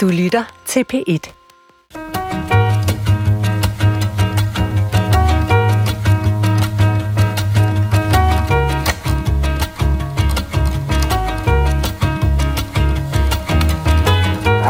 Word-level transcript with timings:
Du 0.00 0.08
lytter 0.08 0.44
til 0.66 0.84
P1. 0.92 1.26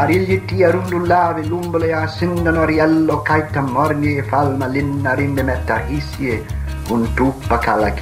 Ariglietti 0.00 0.62
arundullave 0.62 1.46
lumbole 1.46 1.94
a 1.94 2.06
sendano 2.08 2.64
riello 2.66 3.22
caita 3.22 3.60
morni 3.60 4.22
falma 4.30 4.66
linna 4.66 5.14
rinde 5.14 5.42
metta 5.44 5.78
hisie 5.86 6.59
kala. 7.62 7.92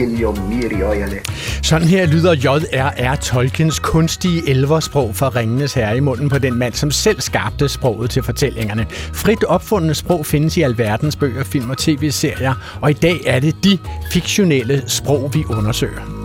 Sådan 1.62 1.88
her 1.88 2.06
lyder 2.06 2.34
J.R.R. 2.34 3.16
Tolkiens 3.16 3.78
kunstige 3.78 4.50
elversprog 4.50 5.16
fra 5.16 5.28
Ringenes 5.28 5.74
Herre 5.74 5.96
i 5.96 6.00
munden 6.00 6.28
på 6.28 6.38
den 6.38 6.54
mand, 6.54 6.74
som 6.74 6.90
selv 6.90 7.20
skabte 7.20 7.68
sproget 7.68 8.10
til 8.10 8.22
fortællingerne. 8.22 8.86
Frit 8.90 9.44
opfundne 9.44 9.94
sprog 9.94 10.26
findes 10.26 10.56
i 10.56 10.62
alverdens 10.62 11.16
bøger, 11.16 11.44
film 11.44 11.70
og 11.70 11.78
tv-serier, 11.78 12.78
og 12.80 12.90
i 12.90 12.94
dag 12.94 13.20
er 13.26 13.40
det 13.40 13.64
de 13.64 13.78
fiktionelle 14.12 14.82
sprog, 14.86 15.30
vi 15.34 15.44
undersøger. 15.48 16.17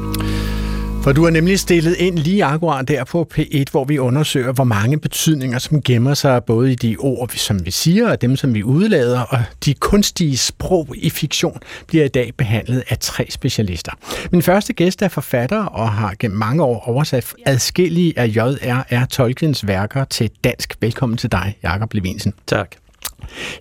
For 1.03 1.11
du 1.11 1.23
har 1.23 1.29
nemlig 1.29 1.59
stillet 1.59 1.95
ind 1.95 2.19
lige 2.19 2.45
akkurat 2.45 2.87
der 2.87 3.03
på 3.03 3.27
P1, 3.37 3.63
hvor 3.71 3.85
vi 3.85 3.99
undersøger, 3.99 4.51
hvor 4.51 4.63
mange 4.63 4.99
betydninger, 4.99 5.59
som 5.59 5.81
gemmer 5.81 6.13
sig 6.13 6.43
både 6.43 6.71
i 6.71 6.75
de 6.75 6.95
ord, 6.99 7.29
som 7.29 7.65
vi 7.65 7.71
siger, 7.71 8.09
og 8.09 8.21
dem, 8.21 8.35
som 8.35 8.53
vi 8.53 8.63
udlader, 8.63 9.21
og 9.21 9.43
de 9.65 9.73
kunstige 9.73 10.37
sprog 10.37 10.87
i 10.95 11.09
fiktion 11.09 11.59
bliver 11.87 12.05
i 12.05 12.07
dag 12.07 12.31
behandlet 12.37 12.83
af 12.89 12.97
tre 12.99 13.27
specialister. 13.29 13.91
Min 14.31 14.41
første 14.41 14.73
gæst 14.73 15.01
er 15.01 15.07
forfatter 15.07 15.65
og 15.65 15.91
har 15.91 16.13
gennem 16.19 16.37
mange 16.37 16.63
år 16.63 16.89
oversat 16.89 17.33
adskillige 17.45 18.19
af 18.19 18.27
J.R.R. 18.27 19.05
Tolkiens 19.05 19.67
værker 19.67 20.05
til 20.05 20.29
dansk. 20.43 20.77
Velkommen 20.81 21.17
til 21.17 21.31
dig, 21.31 21.57
Jakob 21.63 21.93
Levinsen. 21.93 22.33
Tak. 22.47 22.75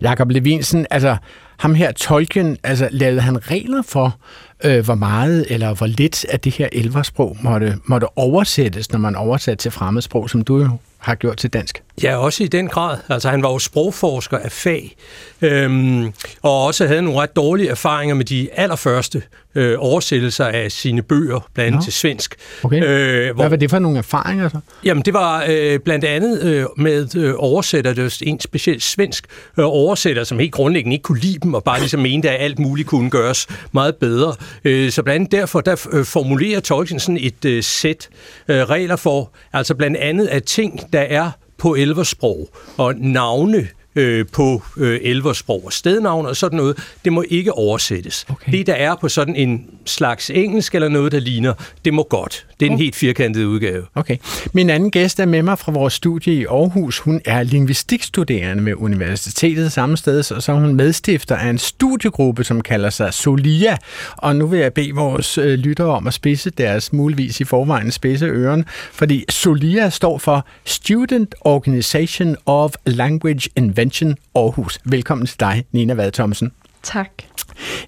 Jakob 0.01 0.31
Levinsen, 0.31 0.87
altså 0.91 1.17
ham 1.59 1.75
her 1.75 1.93
Tolkien, 1.93 2.57
altså 2.63 2.89
lavede 2.91 3.21
han 3.21 3.51
regler 3.51 3.83
for, 3.83 4.17
øh, 4.65 4.85
hvor 4.85 4.95
meget 4.95 5.47
eller 5.51 5.75
hvor 5.75 5.87
lidt 5.87 6.25
af 6.25 6.41
det 6.41 6.55
her 6.55 6.69
elversprog 6.73 7.37
måtte, 7.43 7.79
måtte 7.85 8.19
oversættes, 8.19 8.93
når 8.93 8.99
man 8.99 9.17
oversatte 9.17 9.63
til 9.63 9.71
fremmedsprog, 9.71 10.31
som 10.31 10.43
du 10.45 10.59
jo 10.59 10.69
har 10.99 11.15
gjort 11.15 11.37
til 11.37 11.51
dansk? 11.51 11.83
Ja, 12.03 12.17
også 12.17 12.45
i 12.45 12.47
den 12.47 12.69
grad. 12.69 12.99
Altså, 13.09 13.31
han 13.31 13.43
var 13.43 13.51
jo 13.51 13.59
sprogforsker 13.59 14.39
af 14.39 14.53
fag, 14.53 14.97
øhm, 15.43 16.13
og 16.43 16.65
også 16.65 16.87
havde 16.87 17.03
nogle 17.03 17.21
ret 17.21 17.37
dårlige 17.37 17.69
erfaringer 17.69 18.15
med 18.15 18.25
de 18.25 18.49
allerførste 18.53 19.23
øh, 19.55 19.77
oversættelser 19.79 20.45
af 20.45 20.73
sine 20.73 21.03
bøger, 21.03 21.49
blandt 21.55 21.67
andet 21.67 21.81
ja. 21.81 21.85
til 21.85 21.93
svensk. 21.93 22.35
Okay. 22.63 22.85
Øh, 22.85 23.35
hvor, 23.35 23.43
Hvad 23.43 23.51
var 23.51 23.57
det 23.57 23.71
for 23.71 23.79
nogle 23.79 23.99
erfaringer 23.99 24.49
så? 24.49 24.59
Jamen, 24.85 25.03
det 25.03 25.15
var 25.15 25.45
øh, 25.49 25.79
blandt 25.79 26.05
andet 26.05 26.43
øh, 26.43 26.67
med 26.77 27.17
øh, 27.17 27.35
oversætter, 27.39 27.93
det 27.93 28.05
var 28.05 28.19
en 28.23 28.41
speciel 28.41 28.81
svensk 28.81 29.27
øh, 29.59 29.65
oversætter, 29.65 30.25
som 30.25 30.39
helt 30.39 30.53
grundlæggende 30.53 30.95
ikke 30.95 31.03
kunne 31.03 31.21
lide 31.21 31.39
dem, 31.43 31.55
og 31.55 31.65
bare 31.65 31.79
ligesom 31.79 32.01
mente, 32.01 32.31
at 32.31 32.45
alt 32.45 32.59
muligt 32.59 32.89
kunne 32.89 33.11
gøres 33.11 33.47
meget 33.73 33.97
bedre. 33.97 34.35
Øh, 34.65 34.91
så 34.91 35.03
blandt 35.03 35.17
andet 35.17 35.33
derfor, 35.33 35.61
der 35.61 35.87
øh, 35.93 36.05
formulerer 36.05 36.61
Tolkien 36.61 37.01
sådan 37.01 37.19
et 37.21 37.45
øh, 37.45 37.63
sæt 37.63 38.09
øh, 38.49 38.57
regler 38.57 38.97
for, 38.97 39.31
altså 39.53 39.75
blandt 39.75 39.97
andet 39.97 40.27
af 40.27 40.43
ting, 40.43 40.93
der 40.93 41.01
er 41.01 41.31
på 41.63 41.77
elversprog, 41.79 42.49
og 42.83 42.99
navne 42.99 43.69
øh, 43.95 44.25
på 44.33 44.63
øh, 44.77 45.01
elversprog 45.03 45.63
og 45.65 45.73
stednavn 45.73 46.27
og 46.27 46.37
sådan 46.37 46.57
noget, 46.57 46.79
det 47.05 47.13
må 47.13 47.25
ikke 47.29 47.53
oversættes. 47.53 48.27
Okay. 48.29 48.53
Det, 48.53 48.67
der 48.67 48.75
er 48.75 48.95
på 49.01 49.09
sådan 49.09 49.37
en 49.37 49.67
slags 49.85 50.31
engelsk 50.31 50.75
eller 50.75 50.89
noget, 50.89 51.13
der 51.13 51.21
ligner, 51.21 51.55
det 51.85 51.95
må 51.95 52.03
godt. 52.03 52.47
Det 52.61 52.67
er 52.67 52.71
en 52.71 52.75
okay. 52.75 52.85
helt 52.85 52.97
firkantet 52.97 53.45
udgave. 53.45 53.85
Okay. 53.95 54.17
Min 54.53 54.71
anden 54.71 54.91
gæst 54.91 55.21
er 55.21 55.27
med 55.27 55.43
mig 55.43 55.59
fra 55.59 55.73
vores 55.73 55.93
studie 55.93 56.35
i 56.35 56.45
Aarhus. 56.45 56.99
Hun 56.99 57.21
er 57.25 57.43
lingvistikstuderende 57.43 58.63
med 58.63 58.75
universitetet 58.77 59.73
samme 59.73 59.97
sted, 59.97 60.33
og 60.33 60.43
så 60.43 60.53
er 60.53 60.57
hun 60.57 60.75
medstifter 60.75 61.37
af 61.37 61.51
en 61.51 61.59
studiegruppe, 61.59 62.45
som 62.45 62.61
kalder 62.61 62.91
sig 62.91 63.15
Solia. 63.15 63.77
Og 64.17 64.37
nu 64.37 64.47
vil 64.47 64.61
jeg 64.61 64.73
bede 64.73 64.93
vores 64.95 65.39
øh, 65.39 65.59
lyttere 65.59 65.89
om 65.89 66.07
at 66.07 66.15
spidse 66.15 66.51
deres 66.51 66.93
muligvis 66.93 67.41
i 67.41 67.45
forvejen 67.45 67.91
spidse 67.91 68.27
øren, 68.27 68.65
fordi 68.93 69.25
Solia 69.29 69.91
står 69.91 70.19
for 70.19 70.47
Student 70.65 71.35
Organization 71.41 72.37
of 72.47 72.73
Language 72.87 73.51
Invention 73.83 74.17
Aarhus. 74.35 74.79
Velkommen 74.85 75.27
til 75.27 75.41
dig, 75.41 75.65
Nina 75.73 75.95
Vad 75.95 76.13
Thomsen. 76.13 76.53
Tak. 76.83 77.11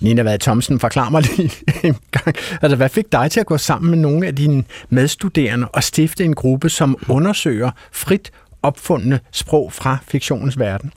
Nina 0.01 0.23
Vad 0.23 0.39
Thomsen, 0.39 0.81
forklar 0.81 1.11
mig 1.11 1.23
lige 1.23 1.51
en 1.89 1.97
gang. 2.11 2.37
Altså, 2.63 2.77
hvad 2.77 2.89
fik 2.89 3.13
dig 3.13 3.31
til 3.31 3.41
at 3.41 3.47
gå 3.47 3.59
sammen 3.59 3.91
med 3.91 3.99
nogle 3.99 4.27
af 4.27 4.37
dine 4.37 4.65
medstuderende 4.89 5.69
og 5.69 5.83
stifte 5.83 6.25
en 6.25 6.35
gruppe, 6.35 6.69
som 6.69 6.97
undersøger 7.09 7.71
frit 7.93 8.31
opfundne 8.63 9.21
sprog 9.33 9.73
fra 9.73 9.99
fiktionens 10.07 10.59
verden? 10.59 10.93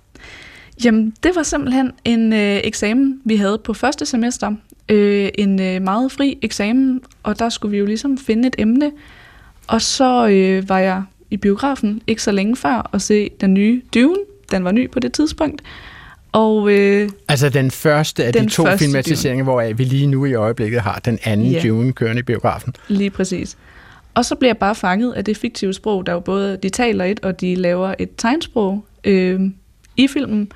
Jamen, 0.84 1.14
det 1.24 1.32
var 1.36 1.44
simpelthen 1.44 1.92
en 2.06 2.34
øh, 2.34 2.62
eksamen, 2.64 3.22
vi 3.26 3.36
havde 3.36 3.58
på 3.64 3.74
første 3.74 4.06
semester. 4.06 4.52
Øh, 4.90 5.30
en 5.38 5.62
øh, 5.62 5.82
meget 5.82 6.12
fri 6.12 6.38
eksamen, 6.42 7.02
og 7.24 7.40
der 7.40 7.50
skulle 7.50 7.72
vi 7.72 7.78
jo 7.78 7.86
ligesom 7.86 8.18
finde 8.18 8.48
et 8.48 8.56
emne. 8.58 8.92
Og 9.68 9.82
så 9.82 10.28
øh, 10.28 10.70
var 10.70 10.80
jeg 10.80 11.04
i 11.32 11.38
biografen 11.38 12.02
ikke 12.08 12.24
så 12.24 12.32
længe 12.32 12.56
før 12.56 12.90
og 12.92 13.02
se 13.02 13.30
den 13.42 13.54
nye 13.54 13.82
Dune. 13.94 14.18
Den 14.52 14.64
var 14.64 14.72
ny 14.72 14.92
på 14.92 15.00
det 15.00 15.14
tidspunkt. 15.14 15.62
Og, 16.32 16.72
øh, 16.72 17.10
altså 17.28 17.50
den 17.50 17.72
første 17.72 18.26
af 18.26 18.34
den 18.34 18.44
de 18.44 18.50
to 18.50 18.66
filmatiseringer, 18.78 19.44
hvor 19.44 19.74
vi 19.74 19.84
lige 19.84 20.08
nu 20.08 20.26
i 20.26 20.34
øjeblikket 20.34 20.82
har 20.82 21.00
den 21.06 21.20
anden 21.24 21.52
ja. 21.52 21.62
Dune 21.62 21.94
kørende 21.94 22.20
i 22.20 22.24
biografen. 22.24 22.74
Lige 22.88 23.10
præcis. 23.10 23.58
Og 24.14 24.26
så 24.26 24.36
bliver 24.36 24.50
jeg 24.50 24.58
bare 24.58 24.76
fanget 24.76 25.14
af 25.14 25.26
det 25.26 25.38
fiktive 25.38 25.74
sprog, 25.74 26.06
der 26.06 26.14
jo 26.14 26.20
både, 26.20 26.58
de 26.64 26.70
taler 26.70 27.06
et, 27.06 27.20
og 27.20 27.42
de 27.42 27.56
laver 27.56 27.96
et 28.00 28.10
tegnsprog 28.18 28.86
øh, 29.04 29.42
i 29.98 30.08
filmen. 30.08 30.52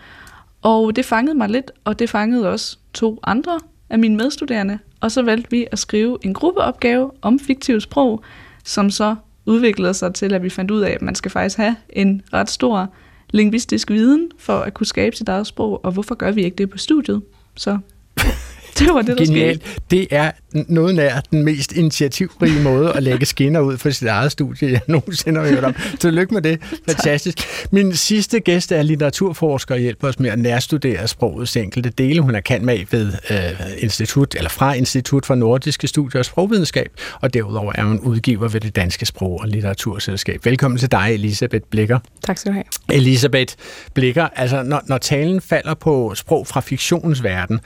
Og 0.62 0.96
det 0.96 1.06
fangede 1.06 1.38
mig 1.38 1.50
lidt, 1.50 1.72
og 1.84 2.00
det 2.00 2.10
fangede 2.10 2.50
også 2.50 2.78
to 2.94 3.20
andre 3.24 3.60
af 3.90 4.00
mine 4.00 4.18
medstuderende. 4.18 4.80
Og 5.00 5.12
så 5.12 5.22
valgte 5.22 5.52
vi 5.52 5.68
at 5.72 5.80
skrive 5.80 6.18
en 6.22 6.34
gruppeopgave 6.34 7.12
om 7.22 7.40
fiktivt 7.40 7.84
sprog, 7.84 8.24
som 8.64 8.90
så 8.90 9.16
udviklede 9.46 9.94
sig 9.94 10.14
til, 10.14 10.34
at 10.34 10.44
vi 10.44 10.50
fandt 10.50 10.72
ud 10.72 10.82
af, 10.82 10.92
at 10.92 11.02
man 11.02 11.16
skal 11.16 11.32
faktisk 11.32 11.58
have 11.58 11.76
en 11.90 12.22
ret 12.34 12.50
stor 12.50 12.94
lingvistisk 13.32 13.90
viden 13.90 14.30
for 14.38 14.60
at 14.60 14.74
kunne 14.74 14.88
skabe 14.88 15.16
sit 15.16 15.30
eget 15.30 15.48
sprog, 15.48 15.86
og 15.86 15.92
hvorfor 15.92 16.16
gør 16.16 16.32
vi 16.32 16.44
ikke 16.44 16.56
det 16.56 16.70
på 16.70 16.78
studiet? 16.78 17.22
Så 17.56 17.78
det 18.80 18.88
var 18.94 19.02
det, 19.02 19.18
der 19.18 19.26
skete. 19.26 19.60
Det 19.92 20.08
er 20.12 20.32
noget 20.54 20.96
nær 20.96 21.20
den 21.32 21.44
mest 21.44 21.72
initiativrige 21.72 22.64
måde 22.64 22.94
at 22.94 23.04
lægge 23.04 23.26
skinner 23.26 23.60
ud 23.60 23.78
for 23.78 23.90
sit 23.90 24.08
eget 24.08 24.32
studie, 24.32 24.72
jeg 24.72 24.82
nogensinde 24.88 25.42
har 25.42 25.48
hørt 25.48 25.64
om. 25.64 25.76
Tillykke 26.00 26.34
med 26.34 26.42
det. 26.42 26.62
Fantastisk. 26.90 27.38
Min 27.72 27.96
sidste 27.96 28.40
gæst 28.40 28.72
er 28.72 28.82
litteraturforsker 28.82 29.76
og 29.76 29.82
hjælper 29.82 30.08
os 30.08 30.20
med 30.20 30.30
at 30.30 30.40
nærstudere 30.40 31.08
sprogets 31.08 31.58
enkelte 31.58 31.90
dele. 31.90 32.22
Hun 32.22 32.36
er 32.36 32.40
kendt 32.40 32.66
med 32.66 32.80
ved 32.92 33.14
øh, 33.30 33.38
institut, 33.78 34.36
eller 34.36 34.50
fra 34.50 34.74
Institut 34.74 35.26
for 35.26 35.36
Nordiske 35.36 35.88
Studier 35.88 36.20
og 36.20 36.26
Sprogvidenskab, 36.26 36.92
og 37.22 37.34
derudover 37.34 37.74
er 37.76 37.84
hun 37.84 38.00
udgiver 38.00 38.48
ved 38.48 38.62
det 38.62 38.76
Danske 38.76 39.06
Sprog- 39.06 39.42
og 39.42 39.48
Litteraturselskab. 39.48 40.46
Velkommen 40.46 40.78
til 40.78 40.92
dig, 40.92 41.14
Elisabeth 41.14 41.66
Blikker. 41.70 42.00
Tak 42.26 42.38
skal 42.38 42.52
du 42.52 42.54
have. 42.54 42.98
Elisabeth 42.98 43.56
Blikker, 43.94 44.28
altså 44.36 44.64
når, 44.64 44.82
når 44.88 44.98
talen 44.98 45.42
falder 45.42 45.74
på 45.74 46.14
sprog 46.16 46.48
fra 46.48 46.62
fiktionens 46.62 47.24
verden, 47.24 47.60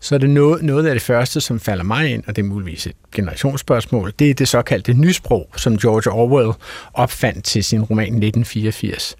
så 0.00 0.14
er 0.14 0.18
det 0.18 0.30
noget, 0.30 0.62
noget 0.62 0.86
af 0.86 0.94
det 0.94 1.02
første, 1.02 1.40
som 1.40 1.60
falder 1.60 1.84
mig 1.84 2.12
ind, 2.12 2.22
og 2.26 2.36
det 2.36 2.42
er 2.42 2.46
muligvis 2.46 2.86
et 2.86 2.92
generationsspørgsmål, 3.14 4.12
det 4.18 4.30
er 4.30 4.34
det 4.34 4.48
såkaldte 4.48 4.94
nysprog, 4.94 5.48
som 5.56 5.78
George 5.78 6.10
Orwell 6.10 6.52
opfandt 6.94 7.44
til 7.44 7.64
sin 7.64 7.82
roman 7.82 8.04
1984. 8.04 9.16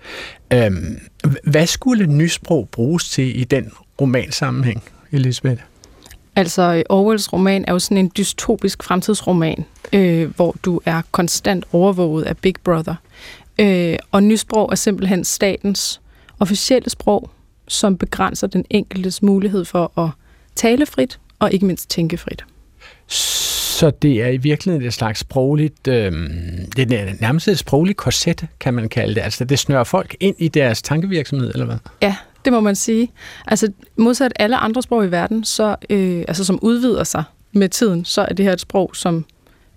Øhm, 0.52 1.00
hvad 1.44 1.66
skulle 1.66 2.06
nysprog 2.06 2.68
bruges 2.72 3.10
til 3.10 3.40
i 3.40 3.44
den 3.44 3.72
romansammenhæng, 4.00 4.82
Elisabeth? 5.12 5.62
Altså, 6.36 6.82
Orwells 6.88 7.32
roman 7.32 7.64
er 7.68 7.72
jo 7.72 7.78
sådan 7.78 7.96
en 7.96 8.10
dystopisk 8.16 8.82
fremtidsroman, 8.82 9.64
øh, 9.92 10.34
hvor 10.36 10.56
du 10.64 10.80
er 10.84 11.02
konstant 11.10 11.64
overvåget 11.72 12.24
af 12.24 12.36
Big 12.36 12.54
Brother. 12.64 12.94
Øh, 13.58 13.98
og 14.12 14.22
nysprog 14.22 14.68
er 14.72 14.74
simpelthen 14.74 15.24
statens 15.24 16.00
officielle 16.40 16.90
sprog, 16.90 17.30
som 17.68 17.98
begrænser 17.98 18.46
den 18.46 18.64
enkeltes 18.70 19.22
mulighed 19.22 19.64
for 19.64 19.98
at 19.98 20.10
tale 20.56 20.86
frit 20.86 21.18
og 21.38 21.52
ikke 21.52 21.66
mindst 21.66 21.90
tænke 21.90 22.16
frit. 22.16 22.44
Så 23.08 23.90
det 23.90 24.22
er 24.22 24.28
i 24.28 24.36
virkeligheden 24.36 24.86
et 24.86 24.94
slags 24.94 25.20
sprogligt, 25.20 25.88
øh, 25.88 26.12
det 26.76 26.92
er 26.92 27.12
nærmest 27.20 27.48
et 27.48 27.58
sprogligt 27.58 27.96
korset, 27.96 28.46
kan 28.60 28.74
man 28.74 28.88
kalde 28.88 29.14
det. 29.14 29.20
Altså 29.20 29.44
det 29.44 29.58
snører 29.58 29.84
folk 29.84 30.16
ind 30.20 30.36
i 30.38 30.48
deres 30.48 30.82
tankevirksomhed, 30.82 31.50
eller 31.52 31.66
hvad? 31.66 31.76
Ja, 32.02 32.16
det 32.44 32.52
må 32.52 32.60
man 32.60 32.76
sige. 32.76 33.12
Altså 33.46 33.72
modsat 33.96 34.32
alle 34.36 34.56
andre 34.56 34.82
sprog 34.82 35.04
i 35.04 35.10
verden, 35.10 35.44
så, 35.44 35.76
øh, 35.90 36.24
altså, 36.28 36.44
som 36.44 36.58
udvider 36.62 37.04
sig 37.04 37.24
med 37.52 37.68
tiden, 37.68 38.04
så 38.04 38.20
er 38.20 38.32
det 38.32 38.44
her 38.44 38.52
et 38.52 38.60
sprog, 38.60 38.90
som, 38.94 39.24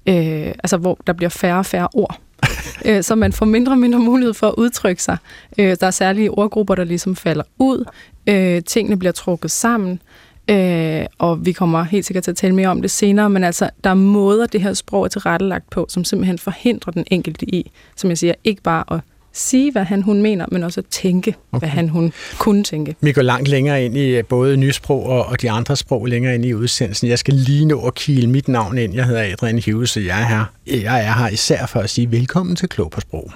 øh, 0.06 0.16
altså, 0.64 0.78
hvor 0.78 1.00
der 1.08 1.14
bliver 1.14 1.30
færre 1.30 1.58
og 1.58 1.66
færre 1.66 1.88
ord. 1.94 2.20
øh, 2.86 3.04
så 3.04 3.16
man 3.16 3.34
får 3.34 3.46
mindre 3.46 3.72
og 3.72 3.78
mindre 3.78 4.00
mulighed 4.00 4.34
for 4.34 4.48
at 4.48 4.56
udtrykke 4.58 5.04
sig. 5.04 5.18
Øh, 5.58 5.78
der 5.80 5.88
er 5.88 5.92
særlige 5.92 6.32
ordgrupper, 6.32 6.76
der 6.76 6.84
ligesom 6.84 7.16
falder 7.16 7.44
ud. 7.58 7.86
Øh, 8.28 8.64
tingene 8.64 9.00
bliver 9.00 9.12
trukket 9.12 9.52
sammen. 9.52 10.02
Øh, 10.50 11.06
og 11.18 11.46
vi 11.46 11.52
kommer 11.52 11.84
helt 11.84 12.06
sikkert 12.06 12.24
til 12.24 12.32
at 12.32 12.38
tale 12.38 12.56
mere 12.56 12.68
om 12.68 12.82
det 12.82 12.92
senere, 12.92 13.30
men 13.30 13.44
altså, 13.44 13.70
der 13.84 13.90
er 13.90 13.94
måder, 13.94 14.46
det 14.46 14.62
her 14.62 14.74
sprog 14.74 15.04
er 15.04 15.08
tilrettelagt 15.08 15.70
på, 15.70 15.86
som 15.90 16.04
simpelthen 16.04 16.40
forhindrer 16.40 16.92
den 16.92 17.06
enkelte 17.12 17.46
i, 17.56 17.72
som 17.96 18.10
jeg 18.10 18.18
siger, 18.18 18.34
ikke 18.44 18.62
bare 18.62 18.84
at 18.92 19.00
sige, 19.34 19.72
hvad 19.72 19.84
han 19.84 20.02
hun 20.02 20.22
mener, 20.22 20.46
men 20.52 20.64
også 20.64 20.80
at 20.80 20.86
tænke, 20.86 21.36
okay. 21.52 21.60
hvad 21.60 21.70
han 21.70 21.90
hun 21.90 22.14
kunne 22.38 22.64
tænke. 22.64 22.96
Vi 23.02 23.12
går 23.12 23.22
langt 23.22 23.48
længere 23.48 23.86
ind 23.86 23.98
i 23.98 24.18
øh, 24.18 24.26
både 24.26 24.58
nysprog 24.58 25.06
og, 25.06 25.26
og 25.26 25.42
de 25.42 25.52
andre 25.52 25.76
sprog 25.76 26.06
længere 26.06 26.36
ind 26.36 26.46
i 26.46 26.54
udsendelsen. 26.54 27.08
Jeg 27.08 27.20
skal 27.20 27.34
lige 27.34 27.66
nå 27.66 27.82
at 27.82 27.96
kile 27.96 28.30
mit 28.30 28.48
navn 28.48 28.78
ind. 28.78 28.94
Jeg 28.94 29.06
hedder 29.06 29.24
Adrian 29.34 29.62
Hughes, 29.66 29.98
og 29.98 30.06
jeg 30.06 30.22
er 30.22 30.26
her, 30.26 30.46
jeg 30.68 31.06
er 31.06 31.14
her 31.14 31.30
især 31.30 31.66
for 31.66 31.80
at 31.80 31.90
sige 31.90 32.12
velkommen 32.12 32.56
til 32.56 32.70
Klog 32.70 32.92
på 32.92 33.02
Sprog. 33.02 33.32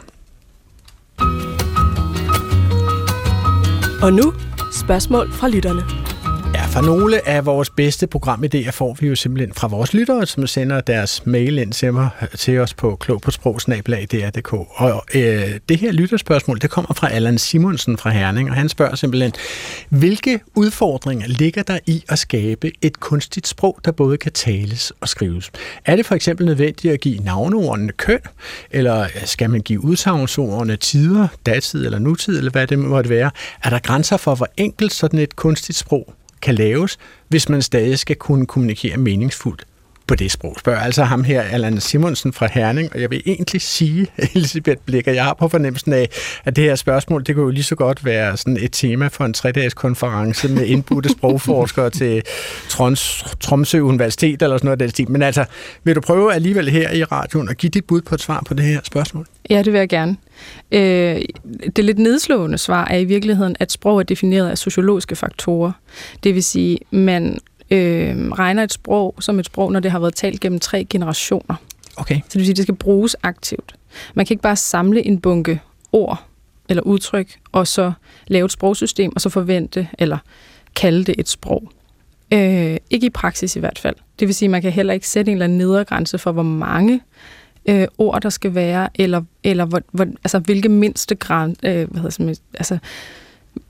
Og 4.01 4.13
nu 4.13 4.33
spørgsmål 4.71 5.31
fra 5.31 5.47
lytterne. 5.47 6.02
For 6.73 6.81
nogle 6.81 7.27
af 7.27 7.45
vores 7.45 7.69
bedste 7.69 8.07
programidéer 8.15 8.71
får 8.71 8.97
vi 8.99 9.07
jo 9.07 9.15
simpelthen 9.15 9.53
fra 9.53 9.67
vores 9.67 9.93
lyttere, 9.93 10.25
som 10.25 10.47
sender 10.47 10.81
deres 10.81 11.25
mail 11.25 11.57
ind 11.57 11.73
til, 11.73 11.93
mig, 11.93 12.09
til 12.37 12.59
os 12.59 12.73
på 12.73 12.95
klogpåsprogsnabelag.dr.dk. 12.95 14.53
Og 14.53 15.05
øh, 15.15 15.59
det 15.69 15.77
her 15.77 15.91
lytterspørgsmål, 15.91 16.59
det 16.61 16.69
kommer 16.69 16.93
fra 16.93 17.11
Allan 17.11 17.37
Simonsen 17.37 17.97
fra 17.97 18.09
Herning, 18.09 18.49
og 18.49 18.55
han 18.55 18.69
spørger 18.69 18.95
simpelthen, 18.95 19.33
hvilke 19.89 20.39
udfordringer 20.55 21.27
ligger 21.27 21.63
der 21.63 21.79
i 21.87 22.03
at 22.09 22.19
skabe 22.19 22.71
et 22.81 22.99
kunstigt 22.99 23.47
sprog, 23.47 23.79
der 23.85 23.91
både 23.91 24.17
kan 24.17 24.31
tales 24.31 24.93
og 25.01 25.09
skrives? 25.09 25.51
Er 25.85 25.95
det 25.95 26.05
for 26.05 26.15
eksempel 26.15 26.45
nødvendigt 26.45 26.93
at 26.93 26.99
give 26.99 27.19
navneordene 27.19 27.91
køn, 27.91 28.19
eller 28.71 29.07
skal 29.25 29.49
man 29.49 29.61
give 29.61 29.83
udsagnsordene 29.83 30.75
tider, 30.75 31.27
datid 31.45 31.85
eller 31.85 31.99
nutid, 31.99 32.37
eller 32.37 32.51
hvad 32.51 32.67
det 32.67 32.79
måtte 32.79 33.09
være? 33.09 33.31
Er 33.63 33.69
der 33.69 33.79
grænser 33.79 34.17
for, 34.17 34.35
hvor 34.35 34.47
enkelt 34.57 34.93
sådan 34.93 35.19
et 35.19 35.35
kunstigt 35.35 35.77
sprog 35.77 36.13
kan 36.43 36.55
laves, 36.55 36.97
hvis 37.27 37.49
man 37.49 37.61
stadig 37.61 37.99
skal 37.99 38.15
kunne 38.15 38.45
kommunikere 38.45 38.97
meningsfuldt 38.97 39.65
på 40.07 40.15
det 40.15 40.31
sprog. 40.31 40.55
Spørger 40.59 40.79
altså 40.79 41.03
ham 41.03 41.23
her, 41.23 41.41
Allan 41.41 41.79
Simonsen 41.79 42.33
fra 42.33 42.47
Herning, 42.51 42.93
og 42.93 43.01
jeg 43.01 43.09
vil 43.09 43.21
egentlig 43.25 43.61
sige, 43.61 44.07
Elisabeth 44.35 44.81
Blikker, 44.85 45.11
jeg 45.11 45.23
har 45.23 45.33
på 45.33 45.47
fornemmelsen 45.47 45.93
af, 45.93 46.09
at 46.45 46.55
det 46.55 46.63
her 46.63 46.75
spørgsmål, 46.75 47.23
det 47.25 47.35
kunne 47.35 47.43
jo 47.43 47.49
lige 47.49 47.63
så 47.63 47.75
godt 47.75 48.05
være 48.05 48.37
sådan 48.37 48.57
et 48.57 48.71
tema 48.71 49.07
for 49.07 49.25
en 49.25 49.33
tre-dages 49.33 49.73
konference 49.73 50.47
med 50.47 50.65
indbudte 50.65 51.09
sprogforskere 51.17 51.89
til 51.89 52.21
Trons, 52.69 53.25
Tromsø 53.39 53.79
Universitet 53.79 54.41
eller 54.41 54.57
sådan 54.57 54.65
noget 54.65 54.81
af 54.81 54.85
den 54.85 54.89
stil. 54.89 55.11
Men 55.11 55.21
altså, 55.21 55.45
vil 55.83 55.95
du 55.95 56.01
prøve 56.01 56.33
alligevel 56.33 56.69
her 56.69 56.91
i 56.91 57.03
radioen 57.03 57.49
at 57.49 57.57
give 57.57 57.69
dit 57.69 57.85
bud 57.85 58.01
på 58.01 58.15
et 58.15 58.21
svar 58.21 58.43
på 58.47 58.53
det 58.53 58.65
her 58.65 58.79
spørgsmål? 58.83 59.27
Ja, 59.49 59.61
det 59.61 59.73
vil 59.73 59.79
jeg 59.79 59.89
gerne. 59.89 60.17
Øh, 60.71 61.21
det 61.75 61.85
lidt 61.85 61.99
nedslående 61.99 62.57
svar 62.57 62.85
er 62.85 62.97
i 62.97 63.05
virkeligheden, 63.05 63.55
at 63.59 63.71
sprog 63.71 63.99
er 63.99 64.03
defineret 64.03 64.49
af 64.49 64.57
sociologiske 64.57 65.15
faktorer. 65.15 65.71
Det 66.23 66.35
vil 66.35 66.43
sige, 66.43 66.79
man 66.91 67.39
øh, 67.73 68.31
regner 68.31 68.63
et 68.63 68.73
sprog 68.73 69.15
som 69.19 69.39
et 69.39 69.45
sprog, 69.45 69.71
når 69.71 69.79
det 69.79 69.91
har 69.91 69.99
været 69.99 70.15
talt 70.15 70.39
gennem 70.39 70.59
tre 70.59 70.85
generationer. 70.89 71.55
Okay. 71.97 72.15
Så 72.15 72.25
det 72.25 72.35
vil 72.35 72.45
sige, 72.45 72.53
at 72.53 72.57
det 72.57 72.63
skal 72.63 72.75
bruges 72.75 73.15
aktivt. 73.23 73.75
Man 74.13 74.25
kan 74.25 74.33
ikke 74.33 74.43
bare 74.43 74.55
samle 74.55 75.05
en 75.05 75.19
bunke 75.19 75.61
ord 75.91 76.23
eller 76.69 76.83
udtryk, 76.83 77.39
og 77.51 77.67
så 77.67 77.91
lave 78.27 78.45
et 78.45 78.51
sprogsystem, 78.51 79.11
og 79.15 79.21
så 79.21 79.29
forvente 79.29 79.87
eller 79.99 80.17
kalde 80.75 81.03
det 81.03 81.15
et 81.17 81.29
sprog. 81.29 81.71
Øh, 82.33 82.77
ikke 82.89 83.07
i 83.07 83.09
praksis 83.09 83.55
i 83.55 83.59
hvert 83.59 83.79
fald. 83.79 83.95
Det 84.19 84.27
vil 84.27 84.35
sige, 84.35 84.47
at 84.47 84.51
man 84.51 84.61
kan 84.61 84.71
heller 84.71 84.93
ikke 84.93 85.07
sætte 85.07 85.31
en 85.31 85.37
eller 85.37 85.43
anden 85.43 85.57
nedergrænse 85.57 86.17
for, 86.17 86.31
hvor 86.31 86.43
mange 86.43 87.01
øh, 87.65 87.87
ord 87.97 88.21
der 88.21 88.29
skal 88.29 88.55
være, 88.55 88.89
eller, 88.95 89.21
eller 89.43 89.65
hvor, 89.65 89.81
hvor, 89.91 90.03
altså, 90.03 90.39
hvilke 90.39 90.69
mindste 90.69 91.15
græn, 91.15 91.55
øh, 91.63 91.91
hvad 91.91 92.01
hedder 92.01 92.25
det, 92.25 92.41
altså, 92.53 92.77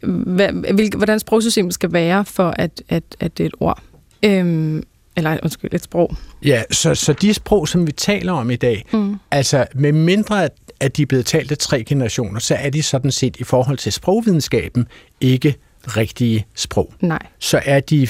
hvad, 0.01 0.73
hvil, 0.73 0.89
hvordan 0.97 1.19
sprogsystemet 1.19 1.73
skal 1.73 1.93
være 1.93 2.25
for, 2.25 2.53
at, 2.57 2.83
at, 2.89 3.03
at 3.19 3.37
det 3.37 3.43
er 3.43 3.47
et 3.47 3.55
ord. 3.59 3.83
Øhm, 4.23 4.83
eller 5.15 5.37
undskyld, 5.43 5.73
et 5.73 5.83
sprog. 5.83 6.15
Ja, 6.45 6.63
så, 6.71 6.95
så 6.95 7.13
de 7.13 7.33
sprog, 7.33 7.67
som 7.67 7.87
vi 7.87 7.91
taler 7.91 8.33
om 8.33 8.51
i 8.51 8.55
dag, 8.55 8.85
mm. 8.93 9.15
altså 9.31 9.65
med 9.75 9.91
mindre 9.91 10.49
at, 10.79 10.97
de 10.97 11.01
er 11.01 11.05
blevet 11.05 11.25
talt 11.25 11.51
af 11.51 11.57
tre 11.57 11.83
generationer, 11.83 12.39
så 12.39 12.55
er 12.55 12.69
de 12.69 12.83
sådan 12.83 13.11
set 13.11 13.37
i 13.39 13.43
forhold 13.43 13.77
til 13.77 13.91
sprogvidenskaben 13.91 14.87
ikke 15.21 15.55
rigtige 15.83 16.45
sprog. 16.55 16.93
Nej. 17.01 17.19
Så 17.39 17.61
er 17.65 17.79
de 17.79 18.07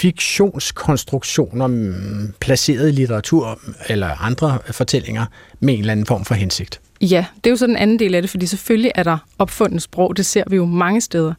fiktionskonstruktioner 0.00 1.66
mm, 1.66 2.34
placeret 2.40 2.88
i 2.88 2.92
litteratur 2.92 3.60
eller 3.88 4.22
andre 4.22 4.58
fortællinger 4.70 5.26
med 5.60 5.74
en 5.74 5.80
eller 5.80 5.92
anden 5.92 6.06
form 6.06 6.24
for 6.24 6.34
hensigt. 6.34 6.80
Ja, 7.00 7.24
det 7.36 7.46
er 7.46 7.50
jo 7.50 7.56
så 7.56 7.66
den 7.66 7.76
anden 7.76 7.98
del 7.98 8.14
af 8.14 8.22
det, 8.22 8.30
fordi 8.30 8.46
selvfølgelig 8.46 8.92
er 8.94 9.02
der 9.02 9.18
opfundet 9.38 9.82
sprog, 9.82 10.16
det 10.16 10.26
ser 10.26 10.44
vi 10.50 10.56
jo 10.56 10.64
mange 10.64 11.00
steder. 11.00 11.34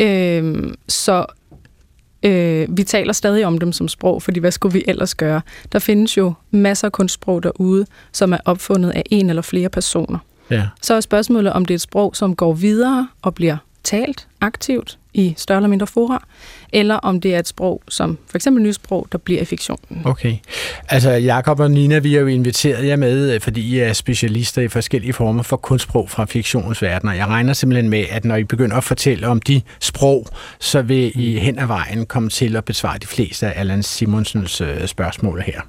Øh, 0.00 0.74
så 0.88 1.26
øh, 2.24 2.66
vi 2.76 2.84
taler 2.84 3.12
stadig 3.12 3.46
om 3.46 3.58
dem 3.58 3.72
som 3.72 3.88
sprog, 3.88 4.22
fordi 4.22 4.40
hvad 4.40 4.50
skulle 4.50 4.72
vi 4.72 4.84
ellers 4.86 5.14
gøre? 5.14 5.40
Der 5.72 5.78
findes 5.78 6.16
jo 6.16 6.32
masser 6.50 6.88
af 6.88 6.92
kunstsprog 6.92 7.42
derude, 7.42 7.86
som 8.12 8.32
er 8.32 8.38
opfundet 8.44 8.90
af 8.90 9.02
en 9.10 9.28
eller 9.28 9.42
flere 9.42 9.68
personer. 9.68 10.18
Ja. 10.50 10.68
Så 10.82 10.94
er 10.94 11.00
spørgsmålet, 11.00 11.52
om 11.52 11.64
det 11.64 11.74
er 11.74 11.76
et 11.76 11.80
sprog, 11.80 12.16
som 12.16 12.36
går 12.36 12.52
videre 12.52 13.08
og 13.22 13.34
bliver 13.34 13.56
talt 13.84 14.28
aktivt 14.40 14.98
i 15.14 15.34
større 15.36 15.58
eller 15.58 15.68
mindre 15.68 15.86
fora, 15.86 16.26
eller 16.72 16.94
om 16.94 17.20
det 17.20 17.34
er 17.34 17.38
et 17.38 17.48
sprog, 17.48 17.82
som 17.88 18.18
for 18.30 18.38
eksempel 18.38 18.62
nysprog, 18.62 19.06
der 19.12 19.18
bliver 19.18 19.40
i 19.40 19.44
fiktionen. 19.44 20.02
Okay. 20.04 20.36
Altså, 20.88 21.10
Jakob 21.10 21.60
og 21.60 21.70
Nina, 21.70 21.98
vi 21.98 22.14
har 22.14 22.20
jo 22.20 22.26
inviteret 22.26 22.86
jer 22.86 22.96
med, 22.96 23.40
fordi 23.40 23.60
I 23.60 23.78
er 23.78 23.92
specialister 23.92 24.62
i 24.62 24.68
forskellige 24.68 25.12
former 25.12 25.42
for 25.42 25.56
kunstsprog 25.56 26.10
fra 26.10 26.24
fiktionens 26.24 26.82
verden, 26.82 27.08
og 27.08 27.16
jeg 27.16 27.26
regner 27.26 27.52
simpelthen 27.52 27.88
med, 27.90 28.04
at 28.10 28.24
når 28.24 28.36
I 28.36 28.44
begynder 28.44 28.76
at 28.76 28.84
fortælle 28.84 29.28
om 29.28 29.40
de 29.40 29.62
sprog, 29.80 30.26
så 30.60 30.82
vil 30.82 31.12
I 31.14 31.38
hen 31.38 31.58
ad 31.58 31.66
vejen 31.66 32.06
komme 32.06 32.28
til 32.28 32.56
at 32.56 32.64
besvare 32.64 32.98
de 32.98 33.06
fleste 33.06 33.46
af 33.46 33.60
Allan 33.60 33.82
Simonsens 33.82 34.60
øh, 34.60 34.86
spørgsmål 34.86 35.42
her. 35.46 35.60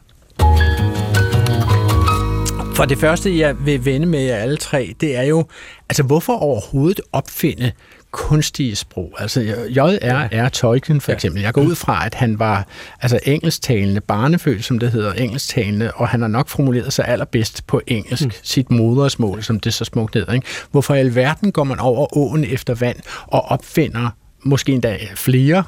For 2.75 2.85
det 2.85 2.97
første, 2.97 3.37
jeg 3.37 3.55
vil 3.65 3.85
vende 3.85 4.07
med 4.07 4.21
jer 4.21 4.35
alle 4.35 4.57
tre, 4.57 4.95
det 5.01 5.17
er 5.17 5.23
jo, 5.23 5.45
altså 5.89 6.03
hvorfor 6.03 6.33
overhovedet 6.33 7.01
opfinde 7.11 7.71
kunstige 8.15 8.75
sprog. 8.75 9.15
Altså 9.19 9.41
J.R.R. 9.69 10.49
Tolkien 10.49 11.01
for 11.01 11.11
eksempel. 11.11 11.41
Jeg 11.41 11.53
går 11.53 11.61
ud 11.61 11.75
fra, 11.75 12.05
at 12.05 12.13
han 12.13 12.39
var 12.39 12.67
altså 13.01 13.19
engelsktalende, 13.23 14.01
barnefødt, 14.01 14.65
som 14.65 14.79
det 14.79 14.91
hedder, 14.91 15.13
engelsktalende, 15.13 15.91
og 15.91 16.07
han 16.07 16.21
har 16.21 16.27
nok 16.27 16.49
formuleret 16.49 16.93
sig 16.93 17.07
allerbedst 17.07 17.67
på 17.67 17.81
engelsk, 17.87 18.25
mm. 18.25 18.31
sit 18.43 18.71
modersmål, 18.71 19.43
som 19.43 19.59
det 19.59 19.73
så 19.73 19.85
smukt 19.85 20.13
hedder. 20.13 20.33
Ikke? 20.33 20.47
Hvorfor 20.71 20.93
i 20.93 20.99
alverden 20.99 21.51
går 21.51 21.63
man 21.63 21.79
over 21.79 22.17
åen 22.17 22.43
efter 22.43 22.75
vand 22.75 22.97
og 23.27 23.45
opfinder 23.45 24.09
måske 24.43 24.71
endda 24.71 24.97
flere 25.15 25.63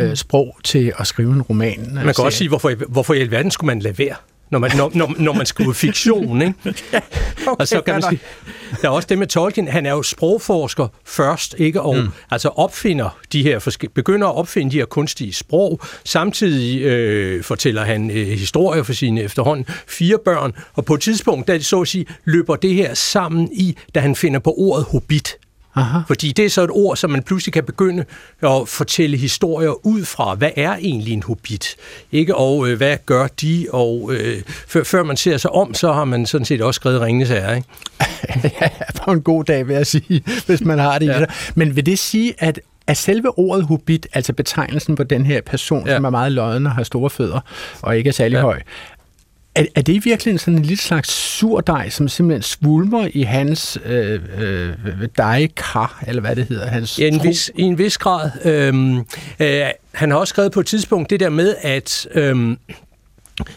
øh, 0.00 0.08
mm. 0.08 0.16
sprog 0.16 0.56
til 0.64 0.92
at 0.98 1.06
skrive 1.06 1.32
en 1.32 1.42
roman. 1.42 1.88
Man 1.92 2.14
kan 2.14 2.24
også 2.24 2.38
sige, 2.38 2.48
hvorfor, 2.48 2.72
hvorfor 2.88 3.14
i 3.14 3.20
alverden 3.20 3.50
skulle 3.50 3.66
man 3.66 3.78
lade 3.78 3.98
være? 3.98 4.14
Når 4.52 4.58
man, 4.58 4.70
når, 4.76 4.90
når, 4.94 5.14
når 5.18 5.32
man 5.32 5.46
skriver 5.46 5.72
fiktion. 5.72 6.42
Ikke? 6.42 6.54
ja, 6.92 7.00
okay, 7.46 7.56
og 7.58 7.68
så 7.68 7.80
kan 7.80 7.94
man 7.94 8.02
sige, 8.02 8.20
der 8.82 8.88
er 8.88 8.92
også 8.92 9.06
det 9.10 9.18
med 9.18 9.26
Tolkien, 9.26 9.68
han 9.68 9.86
er 9.86 9.90
jo 9.90 10.02
sprogforsker 10.02 10.88
først, 11.04 11.54
ikke? 11.58 11.80
og 11.80 11.96
mm. 11.96 12.08
altså 12.30 12.48
opfinder 12.48 13.18
de 13.32 13.42
her, 13.42 13.88
begynder 13.94 14.28
at 14.28 14.36
opfinde 14.36 14.72
de 14.72 14.76
her 14.76 14.84
kunstige 14.84 15.32
sprog. 15.32 15.80
Samtidig 16.04 16.82
øh, 16.82 17.44
fortæller 17.44 17.84
han 17.84 18.10
øh, 18.10 18.26
historier 18.26 18.82
for 18.82 18.92
sine 18.92 19.22
efterhånden 19.22 19.66
fire 19.86 20.18
børn, 20.24 20.52
og 20.74 20.84
på 20.84 20.94
et 20.94 21.00
tidspunkt, 21.00 21.48
da 21.48 21.58
de 21.58 21.64
så 21.64 21.80
at 21.80 21.88
sige, 21.88 22.06
løber 22.24 22.56
det 22.56 22.74
her 22.74 22.94
sammen 22.94 23.48
i, 23.52 23.76
da 23.94 24.00
han 24.00 24.16
finder 24.16 24.40
på 24.40 24.54
ordet 24.56 24.84
hobbit. 24.84 25.36
Aha. 25.74 25.98
Fordi 26.06 26.32
det 26.32 26.44
er 26.44 26.50
så 26.50 26.62
et 26.64 26.70
ord, 26.70 26.96
som 26.96 27.10
man 27.10 27.22
pludselig 27.22 27.52
kan 27.52 27.64
begynde 27.64 28.04
at 28.42 28.68
fortælle 28.68 29.16
historier 29.16 29.86
ud 29.86 30.04
fra. 30.04 30.34
Hvad 30.34 30.50
er 30.56 30.72
egentlig 30.72 31.12
en 31.12 31.22
hobbit? 31.22 31.76
Ikke? 32.12 32.34
Og 32.34 32.68
øh, 32.68 32.76
hvad 32.76 32.96
gør 33.06 33.26
de? 33.26 33.66
Og 33.72 34.10
øh, 34.14 34.42
før, 34.46 34.82
før 34.84 35.02
man 35.02 35.16
ser 35.16 35.36
sig 35.36 35.50
om, 35.50 35.74
så 35.74 35.92
har 35.92 36.04
man 36.04 36.26
sådan 36.26 36.44
set 36.44 36.62
også 36.62 36.78
skrevet 36.78 37.00
Ringenes 37.00 37.28
Herre. 37.28 37.56
Ikke? 37.56 37.68
ja, 38.60 38.68
på 39.04 39.10
en 39.12 39.22
god 39.22 39.44
dag, 39.44 39.68
vil 39.68 39.76
jeg 39.76 39.86
sige, 39.86 40.24
hvis 40.46 40.60
man 40.60 40.78
har 40.78 40.98
det 40.98 41.06
ja. 41.06 41.24
Men 41.54 41.76
vil 41.76 41.86
det 41.86 41.98
sige, 41.98 42.34
at 42.38 42.60
er 42.86 42.94
selve 42.94 43.38
ordet 43.38 43.66
hobbit, 43.66 44.06
altså 44.12 44.32
betegnelsen 44.32 44.96
på 44.96 45.02
den 45.02 45.26
her 45.26 45.40
person, 45.40 45.86
ja. 45.86 45.94
som 45.94 46.04
er 46.04 46.10
meget 46.10 46.32
løden 46.32 46.66
og 46.66 46.72
har 46.72 46.82
store 46.82 47.10
fødder 47.10 47.40
og 47.82 47.96
ikke 47.96 48.08
er 48.08 48.12
særlig 48.12 48.36
ja. 48.36 48.42
høj, 48.42 48.60
er, 49.54 49.64
er 49.74 49.82
det 49.82 50.04
virkelig 50.04 50.40
sådan 50.40 50.54
en 50.54 50.62
lille 50.62 50.82
slags 50.82 51.10
surdej, 51.10 51.88
som 51.88 52.08
simpelthen 52.08 52.42
svulmer 52.42 53.08
i 53.14 53.22
hans 53.22 53.78
øh, 53.84 54.20
øh, 54.38 55.08
dejkar, 55.16 56.04
eller 56.06 56.20
hvad 56.20 56.36
det 56.36 56.46
hedder? 56.46 56.66
Hans 56.66 56.98
ja, 56.98 57.06
en 57.06 57.22
vis, 57.22 57.50
I 57.54 57.62
en 57.62 57.78
vis 57.78 57.98
grad. 57.98 58.30
Øhm, 58.44 58.98
øh, 59.40 59.62
han 59.92 60.10
har 60.10 60.18
også 60.18 60.32
skrevet 60.32 60.52
på 60.52 60.60
et 60.60 60.66
tidspunkt 60.66 61.10
det 61.10 61.20
der 61.20 61.28
med, 61.28 61.54
at 61.60 62.08
øh, 62.14 62.56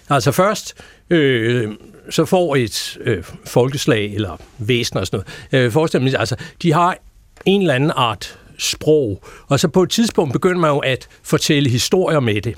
altså 0.10 0.32
først 0.32 0.74
øh, 1.10 1.72
så 2.10 2.26
får 2.26 2.56
et 2.56 2.98
øh, 3.02 3.24
folkeslag 3.46 4.14
eller 4.14 4.38
væsen 4.58 4.98
og 4.98 5.08
sådan 5.08 5.24
noget, 5.52 5.66
øh, 5.66 5.72
forestil 5.72 6.16
altså 6.16 6.36
de 6.62 6.74
har 6.74 6.98
en 7.46 7.62
eller 7.62 7.74
anden 7.74 7.92
art 7.96 8.40
sprog, 8.58 9.24
og 9.48 9.60
så 9.60 9.68
på 9.68 9.84
et 9.84 9.90
tidspunkt 9.90 10.34
begynder 10.34 10.60
man 10.60 10.70
jo 10.70 10.78
at 10.78 11.08
fortælle 11.24 11.70
historier 11.70 12.20
med 12.20 12.42
det. 12.42 12.56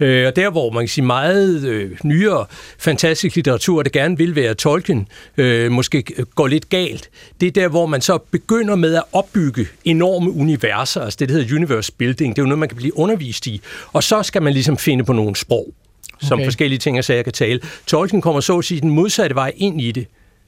Øh, 0.00 0.26
og 0.26 0.36
der, 0.36 0.50
hvor 0.50 0.70
man 0.70 0.82
kan 0.82 0.88
sige 0.88 1.04
meget 1.04 1.64
øh, 1.64 1.90
nyere 2.04 2.46
fantastisk 2.78 3.36
litteratur, 3.36 3.82
der 3.82 3.90
gerne 3.90 4.18
vil 4.18 4.36
være 4.36 4.54
Tolkien, 4.54 5.08
øh, 5.36 5.72
måske 5.72 6.04
går 6.34 6.46
lidt 6.46 6.68
galt, 6.68 7.10
det 7.40 7.46
er 7.46 7.50
der, 7.50 7.68
hvor 7.68 7.86
man 7.86 8.00
så 8.00 8.18
begynder 8.18 8.76
med 8.76 8.94
at 8.94 9.02
opbygge 9.12 9.66
enorme 9.84 10.30
universer, 10.30 11.00
altså 11.00 11.16
det, 11.20 11.28
der 11.28 11.34
hedder 11.34 11.56
universe 11.56 11.92
building, 11.98 12.36
det 12.36 12.42
er 12.42 12.44
jo 12.44 12.48
noget, 12.48 12.58
man 12.58 12.68
kan 12.68 12.76
blive 12.76 12.98
undervist 12.98 13.46
i, 13.46 13.60
og 13.92 14.02
så 14.02 14.22
skal 14.22 14.42
man 14.42 14.52
ligesom 14.52 14.76
finde 14.76 15.04
på 15.04 15.12
nogle 15.12 15.36
sprog, 15.36 15.74
som 16.20 16.36
okay. 16.36 16.46
forskellige 16.46 16.78
ting 16.78 16.98
og 16.98 17.04
sager 17.04 17.22
kan 17.22 17.32
tale. 17.32 17.60
Tolkien 17.86 18.22
kommer 18.22 18.40
så 18.40 18.58
at 18.58 18.64
sige 18.64 18.80
den 18.80 18.90
modsatte 18.90 19.34
vej 19.34 19.52
ind 19.56 19.80
i 19.80 19.92
det. 19.92 20.06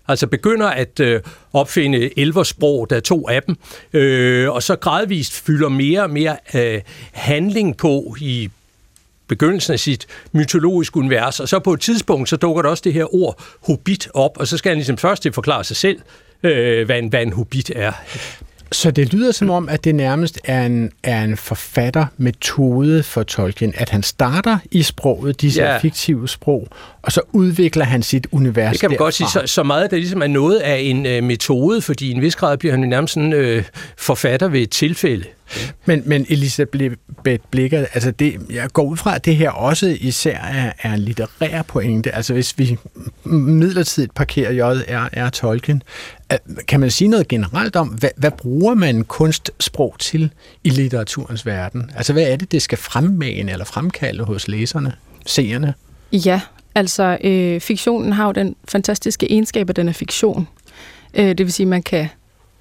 Altså 0.09 0.27
begynder 0.27 0.67
at 0.67 1.01
øh, 1.01 1.21
opfinde 1.53 2.19
elversprog, 2.19 2.91
der 2.91 2.97
er 2.97 3.01
to 3.01 3.29
af 3.29 3.43
dem, 3.43 3.57
øh, 3.93 4.51
og 4.51 4.63
så 4.63 4.77
gradvist 4.77 5.41
fylder 5.41 5.69
mere 5.69 6.03
og 6.03 6.11
mere 6.11 6.37
øh, 6.55 6.81
handling 7.13 7.77
på 7.77 8.17
i 8.21 8.51
begyndelsen 9.29 9.73
af 9.73 9.81
sit 9.81 10.07
mytologiske 10.33 10.97
univers, 10.97 11.41
og 11.41 11.49
så 11.49 11.59
på 11.59 11.73
et 11.73 11.81
tidspunkt, 11.81 12.29
så 12.29 12.37
dukker 12.37 12.63
der 12.63 12.69
også 12.69 12.83
det 12.85 12.93
her 12.93 13.15
ord 13.15 13.43
hobbit 13.67 14.09
op, 14.15 14.37
og 14.37 14.47
så 14.47 14.57
skal 14.57 14.71
han 14.71 14.77
ligesom 14.77 14.97
først 14.97 15.27
forklare 15.33 15.65
sig 15.65 15.77
selv, 15.77 16.01
øh, 16.43 16.87
hvad, 16.87 16.99
en, 16.99 17.09
hvad 17.09 17.23
en 17.23 17.33
hobbit 17.33 17.73
er. 17.77 17.93
Så 18.73 18.91
det 18.91 19.13
lyder 19.13 19.33
som 19.33 19.51
om, 19.51 19.69
at 19.69 19.85
det 19.85 19.95
nærmest 19.95 20.41
er 20.45 20.67
en, 20.67 20.93
er 21.03 21.25
en 21.25 21.37
forfattermetode 21.37 23.03
for 23.03 23.23
Tolkien, 23.23 23.73
at 23.77 23.91
han 23.91 24.03
starter 24.03 24.59
i 24.71 24.83
sproget, 24.83 25.41
disse 25.41 25.63
ja. 25.63 25.79
fiktive 25.79 26.29
sprog, 26.29 26.69
og 27.09 27.13
så 27.13 27.21
udvikler 27.33 27.85
han 27.85 28.03
sit 28.03 28.27
univers 28.31 28.73
Det 28.73 28.81
kan 28.81 28.91
man 28.91 28.95
derfra. 28.95 29.05
godt 29.05 29.15
sige, 29.15 29.29
så, 29.29 29.43
så 29.47 29.63
meget, 29.63 29.85
at 29.85 29.91
det 29.91 29.99
ligesom 29.99 30.23
er 30.23 30.27
noget 30.27 30.59
af 30.59 30.79
en 30.79 31.07
øh, 31.07 31.23
metode, 31.23 31.83
fordi 31.83 32.09
i 32.09 32.13
en 32.13 32.23
vis 32.23 32.37
grad 32.37 32.57
bliver 32.59 32.73
han 32.73 32.83
jo 32.83 32.89
nærmest 32.89 33.15
sådan 33.15 33.33
øh, 33.33 33.65
forfatter 33.97 34.49
ved 34.49 34.61
et 34.61 34.71
tilfælde. 34.71 35.25
Men, 35.87 36.03
men 36.07 36.27
Elisabeth 36.29 36.95
Blikker, 37.51 37.87
altså 37.95 38.11
det, 38.11 38.37
jeg 38.51 38.69
går 38.73 38.83
ud 38.83 38.97
fra, 38.97 39.15
at 39.15 39.25
det 39.25 39.37
her 39.37 39.51
også 39.51 39.97
især 40.01 40.39
er, 40.39 40.73
er 40.83 40.93
en 40.93 41.01
litterær 41.01 41.63
pointe. 41.63 42.15
Altså 42.15 42.33
hvis 42.33 42.59
vi 42.59 42.79
midlertidigt 43.25 44.15
parkerer 44.15 44.53
J.R.R. 44.53 45.31
Tolkien, 45.31 45.83
kan 46.69 46.81
man 46.81 46.91
sige 46.91 47.09
noget 47.09 47.29
generelt 47.29 47.77
om, 47.77 47.89
hvad, 47.89 48.11
hvad 48.17 48.31
bruger 48.31 48.75
man 48.75 49.05
kunstsprog 49.05 49.97
til 49.99 50.31
i 50.65 50.71
litteraturens 50.71 51.47
verden? 51.47 51.91
Altså 51.97 52.13
hvad 52.13 52.23
er 52.23 52.37
det, 52.37 52.53
det 52.53 52.63
skal 52.63 52.79
fremmane 52.79 53.53
eller 53.53 53.65
fremkalde 53.65 54.25
hos 54.25 54.49
læserne, 54.49 54.93
seerne? 55.27 55.75
Ja, 56.13 56.41
altså 56.79 57.19
øh, 57.25 57.61
fiktionen 57.61 58.13
har 58.13 58.27
jo 58.27 58.33
den 58.33 58.57
fantastiske 58.69 59.33
egenskab, 59.33 59.71
at 59.71 59.77
den 59.77 59.89
er 59.89 59.93
fiktion. 59.93 60.49
Øh, 61.15 61.29
det 61.29 61.39
vil 61.39 61.53
sige, 61.53 61.65
at 61.65 61.69
man 61.69 61.83
kan 61.83 62.09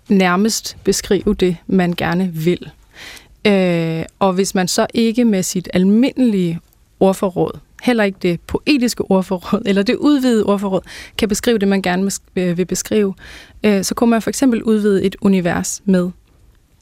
nærmest 0.10 0.78
beskrive 0.84 1.34
det, 1.34 1.58
man 1.68 1.94
gerne 1.94 2.32
vil. 2.34 2.70
Øh, 3.46 4.06
og 4.20 4.34
hvis 4.34 4.56
man 4.56 4.68
så 4.68 4.88
ikke 4.94 5.26
med 5.26 5.44
sit 5.44 5.70
almindelige 5.74 6.60
ordforråd, 7.00 7.60
heller 7.84 8.04
ikke 8.04 8.20
det 8.22 8.40
poetiske 8.42 9.12
ordforråd, 9.12 9.62
eller 9.66 9.84
det 9.84 9.96
udvidede 9.96 10.46
ordforråd, 10.46 10.82
kan 11.18 11.30
beskrive 11.30 11.58
det, 11.58 11.68
man 11.68 11.82
gerne 11.82 12.12
øh, 12.36 12.58
vil 12.58 12.66
beskrive, 12.66 13.14
øh, 13.64 13.84
så 13.84 13.96
kunne 13.96 14.10
man 14.10 14.22
for 14.22 14.30
eksempel 14.30 14.64
udvide 14.64 15.04
et 15.04 15.16
univers 15.22 15.82
med 15.86 16.10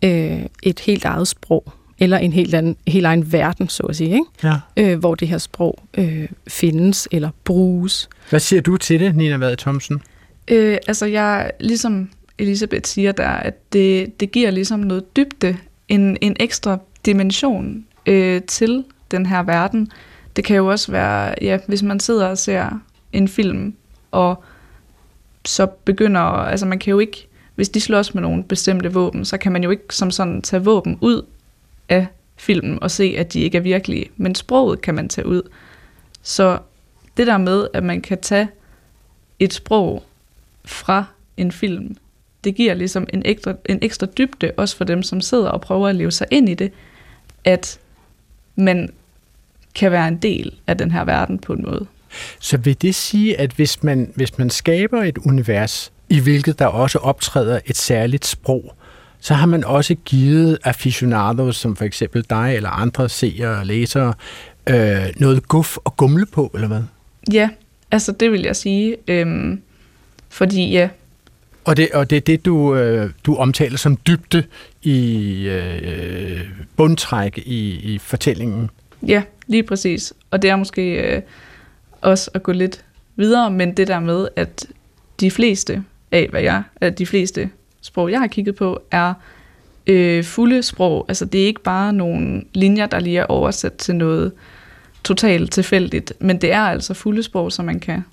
øh, 0.03 0.45
et 0.63 0.79
helt 0.79 1.05
eget 1.05 1.27
sprog, 1.27 1.73
eller 1.99 2.17
en 2.17 2.33
helt, 2.33 2.55
anden, 2.55 2.75
helt 2.87 3.05
egen 3.05 3.31
verden, 3.31 3.69
så 3.69 3.83
at 3.83 3.95
sige, 3.95 4.09
ikke? 4.09 4.25
Ja. 4.43 4.55
Øh, 4.77 4.99
hvor 4.99 5.15
det 5.15 5.27
her 5.27 5.37
sprog 5.37 5.79
øh, 5.97 6.27
findes 6.47 7.07
eller 7.11 7.29
bruges. 7.43 8.09
Hvad 8.29 8.39
siger 8.39 8.61
du 8.61 8.77
til 8.77 8.99
det, 8.99 9.15
Nina 9.15 9.37
Vade 9.37 9.55
Thomsen? 9.55 10.01
Øh, 10.47 10.77
altså, 10.87 11.05
jeg, 11.05 11.51
ligesom 11.59 12.09
Elisabeth 12.37 12.85
siger 12.85 13.11
der, 13.11 13.29
at 13.29 13.73
det, 13.73 14.19
det 14.19 14.31
giver 14.31 14.51
ligesom 14.51 14.79
noget 14.79 15.15
dybde, 15.15 15.57
en, 15.87 16.17
en 16.21 16.35
ekstra 16.39 16.77
dimension 17.05 17.85
øh, 18.05 18.41
til 18.41 18.83
den 19.11 19.25
her 19.25 19.43
verden. 19.43 19.91
Det 20.35 20.43
kan 20.43 20.55
jo 20.55 20.67
også 20.67 20.91
være, 20.91 21.35
ja, 21.41 21.57
hvis 21.67 21.83
man 21.83 21.99
sidder 21.99 22.27
og 22.27 22.37
ser 22.37 22.81
en 23.13 23.27
film, 23.27 23.73
og 24.11 24.43
så 25.45 25.65
begynder, 25.65 26.21
altså 26.21 26.65
man 26.65 26.79
kan 26.79 26.91
jo 26.91 26.99
ikke, 26.99 27.27
hvis 27.55 27.69
de 27.69 27.81
slås 27.81 28.13
med 28.13 28.21
nogle 28.21 28.43
bestemte 28.43 28.93
våben, 28.93 29.25
så 29.25 29.37
kan 29.37 29.51
man 29.51 29.63
jo 29.63 29.69
ikke 29.69 29.83
som 29.89 30.11
sådan 30.11 30.41
tage 30.41 30.63
våben 30.63 30.97
ud 31.01 31.21
af 31.89 32.07
filmen 32.37 32.83
og 32.83 32.91
se, 32.91 33.15
at 33.17 33.33
de 33.33 33.39
ikke 33.39 33.57
er 33.57 33.61
virkelige. 33.61 34.09
Men 34.17 34.35
sproget 34.35 34.81
kan 34.81 34.95
man 34.95 35.09
tage 35.09 35.27
ud. 35.27 35.41
Så 36.21 36.59
det 37.17 37.27
der 37.27 37.37
med, 37.37 37.67
at 37.73 37.83
man 37.83 38.01
kan 38.01 38.21
tage 38.21 38.47
et 39.39 39.53
sprog 39.53 40.03
fra 40.65 41.05
en 41.37 41.51
film, 41.51 41.97
det 42.43 42.55
giver 42.55 42.73
ligesom 42.73 43.07
en 43.13 43.21
ekstra, 43.25 43.53
en 43.65 43.79
ekstra 43.81 44.07
dybde, 44.17 44.51
også 44.57 44.77
for 44.77 44.83
dem, 44.83 45.03
som 45.03 45.21
sidder 45.21 45.49
og 45.49 45.61
prøver 45.61 45.87
at 45.87 45.95
leve 45.95 46.11
sig 46.11 46.27
ind 46.31 46.49
i 46.49 46.53
det, 46.53 46.71
at 47.43 47.79
man 48.55 48.89
kan 49.75 49.91
være 49.91 50.07
en 50.07 50.17
del 50.17 50.55
af 50.67 50.77
den 50.77 50.91
her 50.91 51.03
verden 51.03 51.39
på 51.39 51.53
en 51.53 51.63
måde. 51.65 51.85
Så 52.39 52.57
vil 52.57 52.81
det 52.81 52.95
sige, 52.95 53.39
at 53.39 53.51
hvis 53.51 53.83
man, 53.83 54.11
hvis 54.15 54.37
man 54.37 54.49
skaber 54.49 55.03
et 55.03 55.17
univers, 55.17 55.91
i 56.09 56.19
hvilket 56.19 56.59
der 56.59 56.65
også 56.65 56.97
optræder 56.97 57.59
et 57.65 57.77
særligt 57.77 58.25
sprog, 58.25 58.75
så 59.25 59.33
har 59.33 59.45
man 59.45 59.63
også 59.63 59.95
givet 59.95 60.57
aficionados, 60.63 61.55
som 61.55 61.75
for 61.75 61.85
eksempel 61.85 62.25
dig 62.29 62.55
eller 62.55 62.69
andre 62.69 63.09
seere 63.09 63.59
og 63.59 63.65
læsere, 63.65 64.13
øh, 64.69 65.05
noget 65.15 65.47
guf 65.47 65.77
og 65.77 65.97
gumle 65.97 66.25
på, 66.25 66.51
eller 66.53 66.67
hvad? 66.67 66.81
Ja, 67.33 67.49
altså 67.91 68.11
det 68.11 68.31
vil 68.31 68.41
jeg 68.41 68.55
sige. 68.55 68.97
Øhm, 69.07 69.61
fordi 70.29 70.71
ja. 70.71 70.89
Og 71.63 71.77
det, 71.77 71.89
og 71.93 72.09
det 72.09 72.15
er 72.15 72.21
det, 72.21 72.45
du, 72.45 72.75
øh, 72.75 73.09
du 73.23 73.35
omtaler 73.35 73.77
som 73.77 73.97
dybde 74.07 74.43
i 74.81 75.31
øh, 75.47 76.41
bundtræk 76.75 77.37
i, 77.37 77.93
i 77.93 77.97
fortællingen. 77.97 78.69
Ja, 79.07 79.23
lige 79.47 79.63
præcis. 79.63 80.13
Og 80.31 80.41
det 80.41 80.49
er 80.49 80.55
måske 80.55 81.15
øh, 81.15 81.21
også 82.01 82.31
at 82.33 82.43
gå 82.43 82.51
lidt 82.51 82.85
videre, 83.15 83.51
men 83.51 83.77
det 83.77 83.87
der 83.87 83.99
med, 83.99 84.27
at 84.35 84.65
de 85.19 85.31
fleste 85.31 85.83
af, 86.11 86.27
hvad 86.29 86.41
jeg, 86.41 86.63
at 86.81 86.99
de 86.99 87.05
fleste 87.05 87.49
sprog, 87.85 88.11
jeg 88.11 88.19
har 88.19 88.27
kigget 88.27 88.55
på, 88.55 88.81
er 88.91 89.13
øh, 89.87 90.23
fulde 90.23 90.63
sprog. 90.63 91.05
Altså 91.07 91.25
det 91.25 91.41
er 91.41 91.45
ikke 91.45 91.63
bare 91.63 91.93
nogle 91.93 92.43
linjer, 92.53 92.85
der 92.85 92.99
lige 92.99 93.19
er 93.19 93.25
oversat 93.25 93.73
til 93.73 93.95
noget 93.95 94.31
totalt 95.03 95.51
tilfældigt, 95.51 96.13
men 96.19 96.41
det 96.41 96.51
er 96.51 96.61
altså 96.61 96.93
fulde 96.93 97.23
sprog, 97.23 97.51
som 97.51 97.65
man 97.65 97.79
kan 97.79 98.03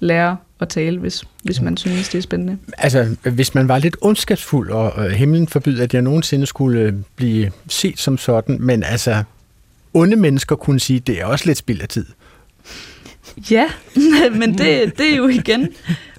lære 0.00 0.36
at 0.60 0.68
tale, 0.68 0.98
hvis, 0.98 1.24
hvis 1.42 1.60
man 1.60 1.76
synes, 1.76 2.08
det 2.08 2.18
er 2.18 2.22
spændende. 2.22 2.58
Altså, 2.78 3.16
hvis 3.22 3.54
man 3.54 3.68
var 3.68 3.78
lidt 3.78 3.96
ondskabsfuld, 4.00 4.70
og 4.70 5.06
øh, 5.06 5.10
himlen 5.10 5.48
forbyder, 5.48 5.82
at 5.82 5.94
jeg 5.94 6.02
nogensinde 6.02 6.46
skulle 6.46 6.80
øh, 6.80 6.92
blive 7.16 7.50
set 7.68 7.98
som 7.98 8.18
sådan, 8.18 8.56
men 8.60 8.82
altså, 8.82 9.22
onde 9.94 10.16
mennesker 10.16 10.56
kunne 10.56 10.80
sige, 10.80 10.96
at 10.96 11.06
det 11.06 11.20
er 11.20 11.24
også 11.24 11.46
lidt 11.46 11.58
spild 11.58 11.80
af 11.80 11.88
tid. 11.88 12.06
Ja, 13.50 13.66
men 14.40 14.58
det, 14.58 14.98
det 14.98 15.12
er 15.12 15.16
jo 15.16 15.28
igen, 15.28 15.68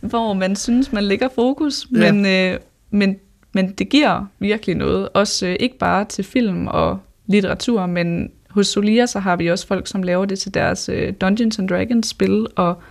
hvor 0.01 0.33
man 0.33 0.55
synes, 0.55 0.91
man 0.91 1.03
lægger 1.03 1.29
fokus, 1.35 1.87
ja. 1.95 2.11
men, 2.11 2.25
øh, 2.25 2.59
men, 2.93 3.15
men 3.53 3.71
det 3.71 3.89
giver 3.89 4.25
virkelig 4.39 4.75
noget. 4.75 5.09
Også 5.13 5.47
øh, 5.47 5.55
ikke 5.59 5.77
bare 5.77 6.05
til 6.05 6.23
film 6.23 6.67
og 6.67 6.99
litteratur, 7.27 7.85
men 7.85 8.31
hos 8.49 8.67
Solia 8.67 9.05
så 9.05 9.19
har 9.19 9.35
vi 9.35 9.47
også 9.47 9.67
folk, 9.67 9.87
som 9.87 10.03
laver 10.03 10.25
det 10.25 10.39
til 10.39 10.53
deres 10.53 10.89
øh, 10.89 11.13
Dungeons 11.21 11.59
and 11.59 11.69
Dragons 11.69 12.07
spil, 12.07 12.47
og, 12.55 12.81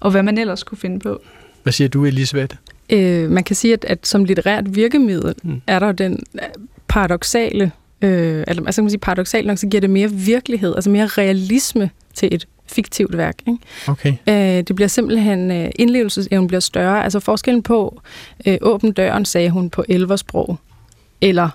og 0.00 0.10
hvad 0.10 0.22
man 0.22 0.38
ellers 0.38 0.62
kunne 0.62 0.78
finde 0.78 0.98
på. 0.98 1.22
Hvad 1.62 1.72
siger 1.72 1.88
du, 1.88 2.04
Elisabeth? 2.04 2.56
Øh, 2.92 3.30
man 3.30 3.44
kan 3.44 3.56
sige, 3.56 3.72
at, 3.72 3.84
at 3.84 4.06
som 4.06 4.24
litterært 4.24 4.76
virkemiddel 4.76 5.34
mm. 5.42 5.62
er 5.66 5.78
der 5.78 5.92
den 5.92 6.22
paradoxale, 6.88 7.72
øh, 8.02 8.44
altså, 8.46 8.62
altså 8.66 8.82
man 8.82 8.86
kan 8.86 8.90
sige 8.90 9.00
paradoxalt 9.00 9.46
nok, 9.46 9.58
så 9.58 9.66
giver 9.66 9.80
det 9.80 9.90
mere 9.90 10.10
virkelighed, 10.10 10.74
altså 10.74 10.90
mere 10.90 11.06
realisme 11.06 11.90
til 12.14 12.34
et 12.34 12.48
fiktivt 12.70 13.16
værk. 13.16 13.34
Ikke? 13.46 13.58
Okay. 13.88 14.14
Øh, 14.28 14.64
det 14.68 14.76
bliver 14.76 14.88
simpelthen, 14.88 15.50
øh, 15.50 15.70
indlevelsesevnen 15.78 16.46
bliver 16.46 16.60
større. 16.60 17.04
Altså 17.04 17.20
forskellen 17.20 17.62
på, 17.62 18.00
øh, 18.46 18.58
åben 18.60 18.92
døren, 18.92 19.24
sagde 19.24 19.50
hun 19.50 19.70
på 19.70 19.84
elversprog, 19.88 20.58
eller 21.20 21.48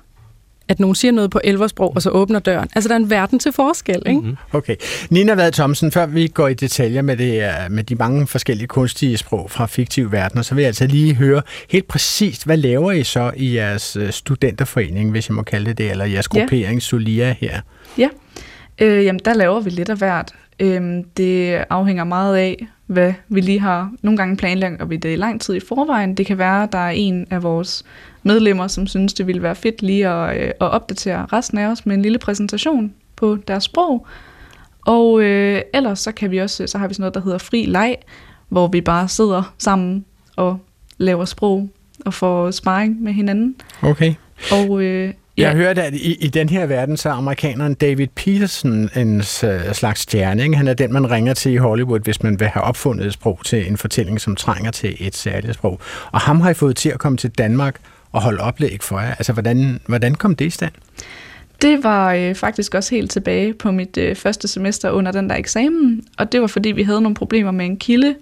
at 0.68 0.80
nogen 0.80 0.96
siger 0.96 1.12
noget 1.12 1.32
på 1.32 1.42
elversprog, 1.44 1.96
og 1.96 2.02
så 2.02 2.10
åbner 2.10 2.40
døren. 2.40 2.70
Altså, 2.76 2.88
der 2.88 2.96
er 2.96 3.00
en 3.00 3.10
verden 3.10 3.40
til 3.40 3.52
forskel, 3.52 4.02
ikke? 4.06 4.22
Mm-hmm. 4.22 4.38
Okay. 4.54 4.76
Nina 5.10 5.34
Vad 5.36 5.52
Thomsen, 5.52 5.92
før 5.92 6.06
vi 6.06 6.28
går 6.28 6.48
i 6.48 6.54
detaljer 6.54 7.02
med, 7.02 7.18
det, 7.18 7.52
med 7.72 7.84
de 7.84 7.96
mange 7.96 8.28
forskellige 8.28 8.68
kunstige 8.68 9.18
sprog 9.18 9.52
fra 9.52 9.66
fiktive 9.66 10.12
verdener, 10.12 10.42
så 10.42 10.56
vil 10.56 10.62
jeg 10.62 10.68
altså 10.68 10.88
lige 10.88 11.16
høre 11.16 11.42
helt 11.70 11.88
præcist, 11.88 12.46
hvad 12.46 12.58
laver 12.58 12.92
I 12.92 13.04
så 13.04 13.32
i 13.36 13.56
jeres 13.56 13.98
studenterforening, 14.10 15.12
hvis 15.12 15.30
jeg 15.30 15.36
må 15.36 15.44
kalde 15.44 15.70
det 15.70 15.78
det, 15.78 15.92
eller 15.92 16.06
jeres 16.06 16.28
gruppering 16.28 16.74
ja. 16.74 16.80
Solia 16.80 17.36
her? 17.40 17.62
Ja, 17.98 18.10
øh, 18.82 19.06
jamen 19.06 19.22
der 19.26 19.34
laver 19.34 19.60
vi 19.60 19.70
lidt 19.70 19.90
af 19.90 19.98
hvert. 19.98 20.32
Øhm, 20.60 21.04
det 21.04 21.64
afhænger 21.70 22.04
meget 22.04 22.36
af, 22.38 22.68
hvad 22.86 23.14
vi 23.28 23.42
lige 23.42 23.60
har. 23.60 23.92
Nogle 24.02 24.18
gange 24.18 24.38
planlægger 24.38 24.86
vi 24.86 24.98
det 24.98 25.14
i 25.14 25.16
lang 25.16 25.42
tid 25.42 25.56
i 25.56 25.60
forvejen. 25.60 26.16
Det 26.16 26.26
kan 26.26 26.38
være, 26.38 26.64
at 26.64 26.72
der 26.72 26.78
er 26.78 26.90
en 26.90 27.28
af 27.30 27.44
vores 27.44 27.84
medlemmer, 28.24 28.68
som 28.68 28.88
synes, 28.88 29.14
det 29.14 29.28
ville 29.28 29.42
være 29.42 29.56
fedt 29.56 29.82
lige 29.82 30.08
at, 30.08 30.38
øh, 30.38 30.48
at 30.48 30.56
opdatere 30.60 31.26
resten 31.34 31.58
af 31.58 31.68
os 31.68 31.86
med 31.86 31.96
en 31.96 32.02
lille 32.02 32.20
præsentation 32.20 32.94
på 33.16 33.38
deres 33.48 33.64
sprog. 33.64 34.08
Og 34.86 35.22
øh, 35.22 35.62
ellers 35.74 36.00
så 36.00 36.12
kan 36.12 36.32
vi 36.32 36.38
også, 36.38 36.68
så 36.68 36.78
har 36.78 36.88
vi 36.88 36.94
sådan 36.94 37.02
noget, 37.02 37.14
der 37.14 37.22
hedder 37.22 37.38
fri 37.38 37.66
leg, 37.66 37.96
hvor 38.50 38.68
vi 38.68 38.82
bare 38.82 39.08
sidder 39.08 39.54
sammen 39.58 40.06
og 40.36 40.60
laver 40.98 41.26
sprog 41.26 41.70
og 42.06 42.14
får 42.14 42.52
sparring 42.52 43.02
med 43.02 43.14
hinanden. 43.14 43.56
Okay. 43.82 44.14
Og 44.52 44.84
øh, 44.84 45.14
jeg 45.38 45.50
har 45.50 45.56
hørt, 45.56 45.77
at 45.77 45.94
i, 45.94 46.13
i 46.13 46.27
den 46.27 46.50
her 46.50 46.65
verden, 46.65 46.98
så 46.98 47.10
er 47.10 47.13
amerikaneren 47.13 47.74
David 47.74 48.08
Peterson 48.15 48.89
en 48.96 49.24
slags 49.74 50.01
stjerne. 50.01 50.44
Ikke? 50.44 50.56
Han 50.56 50.68
er 50.68 50.74
den, 50.74 50.94
man 50.94 51.12
ringer 51.12 51.34
til 51.34 51.51
i 51.51 51.56
Hollywood, 51.56 52.00
hvis 52.00 52.24
man 52.24 52.39
vil 52.39 52.48
have 52.48 52.63
opfundet 52.63 53.06
et 53.06 53.13
sprog 53.13 53.39
til 53.46 53.68
en 53.68 53.77
fortælling, 53.77 54.22
som 54.22 54.36
trænger 54.36 54.72
til 54.72 54.96
et 55.00 55.15
særligt 55.15 55.54
sprog. 55.54 55.80
Og 56.12 56.20
ham 56.20 56.42
har 56.42 56.50
I 56.50 56.54
fået 56.54 56.75
til 56.75 56.89
at 56.89 57.00
komme 57.00 57.18
til 57.18 57.30
Danmark 57.30 57.75
og 58.12 58.22
holde 58.22 58.42
oplæg 58.42 58.77
for 58.82 59.00
jer. 59.00 59.12
Altså, 59.12 59.34
hvordan, 59.34 59.80
hvordan 59.86 60.15
kom 60.15 60.36
det 60.36 60.46
i 60.46 60.50
stand? 60.50 60.72
Det 61.62 61.84
var 61.84 62.13
øh, 62.13 62.36
faktisk 62.36 62.75
også 62.75 62.96
helt 62.96 63.12
tilbage 63.12 63.54
på 63.54 63.72
mit 63.72 63.98
øh, 63.98 64.15
første 64.15 64.48
semester 64.48 64.89
under 64.89 65.12
den 65.12 65.30
der 65.30 65.36
eksamen, 65.36 66.04
og 66.18 66.32
det 66.32 66.42
var 66.42 66.48
fordi, 66.48 66.72
vi 66.72 66.84
havde 66.84 67.01
nogle 67.01 67.15
problemer 67.15 67.51
med 67.51 67.65
en 67.65 67.77
kilde, 67.77 68.15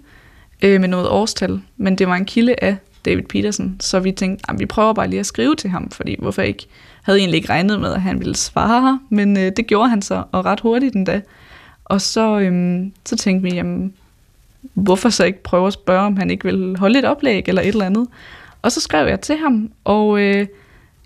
øh, 0.62 0.80
med 0.80 0.88
noget 0.88 1.08
årstal, 1.08 1.60
men 1.76 1.98
det 1.98 2.08
var 2.08 2.14
en 2.14 2.24
kilde 2.24 2.54
af 2.62 2.76
David 3.04 3.22
Peterson, 3.22 3.76
så 3.80 4.00
vi 4.00 4.12
tænkte, 4.12 4.44
at 4.48 4.58
vi 4.58 4.66
prøver 4.66 4.92
bare 4.92 5.08
lige 5.08 5.20
at 5.20 5.26
skrive 5.26 5.56
til 5.56 5.70
ham, 5.70 5.90
fordi 5.90 6.16
hvorfor 6.18 6.42
ikke? 6.42 6.66
Havde 7.04 7.18
egentlig 7.18 7.36
ikke 7.36 7.48
regnet 7.48 7.80
med, 7.80 7.92
at 7.92 8.02
han 8.02 8.18
ville 8.18 8.36
svare, 8.36 9.00
men 9.08 9.38
øh, 9.38 9.52
det 9.56 9.66
gjorde 9.66 9.88
han 9.88 10.02
så, 10.02 10.24
og 10.32 10.44
ret 10.44 10.60
hurtigt 10.60 10.92
den 10.92 11.04
dag. 11.04 11.22
Og 11.84 12.00
så, 12.00 12.38
øhm, 12.38 12.92
så 13.04 13.16
tænkte 13.16 13.50
vi, 13.50 13.54
jamen, 13.54 13.94
hvorfor 14.74 15.08
så 15.08 15.24
ikke 15.24 15.42
prøve 15.42 15.66
at 15.66 15.72
spørge, 15.72 16.06
om 16.06 16.16
han 16.16 16.30
ikke 16.30 16.44
vil 16.44 16.76
holde 16.78 16.98
et 16.98 17.04
oplæg 17.04 17.48
eller 17.48 17.62
et 17.62 17.68
eller 17.68 17.86
andet. 17.86 18.06
Og 18.62 18.72
så 18.72 18.80
skrev 18.80 19.06
jeg 19.06 19.20
til 19.20 19.36
ham, 19.36 19.70
og 19.84 20.20
øh, 20.20 20.46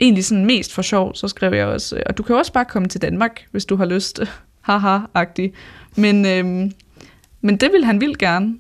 egentlig 0.01 0.25
sådan 0.25 0.47
mest 0.47 0.75
for 0.75 0.83
sjov, 0.83 1.15
så 1.15 1.29
skrev 1.29 1.55
jeg 1.55 1.67
også, 1.67 2.03
og 2.07 2.19
du 2.19 2.23
kan 2.23 2.37
også 2.37 2.53
bare 2.53 2.65
komme 2.65 2.89
til 2.89 3.03
Danmark, 3.03 3.47
hvis 3.51 3.65
du 3.65 3.77
har 3.77 3.85
lyst, 3.85 4.21
haha-agtig. 4.69 5.53
Men, 5.97 6.27
øh, 6.27 6.71
men 7.41 7.57
det 7.57 7.73
ville 7.73 7.87
han 7.87 8.01
vildt 8.01 8.19
gerne. 8.19 8.55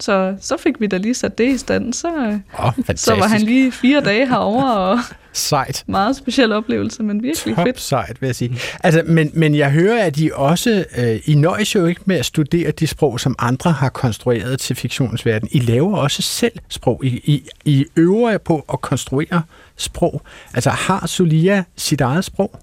Så, 0.00 0.36
så 0.40 0.56
fik 0.56 0.80
vi 0.80 0.86
da 0.86 0.96
lige 0.96 1.14
sat 1.14 1.38
det 1.38 1.48
i 1.54 1.58
stand. 1.58 1.92
Så, 1.92 2.38
oh, 2.58 2.72
så 2.96 3.14
var 3.14 3.26
han 3.26 3.40
lige 3.40 3.72
fire 3.72 4.00
dage 4.00 4.26
herovre, 4.28 4.78
og 4.90 4.98
Sejt. 5.32 5.84
meget 5.86 6.16
speciel 6.16 6.52
oplevelse, 6.52 7.02
men 7.02 7.22
virkelig 7.22 7.56
Top 7.56 7.66
fedt. 7.66 7.80
sejt, 7.80 8.20
vil 8.20 8.26
jeg 8.26 8.34
sige. 8.36 8.58
Altså, 8.84 9.02
men, 9.06 9.30
men 9.34 9.54
jeg 9.54 9.70
hører, 9.70 10.04
at 10.04 10.18
I 10.18 10.30
også, 10.34 10.84
øh, 10.98 11.20
I 11.26 11.34
nøjes 11.34 11.74
jo 11.74 11.86
ikke 11.86 12.00
med 12.04 12.16
at 12.16 12.24
studere 12.26 12.70
de 12.70 12.86
sprog, 12.86 13.20
som 13.20 13.34
andre 13.38 13.72
har 13.72 13.88
konstrueret 13.88 14.60
til 14.60 14.76
fiktionsverden. 14.76 15.48
I 15.52 15.58
laver 15.58 15.96
også 15.96 16.22
selv 16.22 16.52
sprog. 16.68 17.04
I, 17.04 17.08
I, 17.08 17.42
I 17.64 17.84
øver 17.96 18.30
jer 18.30 18.38
på 18.38 18.64
at 18.72 18.80
konstruere 18.80 19.42
sprog. 19.76 20.22
Altså, 20.54 20.70
har 20.70 21.06
Solia 21.06 21.64
sit 21.76 22.00
eget 22.00 22.24
sprog? 22.24 22.60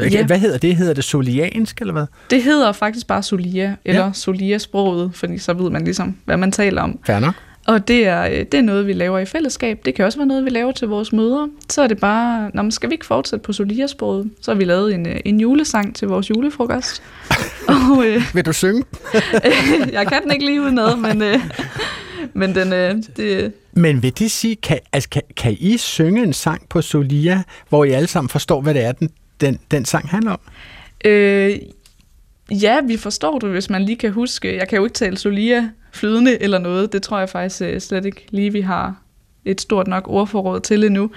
Ja. 0.00 0.26
Hvad 0.26 0.38
hedder 0.38 0.58
det? 0.58 0.76
Hedder 0.76 0.94
det 0.94 1.04
soliansk, 1.04 1.80
eller 1.80 1.92
hvad? 1.92 2.06
Det 2.30 2.42
hedder 2.42 2.72
faktisk 2.72 3.06
bare 3.06 3.22
Solia, 3.22 3.76
eller 3.84 4.04
Ja. 4.04 4.12
Solia-sproget, 4.12 5.10
fordi 5.14 5.38
så 5.38 5.52
ved 5.52 5.70
man 5.70 5.84
ligesom, 5.84 6.16
hvad 6.24 6.36
man 6.36 6.52
taler 6.52 6.82
om. 6.82 6.98
Nok. 7.08 7.34
Og 7.66 7.88
det 7.88 8.06
er, 8.06 8.24
øh, 8.24 8.32
det 8.32 8.54
er 8.54 8.62
noget, 8.62 8.86
vi 8.86 8.92
laver 8.92 9.18
i 9.18 9.24
fællesskab. 9.24 9.80
Det 9.84 9.94
kan 9.94 10.04
også 10.04 10.18
være 10.18 10.26
noget, 10.26 10.44
vi 10.44 10.50
laver 10.50 10.72
til 10.72 10.88
vores 10.88 11.12
møder. 11.12 11.46
Så 11.70 11.82
er 11.82 11.86
det 11.86 11.98
bare, 11.98 12.50
Nå, 12.54 12.62
men 12.62 12.70
skal 12.72 12.88
vi 12.90 12.94
ikke 12.94 13.06
fortsætte 13.06 13.42
på 13.42 13.52
Solia-sproget? 13.52 14.30
Så 14.40 14.50
har 14.50 14.58
vi 14.58 14.64
lavet 14.64 14.94
en, 14.94 15.06
øh, 15.08 15.16
en 15.24 15.40
julesang 15.40 15.96
til 15.96 16.08
vores 16.08 16.30
julefrokost. 16.30 17.02
og 17.68 18.06
øh, 18.06 18.22
Vil 18.34 18.46
du 18.46 18.52
synge? 18.52 18.84
jeg 19.92 20.06
kan 20.06 20.22
den 20.22 20.30
ikke 20.32 20.44
lige 20.44 20.62
udenad, 20.62 20.96
men, 20.96 21.22
øh, 21.22 21.40
men 22.34 22.54
den, 22.54 22.72
øh, 22.72 22.94
det, 23.16 23.52
Men 23.72 24.02
vil 24.02 24.18
det 24.18 24.30
sige, 24.30 24.56
kan, 24.56 24.78
altså, 24.92 25.08
kan, 25.08 25.22
kan 25.36 25.56
I 25.60 25.76
synge 25.76 26.22
en 26.22 26.32
sang 26.32 26.62
på 26.68 26.82
Solia, 26.82 27.42
hvor 27.68 27.84
I 27.84 27.90
alle 27.90 28.08
sammen 28.08 28.28
forstår, 28.28 28.60
hvad 28.60 28.74
det 28.74 28.84
er, 28.84 28.92
den, 28.92 29.10
den, 29.40 29.58
den 29.70 29.84
sang 29.84 30.08
handler 30.08 30.30
om? 30.30 30.40
Øh, 31.04 31.58
ja, 32.50 32.80
vi 32.80 32.96
forstår 32.96 33.38
det, 33.38 33.50
hvis 33.50 33.70
man 33.70 33.82
lige 33.82 33.96
kan 33.96 34.12
huske. 34.12 34.56
Jeg 34.56 34.68
kan 34.68 34.78
jo 34.78 34.84
ikke 34.84 34.94
tale 34.94 35.16
Solia 35.16 35.70
flydende 35.92 36.42
eller 36.42 36.58
noget. 36.58 36.92
Det 36.92 37.02
tror 37.02 37.18
jeg 37.18 37.28
faktisk 37.28 37.62
øh, 37.62 37.80
slet 37.80 38.04
ikke 38.04 38.26
lige, 38.30 38.52
vi 38.52 38.60
har 38.60 38.94
et 39.44 39.60
stort 39.60 39.86
nok 39.86 40.08
ordforråd 40.08 40.60
til 40.60 40.84
endnu. 40.84 41.10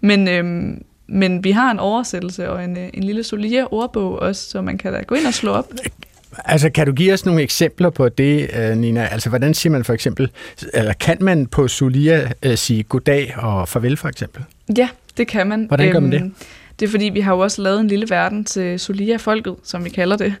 Men, 0.00 0.28
øhm, 0.28 0.82
men 1.06 1.44
vi 1.44 1.50
har 1.50 1.70
en 1.70 1.78
oversættelse 1.78 2.50
og 2.50 2.64
en, 2.64 2.76
øh, 2.78 2.88
en 2.94 3.04
lille 3.04 3.22
Solia-ordbog 3.22 4.18
også, 4.18 4.50
så 4.50 4.62
man 4.62 4.78
kan 4.78 4.92
da 4.92 5.02
gå 5.02 5.14
ind 5.14 5.26
og 5.26 5.34
slå 5.34 5.52
op. 5.52 5.72
Altså, 6.44 6.70
kan 6.70 6.86
du 6.86 6.92
give 6.92 7.12
os 7.12 7.26
nogle 7.26 7.42
eksempler 7.42 7.90
på 7.90 8.08
det, 8.08 8.50
øh, 8.56 8.76
Nina? 8.76 9.06
Altså, 9.06 9.28
hvordan 9.28 9.54
siger 9.54 9.70
man 9.70 9.84
for 9.84 9.92
eksempel, 9.92 10.30
eller 10.74 10.92
kan 10.92 11.16
man 11.20 11.46
på 11.46 11.68
Solia 11.68 12.32
øh, 12.42 12.56
sige 12.56 12.82
goddag 12.82 13.34
og 13.36 13.68
farvel, 13.68 13.96
for 13.96 14.08
eksempel? 14.08 14.44
Ja, 14.76 14.88
det 15.16 15.28
kan 15.28 15.46
man. 15.46 15.64
Hvordan 15.64 15.92
gør 15.92 16.00
man 16.00 16.12
det? 16.12 16.32
Det 16.78 16.86
er 16.86 16.90
fordi, 16.90 17.04
vi 17.04 17.20
har 17.20 17.34
jo 17.34 17.38
også 17.38 17.62
lavet 17.62 17.80
en 17.80 17.88
lille 17.88 18.10
verden 18.10 18.44
til 18.44 18.80
Solia-folket, 18.80 19.56
som 19.62 19.84
vi 19.84 19.90
kalder 19.90 20.16
det. 20.16 20.34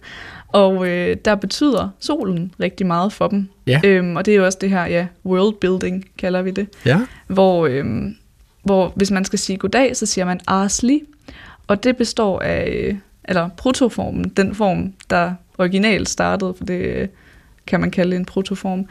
Og 0.48 0.88
øh, 0.88 1.16
der 1.24 1.34
betyder 1.34 1.88
solen 2.00 2.54
rigtig 2.60 2.86
meget 2.86 3.12
for 3.12 3.28
dem. 3.28 3.48
Ja. 3.66 3.80
Øhm, 3.84 4.16
og 4.16 4.26
det 4.26 4.32
er 4.32 4.38
jo 4.38 4.44
også 4.44 4.58
det 4.60 4.70
her, 4.70 4.86
ja, 4.86 5.06
world 5.24 5.54
building 5.54 6.04
kalder 6.18 6.42
vi 6.42 6.50
det. 6.50 6.68
Ja. 6.86 7.00
hvor, 7.26 7.66
øhm, 7.66 8.16
hvor 8.62 8.92
hvis 8.96 9.10
man 9.10 9.24
skal 9.24 9.38
sige 9.38 9.56
goddag, 9.56 9.96
så 9.96 10.06
siger 10.06 10.24
man 10.24 10.40
arsli, 10.46 11.02
og 11.66 11.84
det 11.84 11.96
består 11.96 12.40
af, 12.40 12.68
øh, 12.70 12.94
eller 13.24 13.48
protoformen, 13.56 14.28
den 14.28 14.54
form, 14.54 14.92
der 15.10 15.32
originalt 15.58 16.08
startede, 16.08 16.54
for 16.58 16.64
det 16.64 16.80
øh, 16.84 17.08
kan 17.66 17.80
man 17.80 17.90
kalde 17.90 18.16
en 18.16 18.24
protoform, 18.24 18.86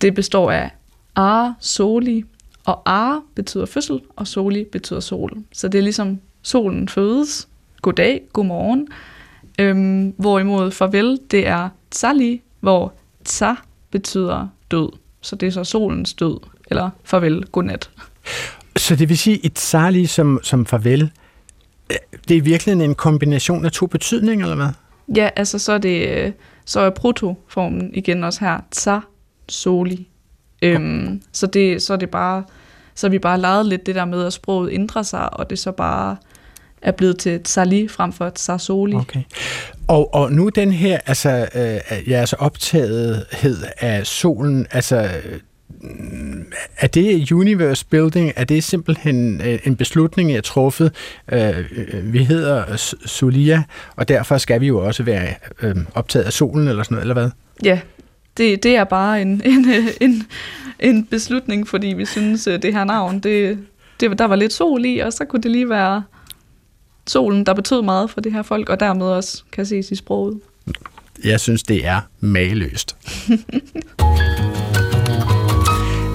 det 0.00 0.14
består 0.14 0.50
af 0.50 0.70
ar, 1.16 1.54
soli, 1.60 2.24
og 2.64 2.82
ar 2.86 3.22
betyder 3.34 3.66
fødsel, 3.66 4.00
og 4.16 4.26
soli 4.26 4.64
betyder 4.72 5.00
sol. 5.00 5.38
Så 5.52 5.68
det 5.68 5.78
er 5.78 5.82
ligesom 5.82 6.20
solen 6.42 6.88
fødes, 6.88 7.48
goddag, 7.82 8.22
godmorgen, 8.32 8.88
øhm, 9.58 10.14
hvorimod 10.16 10.70
farvel, 10.70 11.18
det 11.30 11.46
er 11.46 11.68
tsali, 11.90 12.42
hvor 12.60 12.92
tsa 13.24 13.52
betyder 13.90 14.48
død. 14.70 14.88
Så 15.20 15.36
det 15.36 15.46
er 15.46 15.50
så 15.50 15.64
solens 15.64 16.14
død, 16.14 16.36
eller 16.70 16.90
farvel, 17.04 17.46
godnat. 17.46 17.90
Så 18.76 18.96
det 18.96 19.08
vil 19.08 19.18
sige, 19.18 19.46
et 19.46 19.58
særligt 19.58 20.10
som, 20.10 20.40
som 20.42 20.66
farvel, 20.66 21.10
øh, 21.90 21.96
det 22.28 22.36
er 22.36 22.42
virkelig 22.42 22.84
en 22.84 22.94
kombination 22.94 23.64
af 23.64 23.72
to 23.72 23.86
betydninger, 23.86 24.46
eller 24.46 24.56
hvad? 24.56 24.68
Ja, 25.16 25.28
altså 25.36 25.58
så 25.58 25.72
er 25.72 25.78
det 25.78 26.34
så 26.64 26.80
er 26.80 26.90
protoformen 26.90 27.90
igen 27.94 28.24
også 28.24 28.44
her, 28.44 28.58
tsa, 28.70 28.98
soli. 29.48 30.08
Øhm, 30.62 31.22
så, 31.32 31.46
det, 31.46 31.82
så 31.82 31.92
er 31.92 31.96
det 31.96 32.10
bare, 32.10 32.44
så 32.94 33.08
vi 33.08 33.18
bare 33.18 33.40
leget 33.40 33.66
lidt 33.66 33.86
det 33.86 33.94
der 33.94 34.04
med, 34.04 34.26
at 34.26 34.32
sproget 34.32 34.72
ændrer 34.72 35.02
sig, 35.02 35.32
og 35.32 35.50
det 35.50 35.58
så 35.58 35.72
bare 35.72 36.16
er 36.82 36.92
blevet 36.92 37.18
til 37.18 37.40
tsali 37.40 37.88
frem 37.88 38.12
for 38.12 38.30
tsasoli. 38.30 38.94
Okay. 38.94 39.02
Okay. 39.02 39.22
Og, 39.88 40.14
og 40.14 40.32
nu 40.32 40.48
den 40.48 40.72
her, 40.72 40.98
altså 41.06 41.48
øh, 41.54 42.10
jeres 42.10 42.32
optagethed 42.32 43.56
af 43.78 44.06
solen, 44.06 44.66
altså 44.70 44.96
øh, 44.96 45.40
er 46.76 46.86
det 46.86 47.32
universe 47.32 47.86
building? 47.90 48.32
Er 48.36 48.44
det 48.44 48.64
simpelthen 48.64 49.40
øh, 49.40 49.58
en 49.64 49.76
beslutning, 49.76 50.30
jeg 50.30 50.36
har 50.36 50.42
truffet? 50.42 50.92
Øh, 51.32 51.54
vi 52.02 52.24
hedder 52.24 52.76
Solia, 53.06 53.62
og 53.96 54.08
derfor 54.08 54.38
skal 54.38 54.60
vi 54.60 54.66
jo 54.66 54.86
også 54.86 55.02
være 55.02 55.34
optaget 55.94 56.24
af 56.24 56.32
solen, 56.32 56.68
eller 56.68 56.82
sådan 56.82 56.94
noget, 56.94 57.02
eller 57.02 57.14
hvad? 57.14 57.30
Ja, 57.64 57.80
det, 58.36 58.62
det 58.62 58.76
er 58.76 58.84
bare 58.84 59.22
en, 59.22 59.28
en, 59.44 59.66
en, 60.00 60.26
en 60.78 61.04
beslutning, 61.04 61.68
fordi 61.68 61.86
vi 61.86 62.04
synes, 62.04 62.44
det 62.44 62.72
her 62.72 62.84
navn, 62.84 63.20
det, 63.20 63.58
det, 64.00 64.18
der 64.18 64.24
var 64.24 64.36
lidt 64.36 64.52
sol 64.52 64.84
i, 64.84 64.98
og 64.98 65.12
så 65.12 65.24
kunne 65.24 65.42
det 65.42 65.50
lige 65.50 65.68
være 65.68 66.02
solen, 67.06 67.46
der 67.46 67.54
betød 67.54 67.82
meget 67.82 68.10
for 68.10 68.20
det 68.20 68.32
her 68.32 68.42
folk, 68.42 68.68
og 68.68 68.80
dermed 68.80 69.06
også 69.06 69.42
kan 69.52 69.66
ses 69.66 69.90
i 69.90 69.94
sproget. 69.94 70.40
Jeg 71.24 71.40
synes, 71.40 71.62
det 71.62 71.86
er 71.86 72.00
mageløst. 72.20 72.96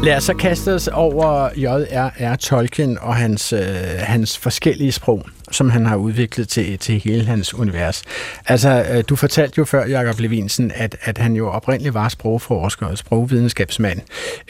Lad 0.05 0.17
os 0.17 0.23
så 0.23 0.33
kaste 0.33 0.73
os 0.73 0.87
over 0.87 1.49
J.R.R. 1.55 2.35
Tolkien 2.35 2.97
og 3.01 3.15
hans, 3.15 3.53
øh, 3.53 3.59
hans 3.97 4.37
forskellige 4.37 4.91
sprog, 4.91 5.25
som 5.55 5.69
han 5.69 5.85
har 5.85 5.95
udviklet 5.95 6.47
til, 6.47 6.79
til 6.79 6.99
hele 6.99 7.25
hans 7.25 7.53
univers. 7.53 8.03
Altså, 8.45 8.85
øh, 8.91 9.03
du 9.09 9.15
fortalte 9.15 9.53
jo 9.57 9.65
før, 9.65 9.85
Jakob 9.85 10.19
Levinsen, 10.19 10.71
at, 10.75 10.95
at 11.01 11.17
han 11.17 11.35
jo 11.35 11.49
oprindeligt 11.49 11.93
var 11.93 12.09
sprogforsker 12.09 12.85
og 12.85 12.97
sprogvidenskabsmand. 12.97 13.99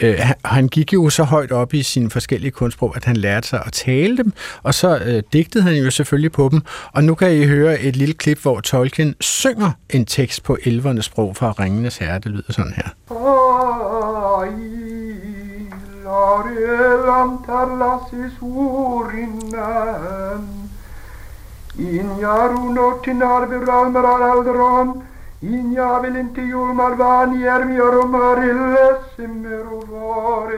Øh, 0.02 0.20
han, 0.46 0.68
gik 0.68 0.94
jo 0.94 1.10
så 1.10 1.24
højt 1.24 1.52
op 1.52 1.74
i 1.74 1.84
sine 1.84 2.10
forskellige 2.10 2.52
kunstsprog, 2.52 2.94
at 2.96 3.06
han 3.06 3.18
lærte 3.18 3.48
sig 3.48 3.64
at 3.66 3.74
tale 3.74 4.18
dem, 4.18 4.34
og 4.64 4.74
så 4.74 4.98
øh, 4.98 5.24
digtede 5.34 5.64
han 5.64 5.74
jo 5.76 5.92
selvfølgelig 5.92 6.32
på 6.32 6.50
dem. 6.52 6.62
Og 6.94 7.04
nu 7.04 7.16
kan 7.16 7.32
I 7.32 7.46
høre 7.46 7.80
et 7.80 7.96
lille 7.96 8.14
klip, 8.14 8.42
hvor 8.42 8.60
Tolkien 8.60 9.16
synger 9.20 9.72
en 9.90 10.06
tekst 10.06 10.44
på 10.44 10.58
elvernes 10.64 11.06
sprog 11.06 11.36
fra 11.36 11.52
Ringenes 11.52 11.98
Herre. 11.98 12.20
Det 12.20 12.32
lyder 12.32 12.54
sådan 12.54 12.74
her. 12.76 12.90
Ailarelam 16.08 17.44
tarlassis 17.46 18.34
uurinnän. 18.42 19.66
Simmeruvare 29.16 30.52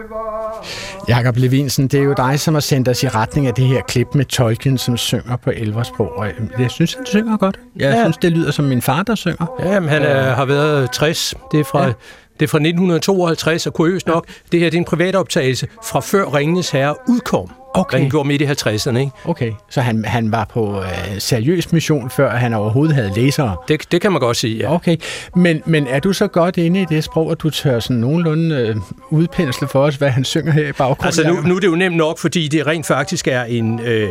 Jakob 1.08 1.38
Levinsen, 1.38 1.88
det 1.88 2.00
er 2.00 2.04
jo 2.04 2.14
dig, 2.18 2.40
som 2.40 2.54
har 2.54 2.62
sendt 2.62 2.90
os 2.90 3.04
i 3.04 3.08
retning 3.08 3.48
af 3.48 3.54
det 3.54 3.66
her 3.66 3.82
klip 3.82 4.16
med 4.16 4.26
Tolkien, 4.26 4.78
som 4.78 4.98
synger 4.98 5.36
på 5.36 5.52
elversprog. 5.56 6.18
Og 6.18 6.28
øhm, 6.28 6.50
jeg 6.60 6.72
synes, 6.72 6.94
han 6.94 7.06
synger 7.06 7.38
godt. 7.38 7.60
Jeg 7.76 7.94
ja. 7.94 8.02
synes, 8.04 8.18
det 8.18 8.32
lyder 8.32 8.52
som 8.52 8.66
min 8.66 8.82
far, 8.82 9.04
der 9.04 9.16
synger. 9.16 9.56
Jamen, 9.60 9.90
han 9.90 10.02
er, 10.02 10.36
har 10.36 10.46
været 10.46 10.92
60. 10.92 11.34
Det 11.52 11.60
er 11.60 11.64
fra... 11.64 11.86
Ja. 11.86 11.94
Det 12.40 12.46
er 12.46 12.50
fra 12.50 12.58
1952, 12.58 13.68
og 13.68 13.74
kuriøst 13.74 14.08
nok, 14.08 14.28
det 14.52 14.60
her 14.60 14.70
det 14.70 14.78
er 14.78 14.82
en 14.82 14.86
privatoptagelse 14.86 15.68
fra 15.86 16.00
før 16.00 16.36
Ringenes 16.36 16.70
Herre 16.70 16.96
udkom. 17.08 17.52
Okay. 17.74 18.00
Han 18.00 18.10
gjorde 18.10 18.28
midt 18.28 18.42
i 18.42 18.46
50'erne, 18.46 18.98
ikke? 18.98 19.12
Okay, 19.26 19.52
så 19.70 19.82
han, 19.82 20.06
han 20.06 20.32
var 20.32 20.46
på 20.46 20.82
øh, 20.82 21.20
seriøs 21.20 21.72
mission, 21.72 22.10
før 22.10 22.30
han 22.30 22.54
overhovedet 22.54 22.96
havde 22.96 23.12
læsere. 23.16 23.56
Det, 23.68 23.92
det 23.92 24.02
kan 24.02 24.12
man 24.12 24.22
godt 24.22 24.38
sige, 24.38 24.58
ja. 24.58 24.74
Okay, 24.74 24.98
men, 25.36 25.62
men 25.66 25.88
er 25.88 26.00
du 26.00 26.14
så 26.14 26.28
godt 26.28 26.58
inde 26.58 26.82
i 26.82 26.86
det 26.86 27.04
sprog, 27.04 27.32
at 27.32 27.42
du 27.42 27.50
tør 27.50 27.80
sådan 27.80 27.98
nogenlunde 27.98 28.56
øh, 28.56 28.76
udpensle 29.10 29.68
for 29.68 29.84
os, 29.84 29.96
hvad 29.96 30.10
han 30.10 30.24
synger 30.24 30.52
her 30.52 30.68
i 30.68 30.72
baggrunden? 30.72 31.06
Altså 31.06 31.28
nu, 31.28 31.42
nu 31.42 31.56
er 31.56 31.60
det 31.60 31.68
jo 31.68 31.76
nemt 31.76 31.96
nok, 31.96 32.18
fordi 32.18 32.48
det 32.48 32.68
rent 32.68 32.86
faktisk 32.86 33.28
er 33.28 33.44
en 33.44 33.80
øh, 33.80 34.10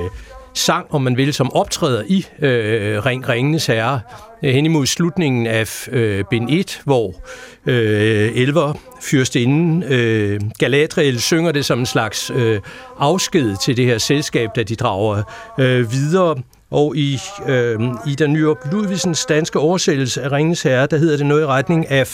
sang, 0.54 0.86
om 0.90 1.02
man 1.02 1.16
vil, 1.16 1.34
som 1.34 1.52
optræder 1.52 2.02
i 2.06 2.26
øh, 2.38 3.06
Ring, 3.06 3.28
Ringenes 3.28 3.66
Herre. 3.66 4.00
Øh, 4.44 4.54
hen 4.54 4.66
imod 4.66 4.86
slutningen 4.86 5.46
af 5.46 5.88
øh, 5.92 6.24
bind 6.30 6.50
1, 6.50 6.80
hvor 6.84 7.14
øh, 7.66 8.30
elver 8.34 8.72
fyrstinden 9.02 9.82
øh, 9.82 10.40
Galadriel 10.58 11.20
synger 11.20 11.52
det 11.52 11.64
som 11.64 11.78
en 11.78 11.86
slags 11.86 12.30
øh, 12.34 12.60
afsked 12.98 13.56
til 13.62 13.76
det 13.76 13.86
her 13.86 13.98
selskab, 13.98 14.50
da 14.56 14.62
de 14.62 14.76
drager 14.76 15.22
øh, 15.60 15.92
videre. 15.92 16.36
Og 16.70 16.96
i 16.96 17.18
øh, 17.48 17.80
Ida 18.06 18.26
Nyrup 18.26 18.58
Ludvigsens 18.72 19.26
danske 19.26 19.58
oversættelse 19.58 20.22
af 20.22 20.32
Ringens 20.32 20.62
Herre, 20.62 20.86
der 20.86 20.96
hedder 20.96 21.16
det 21.16 21.26
noget 21.26 21.42
i 21.42 21.46
retning 21.46 21.90
af 21.90 22.06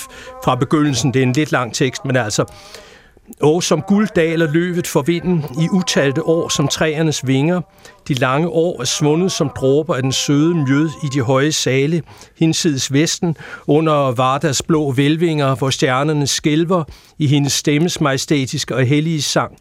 fra 0.44 0.54
begyndelsen. 0.54 1.14
Det 1.14 1.22
er 1.22 1.26
en 1.26 1.32
lidt 1.32 1.52
lang 1.52 1.74
tekst, 1.74 2.04
men 2.04 2.16
altså 2.16 2.44
og 3.40 3.62
som 3.62 3.82
guld 3.82 4.08
daler 4.16 4.52
løvet 4.52 4.86
for 4.86 5.02
vinden 5.02 5.44
i 5.60 5.68
utalte 5.72 6.22
år 6.22 6.48
som 6.48 6.68
træernes 6.68 7.26
vinger. 7.26 7.60
De 8.08 8.14
lange 8.14 8.48
år 8.48 8.80
er 8.80 8.84
svundet 8.84 9.32
som 9.32 9.50
dråber 9.56 9.94
af 9.94 10.02
den 10.02 10.12
søde 10.12 10.54
mjød 10.54 10.90
i 11.04 11.06
de 11.14 11.20
høje 11.22 11.52
sale, 11.52 12.02
hinsides 12.38 12.92
vesten, 12.92 13.36
under 13.66 14.12
Vardas 14.12 14.62
blå 14.62 14.92
velvinger, 14.92 15.54
hvor 15.54 15.70
stjernerne 15.70 16.26
skælver 16.26 16.84
i 17.18 17.26
hendes 17.26 17.52
stemmes 17.52 18.00
majestætiske 18.00 18.76
og 18.76 18.84
hellige 18.84 19.22
sang. 19.22 19.56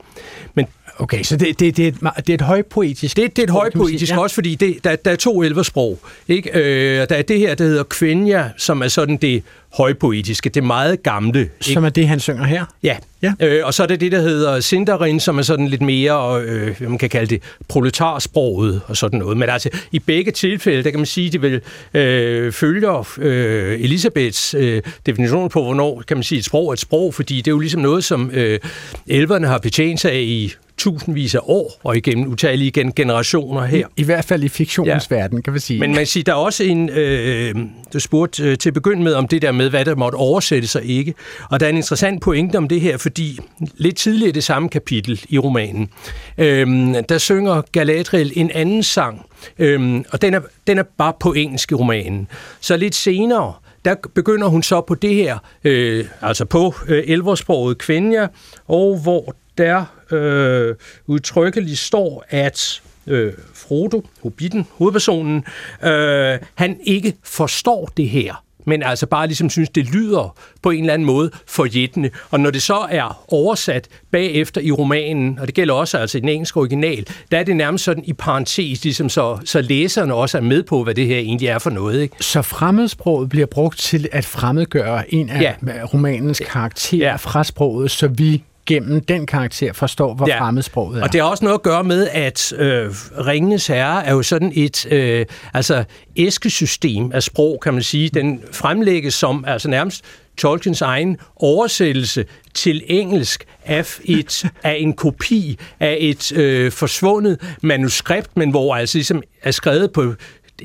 Men 0.54 0.68
Okay, 1.02 1.24
så 1.24 1.38
det, 1.38 1.60
det, 1.60 1.78
det, 1.78 1.88
er, 1.88 2.12
et, 2.18 2.28
det 2.28 2.30
er 2.30 2.34
et 2.34 2.42
højpoetisk... 2.42 3.18
Det, 3.18 3.36
det 3.36 3.42
er 3.42 3.44
et 3.44 3.50
højpoetisk, 3.50 4.12
ja. 4.12 4.20
også 4.20 4.34
fordi 4.34 4.56
det, 4.56 4.84
der, 4.84 4.96
der 4.96 5.12
er 5.12 5.16
to 5.16 5.44
elversprog. 5.44 6.00
Ikke? 6.28 6.50
Øh, 6.54 7.08
der 7.10 7.16
er 7.16 7.22
det 7.22 7.40
her, 7.40 7.56
der 7.56 7.64
hedder 7.64 7.84
Kvenja, 7.84 8.50
som 8.58 8.82
er 8.82 8.88
sådan 8.88 9.18
det 9.18 9.44
højpoetiske, 9.74 10.50
det 10.50 10.64
meget 10.64 11.04
gamle. 11.04 11.40
Ikke? 11.40 11.52
Som 11.60 11.86
er 11.86 11.90
det, 11.90 12.08
han 12.08 12.20
synger 12.20 12.44
her? 12.44 12.66
Ja, 12.84 12.98
ja. 13.22 13.34
Øh, 13.40 13.66
og 13.66 13.74
så 13.74 13.84
er 13.84 13.88
det 13.88 14.00
det, 14.00 14.12
der 14.12 14.22
hedder 14.22 14.60
Sindarin, 14.60 15.20
som 15.20 15.38
er 15.38 15.42
sådan 15.42 15.68
lidt 15.68 15.82
mere, 15.82 16.42
øh, 16.42 16.76
man 16.80 16.98
kan 16.98 17.10
kalde 17.10 17.28
det, 17.28 17.44
proletarsproget 17.68 18.82
og 18.88 18.98
sådan 18.98 19.20
noget. 19.20 19.38
Men 19.38 19.50
altså, 19.50 19.70
i 19.92 20.00
begge 20.00 20.32
tilfælde, 20.32 20.84
der 20.84 20.90
kan 20.90 21.00
man 21.00 21.06
sige, 21.06 21.28
at 21.28 21.34
det 21.34 21.42
vil 21.42 21.62
øh, 21.94 22.52
følger 22.52 23.10
øh, 23.20 23.82
Elisabeths 23.82 24.54
øh, 24.54 24.82
definition 25.06 25.50
på, 25.50 25.64
hvornår 25.64 26.04
kan 26.08 26.18
man 26.18 26.24
sige, 26.24 26.40
et 26.40 26.46
sprog 26.46 26.68
er 26.68 26.74
et 26.74 26.80
sprog, 26.80 27.14
fordi 27.14 27.38
det 27.38 27.48
er 27.48 27.52
jo 27.52 27.60
ligesom 27.60 27.82
noget, 27.82 28.04
som 28.04 28.32
øh, 28.34 28.60
elverne 29.08 29.48
har 29.48 29.58
betjent 29.58 30.00
sig 30.00 30.12
af 30.12 30.20
i 30.20 30.54
tusindvis 30.82 31.36
af 31.36 31.40
år 31.44 31.80
og 31.84 31.98
igennem 31.98 32.28
utallige 32.28 32.72
generationer 32.96 33.66
her. 33.66 33.88
I, 33.98 34.02
I 34.02 34.04
hvert 34.04 34.26
fald 34.26 34.44
i 34.44 34.50
fiktionens 34.50 35.08
ja. 35.12 35.16
verden, 35.16 35.42
kan 35.42 35.54
vi 35.54 35.60
sige. 35.60 35.80
Men 35.80 35.96
man 35.96 36.06
siger, 36.06 36.24
der 36.24 36.32
er 36.32 36.36
også 36.36 36.64
en, 36.64 36.90
øh, 36.90 37.56
du 37.94 38.00
spurgte 38.00 38.44
øh, 38.44 38.58
til 38.58 38.70
at 38.70 38.74
begynde 38.74 39.04
med 39.04 39.14
om 39.14 39.28
det 39.28 39.42
der 39.42 39.52
med, 39.52 39.70
hvad 39.70 39.86
der 39.86 39.96
måtte 39.96 40.16
oversætte 40.16 40.68
sig 40.68 40.86
ikke. 40.86 41.14
Og 41.50 41.60
der 41.60 41.66
er 41.66 41.70
en 41.70 41.76
interessant 41.76 42.22
pointe 42.22 42.56
om 42.56 42.68
det 42.68 42.82
her, 42.82 42.98
fordi 42.98 43.40
lidt 43.78 43.96
tidligere 43.96 44.30
i 44.30 44.32
det 44.32 44.44
samme 44.44 44.70
kapitel 44.70 45.22
i 45.30 45.40
romanen, 45.40 45.90
øh, 46.38 46.68
der 47.10 47.18
synger 47.18 47.62
Galadriel 47.72 48.32
en 48.36 48.52
anden 48.52 48.84
sang, 48.84 49.26
øh, 49.60 50.02
og 50.12 50.22
den 50.22 50.34
er, 50.34 50.42
den 50.68 50.78
er 50.78 50.84
bare 50.98 51.14
på 51.20 51.34
engelsk 51.34 51.72
i 51.72 51.76
romanen. 51.76 52.28
Så 52.60 52.78
lidt 52.78 52.96
senere, 52.96 53.54
der 53.86 53.96
begynder 54.16 54.48
hun 54.48 54.64
så 54.64 54.82
på 54.82 54.96
det 54.96 55.16
her, 55.16 55.38
øh, 55.64 56.06
altså 56.22 56.46
på 56.46 56.76
øh, 56.88 57.04
elversproget 57.08 57.78
Kvenja, 57.78 58.28
og 58.68 59.00
hvor 59.04 59.36
der 59.58 59.86
øh, 60.12 60.76
udtrykkeligt 61.08 61.80
står, 61.80 62.26
at 62.30 62.82
øh, 63.08 63.34
Frodo, 63.54 64.06
Hobbiten, 64.24 64.68
hovedpersonen, 64.72 65.44
øh, 65.84 66.40
han 66.56 66.80
ikke 66.84 67.14
forstår 67.24 67.90
det 67.98 68.10
her 68.10 68.44
men 68.66 68.84
altså 68.84 69.06
bare 69.06 69.28
ligesom 69.28 69.50
synes, 69.50 69.70
det 69.70 69.86
lyder 69.86 70.36
på 70.62 70.70
en 70.70 70.80
eller 70.80 70.94
anden 70.94 71.06
måde 71.06 71.32
forjættende. 71.48 72.10
Og 72.32 72.40
når 72.40 72.50
det 72.50 72.62
så 72.62 72.88
er 72.90 73.26
oversat 73.34 73.88
bagefter 74.12 74.62
i 74.62 74.72
romanen, 74.72 75.40
og 75.40 75.48
det 75.48 75.56
gælder 75.56 75.74
også 75.74 75.98
altså 75.98 76.18
i 76.18 76.22
den 76.22 76.30
engelske 76.30 76.60
original, 76.60 77.08
der 77.32 77.40
er 77.40 77.44
det 77.44 77.56
nærmest 77.56 77.84
sådan 77.84 78.04
i 78.04 78.14
parentes, 78.14 78.84
ligesom 78.84 79.10
så, 79.10 79.38
så 79.46 79.62
læserne 79.62 80.14
også 80.14 80.38
er 80.38 80.42
med 80.42 80.64
på, 80.64 80.84
hvad 80.84 80.96
det 80.96 81.08
her 81.08 81.18
egentlig 81.18 81.48
er 81.48 81.60
for 81.60 81.70
noget. 81.70 82.02
Ikke? 82.02 82.16
Så 82.20 82.42
fremmedsproget 82.42 83.30
bliver 83.30 83.46
brugt 83.46 83.80
til 83.80 84.10
at 84.12 84.26
fremmedgøre 84.26 85.14
en 85.14 85.30
af 85.30 85.42
ja. 85.42 85.54
romanens 85.94 86.42
karakterer 86.48 87.10
ja. 87.10 87.16
fra 87.16 87.44
sproget, 87.44 87.92
så 87.92 88.08
vi 88.08 88.44
gennem 88.66 89.02
den 89.02 89.26
karakter 89.26 89.74
forstår, 89.74 90.14
hvor 90.14 90.28
ja. 90.28 90.42
fremmedsproget 90.42 91.00
er. 91.00 91.04
Og 91.04 91.14
det 91.14 91.22
har 91.22 91.28
også 91.28 91.46
noget 91.46 91.58
at 91.58 91.64
gøre 91.64 91.84
med, 91.84 92.08
at 92.12 92.54
øh, 92.54 92.90
Ringenes 93.28 93.68
Herre 93.68 94.06
er 94.06 94.12
jo 94.12 94.24
sådan 94.24 94.52
et 94.56 94.92
øh, 94.92 95.26
altså 95.54 95.84
æskesystem 96.18 97.12
af 97.14 97.24
sprog, 97.24 97.60
kan 97.62 97.74
man 97.74 97.84
sige. 97.84 98.10
Den 98.10 98.42
fremlægges 98.52 99.14
som 99.14 99.46
altså 99.48 99.70
nærmest 99.70 100.06
Tolkiens 100.38 100.82
egen 100.82 101.18
oversættelse 101.36 102.26
til 102.54 102.84
engelsk 102.88 103.46
af, 103.66 104.00
et, 104.04 104.46
af 104.64 104.76
en 104.80 104.94
kopi 104.94 105.60
af 105.80 105.98
et 106.00 106.32
øh, 106.32 106.72
forsvundet 106.72 107.58
manuskript, 107.62 108.38
men 108.38 108.50
hvor 108.50 108.76
altså 108.76 108.98
ligesom 108.98 109.24
er 109.44 109.52
skrevet 109.52 109.92
på 109.92 110.14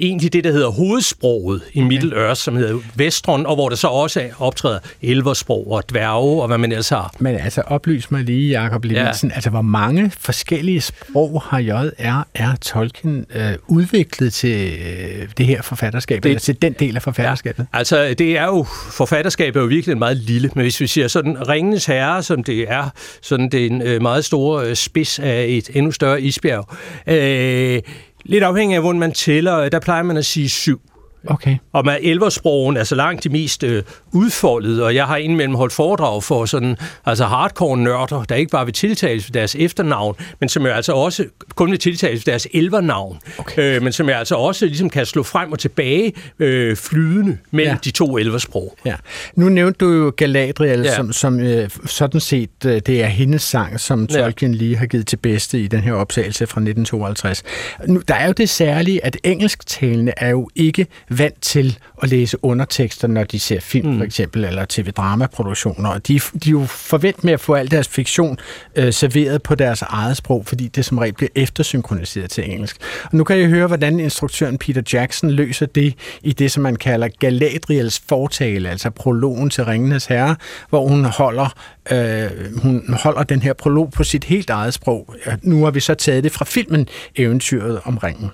egentlig 0.00 0.32
det, 0.32 0.44
der 0.44 0.52
hedder 0.52 0.68
hovedsproget 0.68 1.62
i 1.72 1.80
okay. 1.80 1.88
Middle 1.88 2.16
Earth, 2.16 2.40
som 2.40 2.56
hedder 2.56 2.78
Vestron, 2.94 3.46
og 3.46 3.54
hvor 3.54 3.68
der 3.68 3.76
så 3.76 3.88
også 3.88 4.28
optræder 4.38 4.78
elversprog 5.02 5.72
og 5.72 5.90
dværge 5.90 6.42
og 6.42 6.46
hvad 6.46 6.58
man 6.58 6.72
ellers 6.72 6.88
har. 6.88 7.14
Men 7.18 7.34
altså, 7.34 7.60
oplys 7.60 8.10
mig 8.10 8.24
lige, 8.24 8.62
Jacob 8.62 8.84
Levinsen, 8.84 9.28
ja. 9.28 9.34
altså 9.34 9.50
hvor 9.50 9.62
mange 9.62 10.12
forskellige 10.18 10.80
sprog 10.80 11.42
har 11.42 11.58
J.R.R. 11.58 12.56
Tolkien 12.56 13.26
øh, 13.34 13.52
udviklet 13.66 14.32
til 14.32 14.78
øh, 14.86 15.28
det 15.38 15.46
her 15.46 15.62
forfatterskab, 15.62 16.22
det, 16.22 16.28
eller 16.28 16.40
til 16.40 16.62
den 16.62 16.72
del 16.72 16.96
af 16.96 17.02
forfatterskabet? 17.02 17.66
Ja, 17.74 17.78
altså, 17.78 18.14
det 18.18 18.38
er 18.38 18.44
jo, 18.44 18.66
forfatterskabet 18.92 19.60
er 19.60 19.62
jo 19.62 19.68
virkelig 19.68 19.98
meget 19.98 20.16
lille, 20.16 20.50
men 20.54 20.62
hvis 20.62 20.80
vi 20.80 20.86
siger 20.86 21.08
sådan, 21.08 21.48
Ringens 21.48 21.86
Herre, 21.86 22.22
som 22.22 22.44
det 22.44 22.72
er, 22.72 22.90
sådan 23.22 23.48
det 23.48 23.62
er 23.62 23.66
en 23.66 23.82
øh, 23.82 24.02
meget 24.02 24.24
stor 24.24 24.60
øh, 24.60 24.74
spids 24.74 25.18
af 25.18 25.46
et 25.48 25.70
endnu 25.74 25.92
større 25.92 26.22
isbjerg, 26.22 26.68
øh, 27.06 27.82
Lidt 28.28 28.44
afhængig 28.44 28.76
af, 28.76 28.82
hvordan 28.82 29.00
man 29.00 29.12
tæller, 29.12 29.58
øh, 29.58 29.72
der 29.72 29.80
plejer 29.80 30.02
man 30.02 30.16
at 30.16 30.24
sige 30.24 30.48
syv. 30.48 30.80
Okay. 31.26 31.56
Og 31.72 31.84
med 31.84 31.96
elversprogen 32.02 32.76
er 32.76 32.84
så 32.84 32.94
langt 32.94 33.24
de 33.24 33.28
mest 33.28 33.62
øh, 33.62 33.82
udfoldede, 34.12 34.84
og 34.84 34.94
jeg 34.94 35.06
har 35.06 35.16
indimellem 35.16 35.54
holdt 35.54 35.72
foredrag 35.72 36.22
for 36.22 36.44
sådan, 36.44 36.76
altså 37.06 37.24
hardcore-nørder, 37.24 38.24
der 38.24 38.34
ikke 38.34 38.50
bare 38.50 38.64
vil 38.64 38.74
tiltales 38.74 39.24
for 39.24 39.32
deres 39.32 39.54
efternavn, 39.54 40.16
men 40.40 40.48
som 40.48 40.66
jo 40.66 40.72
altså 40.72 40.92
også 40.92 41.24
kun 41.54 41.70
vil 41.70 41.78
tiltales 41.78 42.20
for 42.20 42.30
deres 42.30 42.48
elvernavn, 42.54 43.18
okay. 43.38 43.76
øh, 43.76 43.82
men 43.82 43.92
som 43.92 44.08
jeg 44.08 44.18
altså 44.18 44.34
også 44.34 44.66
ligesom 44.66 44.90
kan 44.90 45.06
slå 45.06 45.22
frem 45.22 45.52
og 45.52 45.58
tilbage 45.58 46.12
øh, 46.38 46.76
flydende 46.76 47.38
mellem 47.50 47.72
ja. 47.74 47.78
de 47.84 47.90
to 47.90 48.18
elversprog. 48.18 48.76
Ja. 48.84 48.94
Nu 49.34 49.48
nævnte 49.48 49.78
du 49.78 49.92
jo 49.92 50.12
Galadriel, 50.16 50.80
ja. 50.80 50.94
som, 50.94 51.12
som 51.12 51.40
øh, 51.40 51.70
sådan 51.86 52.20
set, 52.20 52.50
øh, 52.66 52.80
det 52.86 53.02
er 53.02 53.06
hendes 53.06 53.42
sang, 53.42 53.80
som 53.80 54.06
Tolkien 54.06 54.52
ja. 54.52 54.58
lige 54.58 54.76
har 54.76 54.86
givet 54.86 55.06
til 55.06 55.16
bedste 55.16 55.60
i 55.60 55.66
den 55.66 55.80
her 55.80 55.92
optagelse 55.92 56.46
fra 56.46 56.60
1952. 56.60 57.42
Nu, 57.86 58.02
der 58.08 58.14
er 58.14 58.26
jo 58.26 58.32
det 58.32 58.48
særlige, 58.48 59.04
at 59.04 59.16
engelsktalende 59.24 60.12
er 60.16 60.30
jo 60.30 60.48
ikke 60.54 60.86
vant 61.18 61.42
til 61.42 61.78
at 62.02 62.08
læse 62.08 62.44
undertekster, 62.44 63.08
når 63.08 63.24
de 63.24 63.40
ser 63.40 63.60
film 63.60 63.88
mm. 63.88 63.98
for 63.98 64.04
eksempel, 64.04 64.44
eller 64.44 64.64
tv-dramaproduktioner. 64.68 65.98
De, 65.98 66.18
de 66.18 66.48
er 66.48 66.50
jo 66.50 66.64
forvent 66.64 67.24
med 67.24 67.32
at 67.32 67.40
få 67.40 67.54
al 67.54 67.70
deres 67.70 67.88
fiktion 67.88 68.38
øh, 68.76 68.92
serveret 68.92 69.42
på 69.42 69.54
deres 69.54 69.82
eget 69.82 70.16
sprog, 70.16 70.46
fordi 70.46 70.68
det 70.68 70.84
som 70.84 70.98
regel 70.98 71.14
bliver 71.14 71.30
eftersynkroniseret 71.34 72.30
til 72.30 72.50
engelsk. 72.50 72.76
Og 73.04 73.16
nu 73.16 73.24
kan 73.24 73.38
jeg 73.38 73.48
høre, 73.48 73.66
hvordan 73.66 74.00
instruktøren 74.00 74.58
Peter 74.58 74.82
Jackson 74.92 75.30
løser 75.30 75.66
det 75.66 75.94
i 76.22 76.32
det, 76.32 76.52
som 76.52 76.62
man 76.62 76.76
kalder 76.76 77.08
Galadriels 77.08 78.02
fortale, 78.08 78.70
altså 78.70 78.90
prologen 78.90 79.50
til 79.50 79.64
Ringenes 79.64 80.06
Herre, 80.06 80.36
hvor 80.68 80.88
hun 80.88 81.04
holder, 81.04 81.54
øh, 81.92 82.58
hun 82.62 82.94
holder 83.02 83.22
den 83.22 83.42
her 83.42 83.52
prolog 83.52 83.92
på 83.92 84.04
sit 84.04 84.24
helt 84.24 84.50
eget 84.50 84.74
sprog. 84.74 85.14
Nu 85.42 85.64
har 85.64 85.70
vi 85.70 85.80
så 85.80 85.94
taget 85.94 86.24
det 86.24 86.32
fra 86.32 86.44
filmen 86.44 86.88
Eventyret 87.16 87.80
om 87.84 87.98
ringen. 87.98 88.30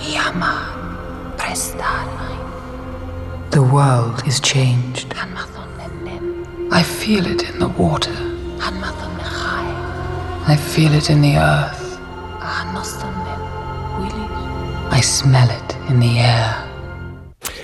Yama 0.00 1.36
The 3.50 3.62
world 3.62 4.26
is 4.26 4.40
changed. 4.40 5.14
I 6.72 6.82
feel 6.82 7.26
it 7.26 7.42
in 7.50 7.58
the 7.58 7.68
water. 7.68 8.16
I 10.46 10.56
feel 10.56 10.94
it 10.94 11.10
in 11.10 11.20
the 11.20 11.36
earth. 11.36 11.98
I 14.90 15.00
smell 15.02 15.50
it 15.50 15.76
in 15.90 16.00
the 16.00 16.18
air. 16.20 16.69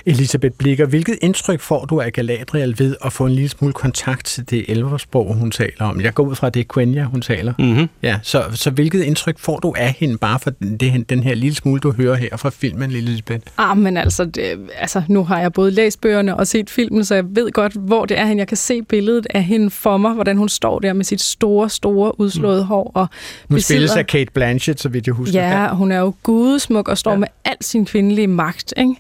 Elisabeth 0.07 0.57
Blikker, 0.59 0.87
hvilket 0.87 1.19
indtryk 1.23 1.61
får 1.61 1.85
du 1.85 2.01
af 2.01 2.13
Galadriel 2.13 2.79
ved 2.79 2.97
at 3.05 3.13
få 3.13 3.27
en 3.27 3.33
lille 3.33 3.49
smule 3.49 3.73
kontakt 3.73 4.27
til 4.27 4.51
det 4.51 4.65
elversprog, 4.69 5.35
hun 5.35 5.51
taler 5.51 5.85
om? 5.85 6.01
Jeg 6.01 6.15
går 6.15 6.25
ud 6.25 6.35
fra, 6.35 6.47
at 6.47 6.55
det 6.55 6.61
er 6.61 6.65
Quenya, 6.75 7.05
hun 7.05 7.21
taler. 7.21 7.55
Mm-hmm. 7.59 7.89
Ja, 8.03 8.19
så, 8.23 8.45
så 8.53 8.71
hvilket 8.71 9.03
indtryk 9.03 9.39
får 9.39 9.59
du 9.59 9.75
af 9.77 9.97
hende, 9.99 10.19
bare 10.19 10.39
for 10.39 10.51
det, 10.51 11.11
den 11.11 11.23
her 11.23 11.35
lille 11.35 11.55
smule, 11.55 11.81
du 11.81 11.93
hører 11.93 12.15
her 12.15 12.37
fra 12.37 12.51
filmen, 12.51 12.91
Elisabeth? 12.91 13.47
Ah, 13.59 13.79
men 13.79 13.97
altså, 13.97 14.25
det, 14.25 14.59
altså, 14.79 15.03
nu 15.09 15.25
har 15.25 15.41
jeg 15.41 15.53
både 15.53 15.71
læst 15.71 16.01
bøgerne 16.01 16.37
og 16.37 16.47
set 16.47 16.71
filmen, 16.71 17.05
så 17.05 17.15
jeg 17.15 17.25
ved 17.29 17.51
godt, 17.53 17.73
hvor 17.73 18.05
det 18.05 18.19
er 18.19 18.27
hende. 18.27 18.41
Jeg 18.41 18.49
kan 18.49 18.57
se 18.57 18.83
billedet 18.83 19.27
af 19.35 19.43
hende 19.43 19.71
for 19.71 19.97
mig, 19.97 20.13
hvordan 20.13 20.37
hun 20.37 20.49
står 20.49 20.79
der 20.79 20.93
med 20.93 21.05
sit 21.05 21.21
store, 21.21 21.71
store 21.71 22.21
udslåede 22.21 22.61
mm. 22.61 22.67
hår. 22.67 22.91
Og 22.95 23.09
hun 23.49 23.55
besidder... 23.55 23.79
spilles 23.79 23.97
af 23.97 24.07
Kate 24.07 24.33
Blanchett, 24.35 24.81
så 24.81 24.89
vidt 24.89 25.07
jeg 25.07 25.15
husker. 25.15 25.43
Ja, 25.43 25.75
hun 25.75 25.93
er 25.93 25.99
jo 25.99 26.15
gudesmuk 26.23 26.89
og 26.89 26.99
står 26.99 27.11
ja. 27.11 27.17
med 27.17 27.29
al 27.45 27.57
sin 27.61 27.85
kvindelige 27.85 28.27
magt, 28.27 28.75
ikke? 28.77 28.95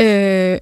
Øh, 0.00 0.58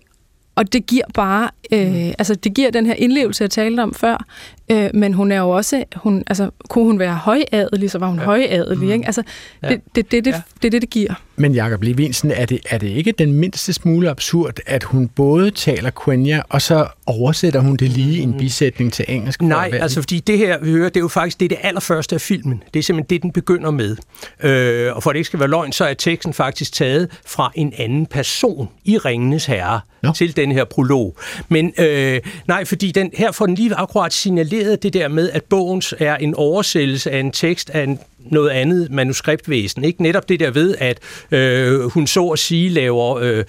og 0.61 0.73
det 0.73 0.87
giver 0.87 1.05
bare, 1.15 1.51
øh, 1.73 2.07
altså 2.19 2.35
det 2.35 2.55
giver 2.55 2.71
den 2.71 2.87
her 2.87 2.95
indlevelse, 2.95 3.43
jeg 3.45 3.51
talte 3.51 3.81
om 3.81 3.95
før, 3.95 4.25
øh, 4.71 4.91
men 4.95 5.15
hun 5.15 5.33
er 5.33 5.39
jo 5.39 5.51
også, 5.51 5.85
hun, 5.97 6.25
altså 6.27 6.51
kunne 6.69 6.85
hun 6.85 6.99
være 6.99 7.15
højadelig, 7.15 7.91
så 7.91 7.99
var 7.99 8.07
hun 8.09 8.19
ja. 8.19 8.25
højadelig, 8.25 8.79
mm. 8.87 8.91
ikke? 8.93 9.07
Altså 9.07 9.23
Ja. 9.63 9.69
det, 9.69 9.81
det, 9.95 10.11
det, 10.11 10.25
det, 10.25 10.31
Ja. 10.31 10.41
det 10.63 10.73
det, 10.73 10.83
det 10.83 10.91
giver. 10.91 11.15
Men 11.37 11.55
Jakob 11.55 11.83
Levinsen, 11.83 12.31
er 12.31 12.47
det, 12.47 12.59
er 12.71 12.79
det 12.79 12.87
ikke 12.89 13.13
den 13.13 13.33
mindste 13.33 13.73
smule 13.73 14.11
absurd, 14.11 14.59
at 14.67 14.83
hun 14.83 15.09
både 15.09 15.51
taler 15.51 15.91
Quenya, 16.05 16.43
og 16.49 16.63
så 16.63 16.87
oversætter 17.07 17.61
hun 17.61 17.77
det 17.77 17.89
lige 17.91 18.19
i 18.19 18.23
en 18.23 18.35
bisætning 18.39 18.93
til 18.93 19.05
engelsk? 19.09 19.41
for 19.41 19.47
Nej, 19.47 19.71
være- 19.71 19.81
altså 19.81 20.01
fordi 20.03 20.19
det 20.21 20.39
her, 20.39 20.59
vi 20.63 20.71
hører, 20.71 20.89
det 20.89 20.97
er 20.97 21.01
jo 21.01 21.09
faktisk 21.09 21.41
det, 21.41 21.45
er 21.45 21.49
det 21.49 21.59
allerførste 21.63 22.15
af 22.15 22.21
filmen. 22.21 22.63
Det 22.75 22.79
er 22.79 22.83
simpelthen 22.83 23.11
det, 23.17 23.23
den 23.23 23.33
begynder 23.33 23.71
med. 23.71 23.97
Øh, 24.43 24.97
og 24.97 25.03
for 25.03 25.11
at 25.11 25.15
det 25.15 25.19
ikke 25.19 25.27
skal 25.27 25.41
være 25.41 25.49
løgn, 25.49 25.73
så 25.73 25.85
er 25.85 25.95
teksten 25.95 26.33
faktisk 26.33 26.73
taget 26.73 27.09
fra 27.27 27.53
en 27.55 27.73
anden 27.79 28.07
person 28.07 28.69
i 28.85 28.99
Ringenes 28.99 29.47
Herre 29.47 29.81
Nå. 30.03 30.13
til 30.13 30.37
den 30.37 30.50
her 30.53 30.65
prolog. 30.65 31.17
Men 31.49 31.73
øh, 31.79 32.21
nej, 32.49 32.65
fordi 32.65 32.91
den, 32.91 33.11
her 33.15 33.33
får 33.33 33.47
den 33.47 33.55
lige 33.55 33.75
akkurat 33.75 34.13
signaleret 34.13 34.83
det 34.83 34.93
der 34.93 35.09
med, 35.09 35.31
at 35.31 35.45
bogen 35.45 35.83
er 35.99 36.17
en 36.17 36.35
oversættelse 36.35 37.11
af 37.11 37.19
en 37.19 37.33
tekst 37.33 37.71
af 37.71 37.83
en, 37.83 37.99
noget 38.19 38.51
andet 38.51 38.91
manuskriptvæsen. 38.91 39.85
Ikke 39.85 40.03
netop 40.03 40.29
det 40.29 40.41
der 40.41 40.51
ved, 40.51 40.75
at 40.79 40.99
øh, 41.31 41.81
hun 41.81 42.07
så 42.07 42.27
at 42.29 42.39
sige 42.39 42.69
laver, 42.69 43.17
øh, 43.17 43.45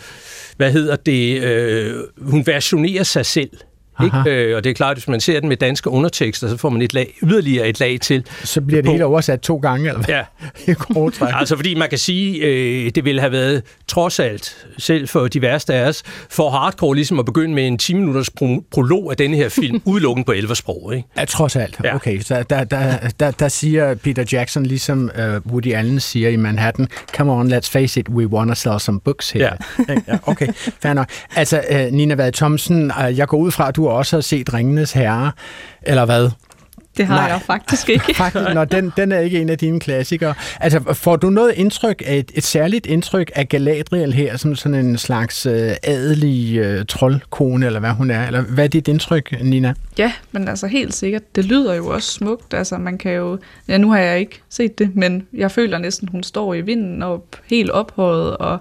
hvad 0.57 0.71
hedder 0.71 0.95
det, 0.95 1.43
øh, 1.43 1.95
hun 2.21 2.47
versionerer 2.47 3.03
sig 3.03 3.25
selv. 3.25 3.51
Aha. 3.97 4.23
Ikke? 4.29 4.41
Øh, 4.49 4.57
og 4.57 4.63
det 4.63 4.69
er 4.69 4.73
klart, 4.73 4.91
at 4.91 4.97
hvis 4.97 5.07
man 5.07 5.19
ser 5.19 5.39
den 5.39 5.49
med 5.49 5.57
danske 5.57 5.89
undertekster, 5.89 6.47
så 6.49 6.57
får 6.57 6.69
man 6.69 6.81
et 6.81 6.93
lag, 6.93 7.13
yderligere 7.23 7.67
et 7.67 7.79
lag 7.79 7.97
til. 8.01 8.23
så 8.43 8.61
bliver 8.61 8.81
det 8.81 8.85
på- 8.85 8.91
hele 8.91 9.05
oversat 9.05 9.39
to 9.41 9.57
gange, 9.57 9.87
eller 9.89 10.01
hvad? 10.01 10.15
Ja, 10.15 10.23
altså 11.39 11.55
fordi 11.55 11.75
man 11.75 11.89
kan 11.89 11.97
sige, 11.97 12.37
øh, 12.45 12.91
det 12.95 13.05
ville 13.05 13.21
have 13.21 13.31
været 13.31 13.63
trods 13.87 14.19
alt, 14.19 14.57
selv 14.77 15.07
for 15.07 15.27
de 15.27 15.41
værste 15.41 15.73
af 15.73 15.87
os, 15.87 16.03
for 16.29 16.49
hardcore 16.49 16.95
ligesom 16.95 17.19
at 17.19 17.25
begynde 17.25 17.53
med 17.55 17.67
en 17.67 17.77
10 17.77 17.93
minutters 17.93 18.29
pro- 18.41 18.67
prolog 18.71 19.11
af 19.11 19.17
denne 19.17 19.37
her 19.37 19.49
film, 19.49 19.81
udelukkende 19.85 20.25
på 20.25 20.31
11 20.31 20.55
sprog. 20.55 20.95
Ikke? 20.95 21.07
Ja, 21.17 21.25
trods 21.25 21.55
alt. 21.55 21.77
Ja. 21.83 21.95
Okay, 21.95 22.19
så 22.19 22.43
der, 22.49 22.63
der, 22.63 22.97
der, 23.19 23.31
der 23.31 23.47
siger 23.47 23.95
Peter 23.95 24.23
Jackson, 24.31 24.65
ligesom 24.65 25.11
uh, 25.19 25.51
Woody 25.51 25.73
Allen 25.73 25.99
siger 25.99 26.29
i 26.29 26.35
Manhattan, 26.35 26.87
come 27.15 27.31
on, 27.31 27.53
let's 27.53 27.69
face 27.71 27.99
it, 27.99 28.09
we 28.09 28.27
wanna 28.27 28.55
sell 28.55 28.79
some 28.79 28.99
books 28.99 29.31
here. 29.31 29.57
Ja. 29.89 29.93
ja 30.07 30.17
okay, 30.25 30.47
fair 30.81 30.93
nok. 30.93 31.07
Altså, 31.35 31.61
uh, 31.71 31.93
Nina 31.93 32.15
Vade 32.15 32.31
Thomsen, 32.31 32.91
uh, 33.09 33.17
jeg 33.17 33.27
går 33.27 33.37
ud 33.37 33.51
fra, 33.51 33.67
at 33.67 33.75
du 33.75 33.80
også 33.85 34.15
har 34.15 34.21
set 34.21 34.53
Ringenes 34.53 34.91
Herre, 34.91 35.31
eller 35.81 36.05
hvad? 36.05 36.29
Det 36.97 37.05
har 37.05 37.15
Nej. 37.15 37.25
Jeg 37.25 37.41
faktisk 37.41 37.89
ikke. 37.89 38.15
Faktisk, 38.17 38.53
når 38.53 38.65
den, 38.65 38.91
den 38.97 39.11
er 39.11 39.19
ikke 39.19 39.41
en 39.41 39.49
af 39.49 39.57
dine 39.57 39.79
klassikere. 39.79 40.33
Altså, 40.59 40.93
får 40.93 41.15
du 41.15 41.29
noget 41.29 41.53
indtryk 41.53 42.01
af, 42.05 42.17
et, 42.17 42.31
et 42.35 42.43
særligt 42.43 42.85
indtryk 42.85 43.31
af 43.35 43.49
Galadriel 43.49 44.13
her, 44.13 44.37
som 44.37 44.55
sådan 44.55 44.85
en 44.85 44.97
slags 44.97 45.45
øh, 45.45 45.71
adelig 45.83 46.57
øh, 46.57 46.85
troldkone, 46.85 47.65
eller 47.65 47.79
hvad 47.79 47.91
hun 47.91 48.11
er? 48.11 48.27
Eller 48.27 48.41
hvad 48.41 48.63
er 48.63 48.67
dit 48.67 48.87
indtryk, 48.87 49.35
Nina? 49.43 49.73
Ja, 49.97 50.13
men 50.31 50.47
altså 50.47 50.67
helt 50.67 50.93
sikkert. 50.93 51.35
Det 51.35 51.45
lyder 51.45 51.73
jo 51.73 51.87
også 51.87 52.11
smukt. 52.11 52.53
Altså 52.53 52.77
man 52.77 52.97
kan 52.97 53.11
jo... 53.11 53.39
Ja, 53.67 53.77
nu 53.77 53.91
har 53.91 53.99
jeg 53.99 54.19
ikke 54.19 54.41
set 54.49 54.79
det, 54.79 54.95
men 54.95 55.27
jeg 55.33 55.51
føler 55.51 55.77
næsten, 55.77 56.07
hun 56.07 56.23
står 56.23 56.53
i 56.53 56.61
vinden 56.61 57.03
og 57.03 57.25
helt 57.45 57.69
ophøjet, 57.71 58.37
og, 58.37 58.57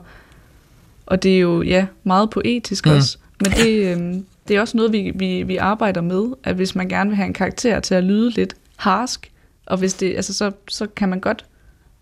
og 1.07 1.23
det 1.23 1.35
er 1.35 1.41
jo 1.41 1.63
ja, 1.63 1.87
meget 2.05 2.31
poetisk 2.31 2.87
Mm. 2.87 2.93
også. 2.93 3.19
Men 3.43 3.53
det, 3.53 3.93
øhm, 3.93 4.25
det 4.49 4.57
er 4.57 4.61
også 4.61 4.77
noget, 4.77 4.93
vi, 4.93 5.13
vi, 5.15 5.43
vi 5.43 5.57
arbejder 5.57 6.01
med, 6.01 6.25
at 6.45 6.55
hvis 6.55 6.75
man 6.75 6.89
gerne 6.89 7.11
vil 7.11 7.17
have 7.17 7.27
en 7.27 7.33
karakter 7.33 7.81
til 7.81 7.95
at 7.95 8.05
lyde 8.05 8.31
lidt 8.31 8.55
harsk, 8.77 9.33
og 9.67 9.79
hvis 9.79 9.95
det, 9.95 10.17
altså, 10.17 10.35
så, 10.35 10.51
så 10.69 10.87
kan 10.87 11.09
man 11.09 11.21
godt 11.21 11.45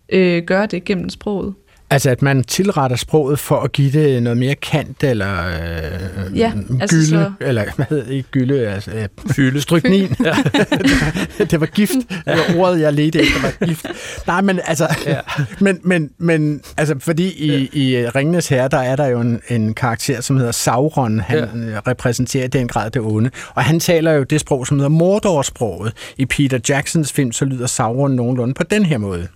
øh, 0.09 0.42
gøre 0.44 0.66
det 0.66 0.85
gennem 0.85 1.09
sproget. 1.09 1.55
Altså, 1.90 2.11
at 2.11 2.22
man 2.22 2.44
tilretter 2.44 2.96
sproget 2.96 3.38
for 3.38 3.61
at 3.61 3.72
give 3.72 3.90
det 3.92 4.22
noget 4.22 4.37
mere 4.38 4.55
kant, 4.55 5.05
eller 5.05 5.46
øh, 5.46 6.38
Ja, 6.38 6.53
altså 6.81 6.96
gylde, 6.96 7.07
så- 7.07 7.33
eller 7.40 7.64
hvad 7.77 7.87
hedder 7.90 8.05
det, 8.05 8.12
ikke 8.12 8.29
gylde, 8.31 8.68
altså 8.68 8.90
øh, 8.90 9.09
Fylde. 9.31 9.61
stryknin. 9.61 10.09
det 11.51 11.61
var 11.61 11.66
gift. 11.66 11.92
Det 12.09 12.18
var 12.27 12.57
ordet, 12.61 12.81
jeg 12.81 12.92
ledte 12.92 13.20
efter, 13.20 13.40
var 13.42 13.66
gift. 13.66 13.87
Nej, 14.27 14.40
men 14.40 14.61
altså, 14.64 14.88
ja. 15.07 15.20
men, 15.64 15.81
men, 15.83 16.11
men 16.18 16.61
altså, 16.77 16.94
fordi 16.98 17.29
i, 17.29 17.70
i 17.72 18.07
Ringenes 18.09 18.48
Herre, 18.48 18.68
der 18.68 18.79
er 18.79 18.96
der 18.96 19.07
jo 19.07 19.20
en, 19.20 19.40
en 19.48 19.74
karakter, 19.74 20.20
som 20.20 20.37
hedder 20.37 20.53
Sauron. 20.53 21.20
Han 21.20 21.38
ja. 21.38 21.81
repræsenterer 21.90 22.44
i 22.44 22.48
den 22.48 22.68
grad 22.68 22.90
det 22.90 23.03
onde. 23.03 23.31
Og 23.55 23.64
han 23.64 23.81
taler 23.81 24.12
jo 24.12 24.22
det 24.22 24.40
sprog, 24.40 24.66
som 24.66 24.77
hedder 24.79 24.90
Mordor-sproget. 24.90 25.92
I 26.16 26.27
Peter 26.27 26.59
Jacksons 26.68 27.12
film, 27.12 27.33
så 27.33 27.44
lyder 27.44 27.66
Sauron 27.66 28.11
nogenlunde 28.11 28.55
på 28.55 28.62
den 28.62 28.85
her 28.87 28.98
måde. 28.98 29.27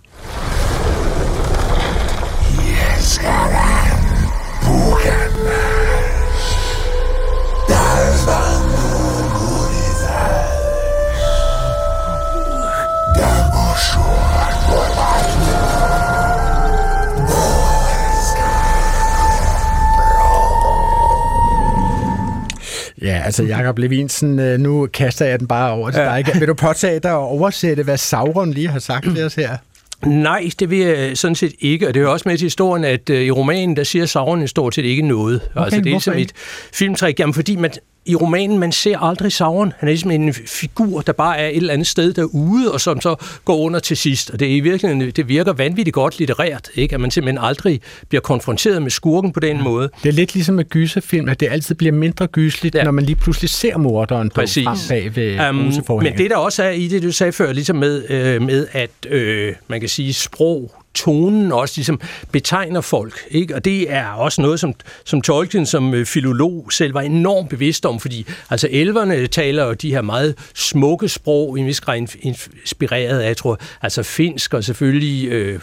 Ja, 23.03 23.21
altså 23.25 23.43
Jakob 23.43 23.77
Levinsen, 23.77 24.39
øh, 24.39 24.59
nu 24.59 24.87
kaster 24.93 25.25
jeg 25.25 25.39
den 25.39 25.47
bare 25.47 25.71
over 25.71 25.91
til 25.91 26.01
dig. 26.01 26.25
Vil 26.39 26.47
du 26.47 26.53
påtage 26.53 26.99
dig 26.99 27.11
at 27.11 27.17
oversætte, 27.17 27.83
hvad 27.83 27.97
Sauron 27.97 28.51
lige 28.51 28.67
har 28.67 28.79
sagt 28.79 29.05
til 29.15 29.23
os 29.23 29.35
her? 29.35 29.57
Nej, 30.05 30.49
det 30.59 30.69
vil 30.69 30.79
jeg 30.79 31.17
sådan 31.17 31.35
set 31.35 31.53
ikke, 31.59 31.87
og 31.87 31.93
det 31.93 31.99
er 31.99 32.03
jo 32.03 32.11
også 32.11 32.29
med 32.29 32.37
til 32.37 32.45
historien, 32.45 32.83
at 32.83 33.09
øh, 33.09 33.21
i 33.21 33.31
romanen, 33.31 33.75
der 33.75 33.83
siger 33.83 34.05
Sauron 34.05 34.47
stort 34.47 34.75
set 34.75 34.85
ikke 34.85 35.01
noget. 35.01 35.41
Okay, 35.55 35.65
altså, 35.65 35.79
det 35.79 35.87
er 35.87 35.91
hvorfor 35.91 36.11
ligesom 36.11 36.17
et 36.17 36.31
filmtræk, 36.73 37.19
jamen 37.19 37.33
fordi 37.33 37.55
man, 37.55 37.71
i 38.05 38.15
romanen, 38.15 38.59
man 38.59 38.71
ser 38.71 38.97
aldrig 38.99 39.31
Sauron. 39.31 39.73
Han 39.77 39.89
er 39.89 39.91
ligesom 39.91 40.11
en 40.11 40.33
figur, 40.33 41.01
der 41.01 41.13
bare 41.13 41.37
er 41.37 41.47
et 41.47 41.57
eller 41.57 41.73
andet 41.73 41.87
sted 41.87 42.13
derude, 42.13 42.71
og 42.71 42.81
som 42.81 43.01
så 43.01 43.15
går 43.45 43.57
under 43.57 43.79
til 43.79 43.97
sidst. 43.97 44.29
Og 44.29 44.39
det, 44.39 44.51
er 44.51 44.55
i 44.55 44.59
virkeligheden, 44.59 45.11
det 45.11 45.27
virker 45.27 45.53
vanvittigt 45.53 45.93
godt 45.93 46.19
litterært, 46.19 46.69
ikke? 46.75 46.93
at 46.95 47.01
man 47.01 47.11
simpelthen 47.11 47.45
aldrig 47.45 47.81
bliver 48.09 48.21
konfronteret 48.21 48.81
med 48.81 48.91
skurken 48.91 49.31
på 49.31 49.39
den 49.39 49.57
ja. 49.57 49.63
måde. 49.63 49.89
Det 50.03 50.09
er 50.09 50.13
lidt 50.13 50.33
ligesom 50.33 50.55
med 50.55 50.69
gyserfilm, 50.69 51.29
at 51.29 51.39
det 51.39 51.47
altid 51.51 51.75
bliver 51.75 51.93
mindre 51.93 52.27
gysligt, 52.27 52.75
ja. 52.75 52.83
Når 52.83 52.91
man 52.91 53.03
lige 53.03 53.15
pludselig 53.15 53.49
ser 53.49 53.77
morderen 53.77 54.29
Præcis. 54.29 54.63
frem 54.63 54.77
bag 54.89 55.15
ved 55.15 55.49
um, 55.49 55.55
men 56.03 56.17
det 56.17 56.29
der 56.29 56.37
også 56.37 56.63
er 56.63 56.69
i 56.69 56.87
det, 56.87 57.03
du 57.03 57.11
sagde 57.11 57.31
før, 57.31 57.53
ligesom 57.53 57.75
med, 57.75 58.09
øh, 58.09 58.41
med 58.41 58.67
at 58.71 58.89
øh, 59.09 59.53
man 59.67 59.79
kan 59.79 59.89
sige 59.89 60.13
sprog, 60.13 60.71
tonen 60.95 61.51
også 61.51 61.73
ligesom 61.77 62.01
betegner 62.31 62.81
folk. 62.81 63.19
Ikke? 63.31 63.55
Og 63.55 63.65
det 63.65 63.91
er 63.91 64.07
også 64.07 64.41
noget, 64.41 64.59
som, 64.59 64.73
som 65.05 65.21
Tolkien 65.21 65.65
som 65.65 65.93
øh, 65.93 66.05
filolog 66.05 66.67
selv 66.71 66.93
var 66.93 67.01
enormt 67.01 67.49
bevidst 67.49 67.85
om, 67.85 67.99
fordi 67.99 68.25
altså 68.49 68.67
elverne 68.71 69.27
taler 69.27 69.65
jo 69.65 69.73
de 69.73 69.91
her 69.91 70.01
meget 70.01 70.35
smukke 70.55 71.09
sprog, 71.09 71.59
i 71.59 71.63
vis 71.63 71.81
grad 71.81 72.07
inspireret 72.21 73.19
af, 73.19 73.27
jeg 73.27 73.37
tror, 73.37 73.59
altså 73.81 74.03
finsk 74.03 74.53
og 74.53 74.63
selvfølgelig... 74.63 75.27
Øh, 75.27 75.59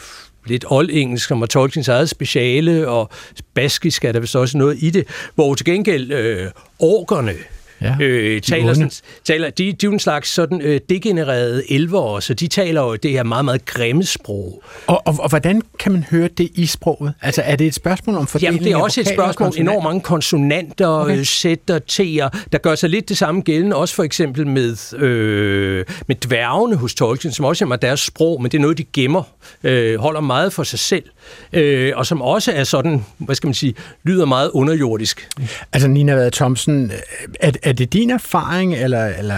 lidt 0.47 0.65
oldengelsk, 0.69 1.29
som 1.29 1.41
var 1.41 1.47
Tolkiens 1.47 1.89
eget 1.89 2.09
speciale, 2.09 2.89
og 2.89 3.11
baskisk 3.55 4.05
er 4.05 4.13
der 4.13 4.21
vist 4.21 4.37
også 4.37 4.59
noget 4.59 4.83
i 4.83 4.91
det, 4.91 5.09
hvor 5.35 5.55
til 5.55 5.67
gengæld 5.67 6.13
øh, 6.13 6.51
orkerne, 6.79 7.35
Ja, 7.83 7.97
øh, 8.01 8.41
taler, 8.41 8.65
onde. 8.65 8.75
sådan, 8.75 8.91
taler, 9.25 9.51
de, 9.51 9.65
de 9.65 9.69
er 9.71 9.75
jo 9.85 9.93
en 9.93 9.99
slags 9.99 10.29
sådan 10.29 10.61
øh, 10.61 10.81
degenererede 10.89 11.73
elvere, 11.73 12.23
så 12.23 12.35
de 12.35 12.47
taler 12.47 12.83
jo 12.83 12.97
det 12.97 13.11
her 13.11 13.23
meget, 13.23 13.45
meget 13.45 13.65
grimme 13.65 14.05
sprog. 14.05 14.63
Og, 14.87 15.03
og, 15.07 15.17
og 15.19 15.29
hvordan 15.29 15.63
kan 15.79 15.93
man 15.93 16.05
høre 16.11 16.29
det 16.29 16.51
i 16.55 16.67
sproget? 16.67 17.15
Altså, 17.23 17.43
er 17.43 17.57
det 17.57 17.67
et 17.67 17.75
spørgsmål 17.75 18.17
om 18.17 18.27
fordeling 18.27 18.55
Jamen, 18.55 18.65
det 18.65 18.73
er 18.73 18.83
også 18.83 19.01
et 19.01 19.09
spørgsmål 19.09 19.47
om 19.47 19.55
enormt 19.57 19.85
mange 19.85 20.01
konsonanter, 20.01 20.87
Okay. 20.87 21.13
okay. 21.13 21.23
sætter, 21.25 21.79
t'er, 21.93 22.39
der 22.53 22.59
gør 22.59 22.75
sig 22.75 22.91
lidt 22.91 23.09
det 23.09 23.17
samme 23.17 23.41
gældende, 23.41 23.77
også 23.77 23.95
for 23.95 24.03
eksempel 24.03 24.47
med, 24.47 24.95
øh, 24.95 25.85
med 26.07 26.17
dværgene 26.17 26.77
hos 26.77 26.95
Tolkien, 26.95 27.33
som 27.33 27.45
også 27.45 27.65
er 27.65 27.77
deres 27.77 28.01
sprog, 28.01 28.43
men 28.43 28.51
det 28.51 28.59
er 28.59 28.63
noget, 28.63 28.79
de 28.79 28.85
gemmer, 28.85 29.23
øh, 29.65 30.01
holder 30.01 30.21
meget 30.21 30.53
for 30.53 30.63
sig 30.63 30.79
selv, 30.79 31.05
øh, 31.53 31.93
og 31.97 32.07
som 32.07 32.23
også 32.23 32.53
er 32.53 32.65
sådan, 32.65 33.05
hvad 33.19 33.35
skal 33.35 33.47
man 33.47 33.55
sige, 33.55 33.75
lyder 34.05 34.25
meget 34.25 34.51
underjordisk. 34.51 35.29
Altså, 35.73 35.89
Nina 35.89 36.15
Vade 36.15 36.31
Thomsen, 36.31 36.93
er, 37.41 37.53
er 37.63 37.73
det 37.73 37.93
din 37.93 38.11
erfaring, 38.11 38.75
eller, 38.75 39.07
eller 39.07 39.35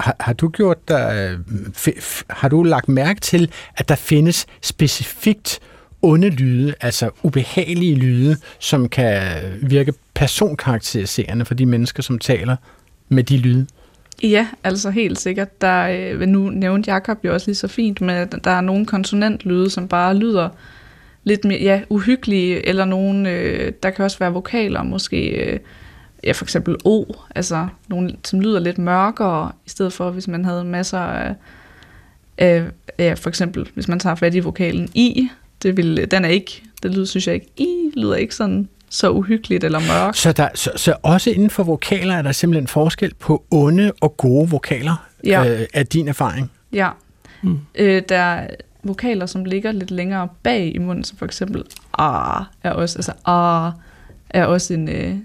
har, 0.00 0.16
har 0.20 0.32
du 0.32 0.48
gjort 0.48 0.78
f- 0.90 1.98
f- 1.98 2.22
har 2.30 2.48
du 2.48 2.62
lagt 2.62 2.88
mærke 2.88 3.20
til, 3.20 3.50
at 3.76 3.88
der 3.88 3.94
findes 3.94 4.46
specifikt 4.62 5.60
onde 6.02 6.28
lyde, 6.28 6.74
altså 6.80 7.10
ubehagelige 7.22 7.94
lyde, 7.94 8.36
som 8.58 8.88
kan 8.88 9.22
virke 9.62 9.92
personkarakteriserende 10.14 11.44
for 11.44 11.54
de 11.54 11.66
mennesker, 11.66 12.02
som 12.02 12.18
taler 12.18 12.56
med 13.08 13.24
de 13.24 13.36
lyde? 13.36 13.66
Ja, 14.22 14.46
altså 14.64 14.90
helt 14.90 15.20
sikkert. 15.20 15.60
Der, 15.60 15.88
øh, 15.88 16.20
nu 16.20 16.50
nævnte 16.50 16.90
Jakob 16.90 17.18
jo 17.24 17.34
også 17.34 17.46
lige 17.46 17.56
så 17.56 17.68
fint, 17.68 18.00
med 18.00 18.14
at 18.14 18.34
der 18.44 18.50
er 18.50 18.60
nogle 18.60 18.86
konsonantlyde, 18.86 19.70
som 19.70 19.88
bare 19.88 20.16
lyder 20.16 20.48
lidt 21.24 21.44
mere 21.44 21.60
ja, 21.62 21.80
uhyggelige, 21.88 22.66
eller 22.68 22.84
nogle, 22.84 23.30
øh, 23.30 23.72
der 23.82 23.90
kan 23.90 24.04
også 24.04 24.18
være 24.18 24.32
vokaler, 24.32 24.82
måske 24.82 25.28
øh, 25.28 25.58
ja, 26.24 26.32
for 26.32 26.44
eksempel 26.44 26.76
O, 26.84 27.04
altså 27.34 27.68
nogle, 27.88 28.16
som 28.24 28.40
lyder 28.40 28.60
lidt 28.60 28.78
mørkere, 28.78 29.52
i 29.66 29.70
stedet 29.70 29.92
for 29.92 30.10
hvis 30.10 30.28
man 30.28 30.44
havde 30.44 30.64
masser 30.64 30.98
af, 30.98 31.34
af 32.38 32.64
ja, 32.98 33.14
for 33.14 33.28
eksempel 33.28 33.68
hvis 33.74 33.88
man 33.88 33.98
tager 33.98 34.14
fat 34.14 34.34
i 34.34 34.38
vokalen 34.40 34.88
I, 34.94 35.28
det 35.62 35.76
vil, 35.76 36.10
den 36.10 36.24
er 36.24 36.28
ikke, 36.28 36.62
det 36.82 36.90
lyder, 36.94 37.04
synes 37.04 37.26
jeg 37.26 37.34
ikke, 37.34 37.48
I 37.56 37.90
lyder 37.96 38.14
ikke 38.14 38.34
sådan 38.34 38.68
så 38.90 39.10
uhyggeligt 39.10 39.64
eller 39.64 39.78
mørkt. 39.78 40.16
Så, 40.16 40.32
der, 40.32 40.48
så, 40.54 40.70
så 40.76 40.94
også 41.02 41.30
inden 41.30 41.50
for 41.50 41.62
vokaler 41.62 42.14
er 42.14 42.22
der 42.22 42.32
simpelthen 42.32 42.66
forskel 42.66 43.14
på 43.14 43.44
onde 43.50 43.92
og 44.00 44.16
gode 44.16 44.50
vokaler, 44.50 45.06
Ja. 45.26 45.44
øh, 45.48 45.66
af 45.74 45.86
din 45.86 46.08
erfaring? 46.08 46.50
Ja. 46.72 46.88
Mm. 47.42 47.58
Øh, 47.74 48.02
der 48.08 48.16
er 48.16 48.46
vokaler, 48.84 49.26
som 49.26 49.44
ligger 49.44 49.72
lidt 49.72 49.90
længere 49.90 50.28
bag 50.42 50.74
i 50.74 50.78
munden, 50.78 51.04
som 51.04 51.18
for 51.18 51.26
eksempel 51.26 51.64
ah 51.98 52.44
er 52.62 52.70
også, 52.70 52.98
altså 52.98 53.12
ah 53.24 53.72
er 54.30 54.44
også 54.44 54.74
en, 54.74 54.88
øh, 54.88 55.16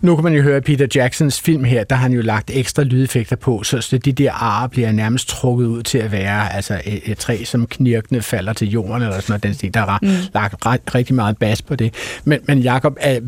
nu 0.00 0.14
kan 0.16 0.24
man 0.24 0.32
jo 0.32 0.42
høre 0.42 0.60
Peter 0.60 0.86
Jacksons 0.94 1.40
film 1.40 1.64
her, 1.64 1.84
der 1.84 1.96
har 1.96 2.02
han 2.02 2.12
jo 2.12 2.20
lagt 2.22 2.50
ekstra 2.54 2.82
lydeffekter 2.82 3.36
på, 3.36 3.62
så 3.62 3.80
så 3.80 3.98
de 3.98 4.12
der 4.12 4.32
ar 4.32 4.66
bliver 4.66 4.92
nærmest 4.92 5.28
trukket 5.28 5.66
ud 5.66 5.82
til 5.82 5.98
at 5.98 6.12
være 6.12 6.54
altså 6.54 6.80
et, 6.84 7.00
et 7.04 7.18
træ, 7.18 7.44
som 7.44 7.66
knirkende 7.66 8.22
falder 8.22 8.52
til 8.52 8.68
jorden, 8.70 9.02
eller 9.02 9.20
sådan 9.20 9.24
noget. 9.28 9.42
Den 9.42 9.54
stil. 9.54 9.74
Der 9.74 9.80
er 9.80 9.98
mm. 10.02 10.08
lagt 10.34 10.66
ret, 10.66 10.80
rigtig 10.94 11.14
meget 11.14 11.38
bas 11.38 11.62
på 11.62 11.76
det. 11.76 11.94
Men, 12.24 12.40
men 12.46 12.58
Jacob, 12.58 12.96
er, 13.00 13.20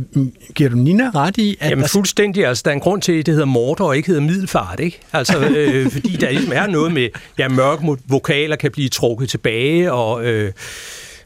giver 0.55 0.71
du 0.71 0.77
Nina 0.77 1.11
ret 1.15 1.39
i, 1.39 1.57
at 1.61 1.71
Jamen 1.71 1.83
der- 1.83 1.89
fuldstændig. 1.89 2.47
Altså, 2.47 2.63
der 2.65 2.71
er 2.71 2.75
en 2.75 2.81
grund 2.81 3.03
til, 3.03 3.13
at 3.13 3.27
det 3.27 3.35
hedder 3.35 3.47
Mordor 3.47 3.87
og 3.89 3.97
ikke 3.97 4.07
hedder 4.07 4.23
Middelfart, 4.23 4.81
ikke? 4.81 5.01
Altså, 5.13 5.39
øh, 5.57 5.91
fordi 5.91 6.17
der 6.17 6.31
ligesom 6.31 6.53
er 6.55 6.67
noget 6.67 6.93
med, 6.93 7.09
ja, 7.39 7.49
mørke 7.49 7.97
vokaler 8.09 8.57
kan 8.57 8.71
blive 8.71 8.89
trukket 8.89 9.29
tilbage, 9.29 9.93
og 9.93 10.25
øh, 10.25 10.53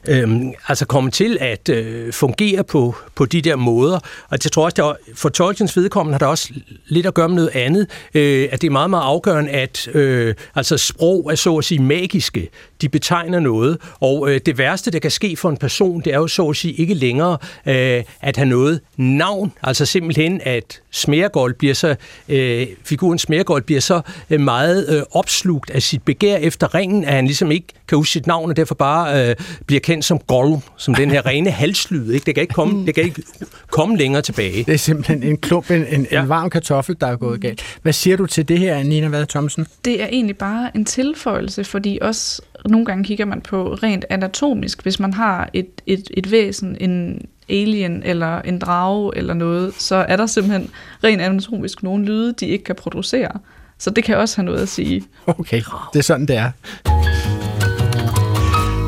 øh, 0.07 0.41
altså 0.67 0.85
komme 0.85 1.11
til 1.11 1.37
at 1.41 1.69
øh, 1.69 2.13
fungere 2.13 2.63
på, 2.63 2.95
på 3.15 3.25
de 3.25 3.41
der 3.41 3.55
måder. 3.55 3.95
Og 4.29 4.37
jeg 4.43 4.51
tror 4.51 4.63
også, 4.63 4.75
der, 4.75 4.93
for 5.15 5.29
Tolkiens 5.29 5.77
vedkommende 5.77 6.13
har 6.13 6.19
der 6.19 6.25
også 6.25 6.53
lidt 6.87 7.05
at 7.05 7.13
gøre 7.13 7.29
med 7.29 7.35
noget 7.35 7.55
andet, 7.55 7.87
øh, 8.13 8.49
at 8.51 8.61
det 8.61 8.67
er 8.67 8.71
meget, 8.71 8.89
meget 8.89 9.03
afgørende, 9.03 9.51
at 9.51 9.87
øh, 9.95 10.35
altså 10.55 10.77
sprog 10.77 11.31
er 11.31 11.35
så 11.35 11.57
at 11.57 11.65
sige 11.65 11.81
magiske. 11.81 12.49
De 12.81 12.89
betegner 12.89 13.39
noget, 13.39 13.77
og 13.99 14.31
øh, 14.31 14.41
det 14.45 14.57
værste, 14.57 14.91
der 14.91 14.99
kan 14.99 15.11
ske 15.11 15.35
for 15.35 15.49
en 15.49 15.57
person, 15.57 16.01
det 16.01 16.13
er 16.13 16.17
jo 16.17 16.27
så 16.27 16.49
at 16.49 16.55
sige 16.55 16.73
ikke 16.73 16.93
længere 16.93 17.37
øh, 17.67 18.03
at 18.21 18.37
have 18.37 18.49
noget 18.49 18.79
navn, 18.97 19.51
altså 19.63 19.85
simpelthen 19.85 20.41
at 20.43 20.81
Smergold 20.91 21.53
bliver 21.53 21.73
så, 21.73 21.95
øh, 22.29 22.67
figuren 22.83 23.19
Smergold 23.19 23.63
bliver 23.63 23.81
så 23.81 24.01
øh, 24.29 24.39
meget 24.39 24.89
øh, 24.89 25.01
opslugt 25.11 25.69
af 25.69 25.81
sit 25.81 26.03
begær 26.03 26.37
efter 26.37 26.75
ringen, 26.75 27.05
at 27.05 27.13
han 27.13 27.25
ligesom 27.25 27.51
ikke 27.51 27.67
kan 27.87 27.97
huske 27.97 28.11
sit 28.11 28.27
navn, 28.27 28.49
og 28.49 28.55
derfor 28.55 28.75
bare 28.75 29.29
øh, 29.29 29.35
bliver 29.65 29.79
kendt 29.79 29.92
som 30.01 30.19
Gollum, 30.27 30.61
som 30.77 30.95
den 30.95 31.11
her 31.11 31.25
rene 31.29 31.49
halslyd. 31.51 32.11
Ikke? 32.11 32.25
Det, 32.25 32.35
kan 32.35 32.41
ikke 32.41 32.53
komme, 32.53 32.85
det 32.85 32.95
kan 32.95 33.03
ikke 33.03 33.23
komme 33.71 33.97
længere 33.97 34.21
tilbage. 34.21 34.63
det 34.63 34.73
er 34.73 34.77
simpelthen 34.77 35.23
en 35.23 35.37
klump, 35.37 35.71
en, 35.71 35.85
en, 35.87 36.07
Ja. 36.11 36.21
en 36.21 36.29
varm 36.29 36.49
kartoffel, 36.49 36.95
der 37.01 37.07
er 37.07 37.15
gået 37.15 37.41
galt. 37.41 37.77
Hvad 37.81 37.93
siger 37.93 38.17
du 38.17 38.25
til 38.25 38.47
det 38.47 38.59
her, 38.59 38.83
Nina 38.83 39.07
Vade 39.07 39.25
Thomsen? 39.25 39.67
det 39.85 40.01
er 40.03 40.07
egentlig 40.07 40.37
bare 40.37 40.71
en 40.75 40.85
tilføjelse, 40.85 41.63
fordi 41.63 41.99
også 42.01 42.41
nogle 42.69 42.85
gange 42.85 43.03
kigger 43.03 43.25
man 43.25 43.41
på 43.41 43.73
rent 43.73 44.05
anatomisk, 44.09 44.81
hvis 44.83 44.99
man 44.99 45.13
har 45.13 45.49
et, 45.53 45.67
et, 45.85 46.07
et 46.13 46.31
væsen, 46.31 46.77
en 46.79 47.21
alien 47.49 48.03
eller 48.03 48.41
en 48.41 48.59
drage 48.59 49.11
eller 49.17 49.33
noget, 49.33 49.73
så 49.77 49.95
er 49.95 50.15
der 50.15 50.25
simpelthen 50.25 50.69
rent 51.03 51.21
anatomisk 51.21 51.83
nogle 51.83 52.05
lyde, 52.05 52.33
de 52.39 52.47
ikke 52.47 52.63
kan 52.63 52.75
producere. 52.75 53.31
Så 53.79 53.89
det 53.89 54.03
kan 54.03 54.17
også 54.17 54.37
have 54.37 54.45
noget 54.45 54.61
at 54.61 54.69
sige. 54.69 55.03
Okay, 55.27 55.61
det 55.93 55.99
er 55.99 56.03
sådan, 56.03 56.25
det 56.25 56.35
er. 56.37 56.51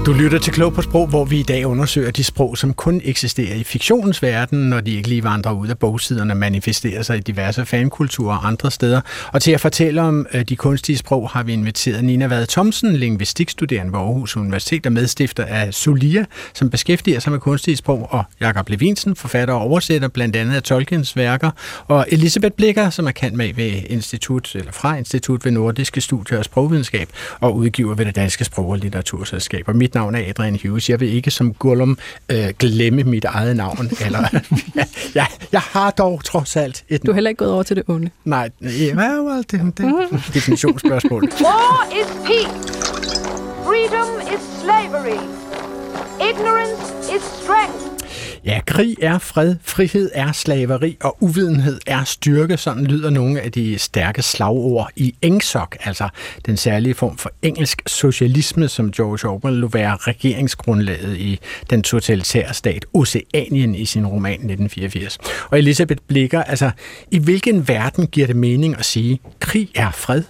Du 0.05 0.13
lytter 0.13 0.39
til 0.39 0.53
Klog 0.53 0.73
på 0.73 0.81
Sprog, 0.81 1.07
hvor 1.07 1.25
vi 1.25 1.39
i 1.39 1.43
dag 1.43 1.65
undersøger 1.65 2.11
de 2.11 2.23
sprog, 2.23 2.57
som 2.57 2.73
kun 2.73 3.01
eksisterer 3.03 3.55
i 3.55 3.63
fiktionens 3.63 4.21
verden, 4.21 4.69
når 4.69 4.81
de 4.81 4.91
ikke 4.91 5.09
lige 5.09 5.23
vandrer 5.23 5.51
ud 5.51 5.67
af 5.67 5.77
bogsiderne 5.77 6.33
og 6.33 6.37
manifesterer 6.37 7.01
sig 7.01 7.17
i 7.17 7.19
diverse 7.19 7.65
fankulturer 7.65 8.37
og 8.37 8.47
andre 8.47 8.71
steder. 8.71 9.01
Og 9.33 9.41
til 9.41 9.51
at 9.51 9.61
fortælle 9.61 10.01
om 10.01 10.27
øh, 10.33 10.41
de 10.41 10.55
kunstige 10.55 10.97
sprog 10.97 11.29
har 11.29 11.43
vi 11.43 11.53
inviteret 11.53 12.03
Nina 12.03 12.27
Vade 12.27 12.45
Thomsen, 12.45 12.95
lingvistikstuderende 12.95 13.91
ved 13.91 13.99
Aarhus 13.99 14.37
Universitet 14.37 14.85
og 14.85 14.91
medstifter 14.91 15.45
af 15.45 15.73
Solia, 15.73 16.25
som 16.53 16.69
beskæftiger 16.69 17.19
sig 17.19 17.31
med 17.31 17.39
kunstige 17.39 17.77
sprog, 17.77 18.07
og 18.11 18.23
Jakob 18.41 18.69
Levinsen, 18.69 19.15
forfatter 19.15 19.53
og 19.53 19.61
oversætter 19.61 20.07
blandt 20.07 20.35
andet 20.35 20.55
af 20.55 20.63
Tolkiens 20.63 21.15
værker, 21.15 21.51
og 21.87 22.05
Elisabeth 22.09 22.55
Blikker, 22.55 22.89
som 22.89 23.07
er 23.07 23.11
kendt 23.11 23.37
med 23.37 23.53
ved 23.53 23.81
Institut, 23.89 24.55
eller 24.55 24.71
fra 24.71 24.97
Institut 24.97 25.45
ved 25.45 25.51
Nordiske 25.51 26.01
Studier 26.01 26.37
og 26.37 26.45
Sprogvidenskab, 26.45 27.09
og 27.39 27.55
udgiver 27.55 27.95
ved 27.95 28.05
det 28.05 28.15
Danske 28.15 28.45
Sprog- 28.45 28.69
og 28.69 28.77
Litteraturselskab. 28.77 29.63
Og 29.67 29.75
mit 29.75 29.94
navn 29.95 30.15
er 30.15 30.29
Adrian 30.29 30.59
Hughes. 30.63 30.89
Jeg 30.89 30.99
vil 30.99 31.13
ikke 31.13 31.31
som 31.31 31.53
Gollum 31.53 31.97
øh, 32.31 32.49
glemme 32.59 33.03
mit 33.03 33.25
eget 33.25 33.55
navn. 33.55 33.89
Eller, 34.05 34.27
ja, 34.75 34.85
jeg, 35.15 35.27
jeg 35.51 35.61
har 35.61 35.91
dog 35.91 36.23
trods 36.23 36.55
alt 36.55 36.83
et... 36.89 37.05
Du 37.05 37.11
er 37.11 37.13
heller 37.13 37.29
ikke 37.29 37.39
gået 37.39 37.51
over 37.51 37.63
til 37.63 37.75
det 37.75 37.83
onde. 37.87 38.09
Nej, 38.23 38.49
ja, 38.61 39.21
well, 39.21 39.37
det, 39.51 39.77
det 39.77 39.85
er 39.85 40.15
et 40.15 40.33
definitionsspørgsmål. 40.33 41.23
War 41.45 41.87
is 42.01 42.07
peace. 42.25 42.75
Freedom 43.65 44.09
is 44.33 44.41
slavery. 44.61 45.19
Ignorance 46.29 47.15
is 47.15 47.23
strength. 47.41 47.94
Ja, 48.45 48.59
krig 48.65 48.95
er 49.01 49.17
fred, 49.17 49.55
frihed 49.61 50.11
er 50.13 50.31
slaveri, 50.31 50.97
og 51.01 51.17
uvidenhed 51.19 51.79
er 51.87 52.03
styrke. 52.03 52.57
Sådan 52.57 52.85
lyder 52.85 53.09
nogle 53.09 53.41
af 53.41 53.51
de 53.51 53.79
stærke 53.79 54.21
slagord 54.21 54.89
i 54.95 55.15
ENGSOC, 55.21 55.75
altså 55.79 56.09
den 56.45 56.57
særlige 56.57 56.93
form 56.93 57.17
for 57.17 57.31
engelsk 57.41 57.81
socialisme, 57.87 58.67
som 58.67 58.91
George 58.91 59.29
Orwell 59.29 59.57
lå 59.57 59.67
være 59.67 59.95
regeringsgrundlaget 59.95 61.17
i 61.17 61.39
den 61.69 61.83
totalitære 61.83 62.53
stat 62.53 62.85
Oceanien 62.93 63.75
i 63.75 63.85
sin 63.85 64.07
roman 64.07 64.31
1984. 64.31 65.17
Og 65.49 65.57
Elisabeth 65.57 66.01
Blikker, 66.07 66.43
altså 66.43 66.71
i 67.11 67.19
hvilken 67.19 67.67
verden 67.67 68.07
giver 68.07 68.27
det 68.27 68.35
mening 68.35 68.79
at 68.79 68.85
sige, 68.85 69.19
krig 69.39 69.69
er 69.75 69.91
fred, 69.91 70.23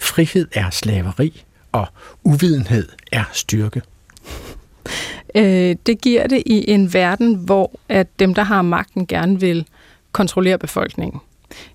frihed 0.00 0.48
er 0.54 0.70
slaveri, 0.70 1.44
og 1.72 1.86
uvidenhed 2.24 2.88
er 3.12 3.24
styrke? 3.32 3.82
Øh, 5.34 5.76
det 5.86 6.00
giver 6.00 6.26
det 6.26 6.42
i 6.46 6.70
en 6.70 6.94
verden, 6.94 7.34
hvor 7.34 7.70
at 7.88 8.06
dem, 8.18 8.34
der 8.34 8.42
har 8.42 8.62
magten, 8.62 9.06
gerne 9.06 9.40
vil 9.40 9.66
kontrollere 10.12 10.58
befolkningen. 10.58 11.20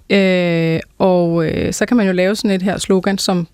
Øh, 0.09 0.79
og 0.97 1.45
øh, 1.45 1.73
så 1.73 1.85
kan 1.85 1.97
man 1.97 2.07
jo 2.07 2.13
lave 2.13 2.35
sådan 2.35 2.51
et 2.51 2.61
her 2.61 2.77
slogan, 2.77 3.17
som 3.17 3.47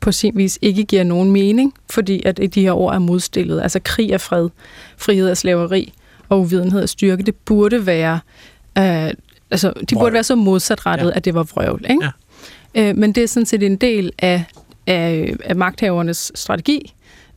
på 0.00 0.12
sin 0.12 0.36
vis 0.36 0.58
ikke 0.62 0.84
giver 0.84 1.04
nogen 1.04 1.30
mening, 1.30 1.74
fordi 1.90 2.22
at 2.26 2.40
de 2.54 2.62
her 2.62 2.72
ord 2.72 2.94
er 2.94 2.98
modstillet. 2.98 3.62
Altså 3.62 3.80
krig 3.84 4.10
er 4.10 4.18
fred, 4.18 4.48
frihed 4.96 5.28
er 5.30 5.34
slaveri, 5.34 5.92
og 6.28 6.40
uvidenhed 6.40 6.82
er 6.82 6.86
styrke. 6.86 7.22
Det 7.22 7.34
burde 7.34 7.86
være, 7.86 8.20
øh, 8.78 9.10
altså 9.50 9.68
de 9.90 9.94
Vrøvl. 9.94 10.02
burde 10.04 10.12
være 10.12 10.24
så 10.24 10.34
modsatrettet, 10.34 11.04
Ja. 11.06 11.10
ja. 11.10 11.16
at 11.16 11.24
det 11.24 11.34
var 11.34 11.42
vrøvl. 11.42 11.84
Ikke? 11.90 12.04
Ja. 12.74 12.88
Øh, 12.90 12.96
men 12.96 13.12
det 13.12 13.22
er 13.22 13.28
sådan 13.28 13.46
set 13.46 13.62
en 13.62 13.76
del 13.76 14.12
af, 14.18 14.44
af, 14.86 15.34
af 15.44 15.56
magthavernes 15.56 16.32
strategi, 16.34 16.94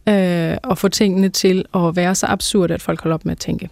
øh, 0.09 0.57
at 0.71 0.77
få 0.77 0.87
tingene 0.87 1.29
til 1.29 1.65
at 1.75 1.95
være 1.95 2.15
så 2.15 2.25
absurde, 2.25 2.73
at 2.73 2.81
folk 2.81 3.01
holder 3.01 3.15
op 3.15 3.25
med 3.25 3.31
at 3.31 3.37
tænke. 3.37 3.69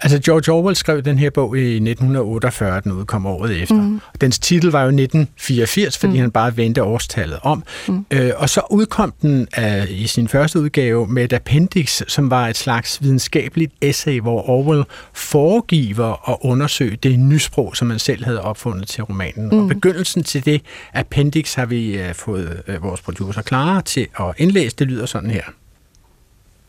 Altså 0.00 0.18
George 0.18 0.52
Orwell 0.52 0.76
skrev 0.76 1.02
den 1.02 1.18
her 1.18 1.30
bog 1.30 1.58
i 1.58 1.74
1948, 1.74 2.80
den 2.80 2.92
udkom 2.92 3.26
året 3.26 3.62
efter. 3.62 3.74
Mm. 3.74 4.00
Dens 4.20 4.38
titel 4.38 4.70
var 4.70 4.80
jo 4.80 4.86
1984, 4.86 5.98
fordi 5.98 6.12
mm. 6.12 6.18
han 6.18 6.30
bare 6.30 6.56
vendte 6.56 6.82
årstallet 6.82 7.38
om. 7.42 7.62
Mm. 7.88 8.06
Øh, 8.10 8.30
og 8.36 8.48
så 8.48 8.60
udkom 8.70 9.12
den 9.22 9.48
øh, 9.58 9.90
i 9.90 10.06
sin 10.06 10.28
første 10.28 10.60
udgave 10.60 11.06
med 11.06 11.24
et 11.24 11.32
appendix, 11.32 12.02
som 12.08 12.30
var 12.30 12.48
et 12.48 12.56
slags 12.56 13.02
videnskabeligt 13.02 13.72
essay, 13.80 14.20
hvor 14.20 14.50
Orwell 14.50 14.84
foregiver 15.12 16.30
at 16.30 16.36
undersøge 16.40 16.96
det 16.96 17.18
nysprog, 17.18 17.76
som 17.76 17.90
han 17.90 17.98
selv 17.98 18.24
havde 18.24 18.40
opfundet 18.40 18.88
til 18.88 19.04
romanen. 19.04 19.48
Mm. 19.52 19.58
Og 19.58 19.68
begyndelsen 19.68 20.22
til 20.22 20.44
det 20.44 20.62
appendix 20.94 21.54
har 21.54 21.66
vi 21.66 21.98
øh, 21.98 22.14
fået 22.14 22.62
øh, 22.66 22.82
vores 22.82 23.00
producer 23.00 23.42
Clara 23.42 23.80
til 23.80 24.06
at 24.20 24.34
indlæse. 24.38 24.76
Det 24.76 24.86
lyder 24.86 25.06
sådan 25.06 25.30
her. 25.30 25.42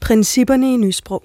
Principperne 0.04 0.74
i 0.74 0.78
nysprog. 0.78 1.24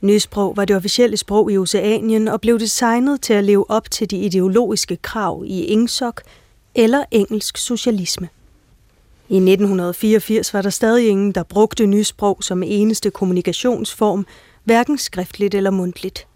Nysprog 0.00 0.56
var 0.56 0.64
det 0.64 0.76
officielle 0.76 1.16
sprog 1.16 1.52
i 1.52 1.58
Oceanien 1.58 2.28
og 2.28 2.40
blev 2.40 2.58
designet 2.58 3.20
til 3.20 3.32
at 3.32 3.44
leve 3.44 3.70
op 3.70 3.90
til 3.90 4.10
de 4.10 4.16
ideologiske 4.16 4.96
krav 4.96 5.44
i 5.46 5.72
ENGSOC 5.72 6.14
eller 6.74 7.04
engelsk 7.10 7.56
socialisme. 7.56 8.28
I 9.28 9.36
1984 9.36 10.54
var 10.54 10.62
der 10.62 10.70
stadig 10.70 11.08
ingen, 11.08 11.32
der 11.32 11.42
brugte 11.42 11.86
nysprog 11.86 12.38
som 12.40 12.62
eneste 12.62 13.10
kommunikationsform, 13.10 14.26
hverken 14.64 14.98
skriftligt 14.98 15.54
eller 15.54 15.70
mundtligt. 15.70 16.26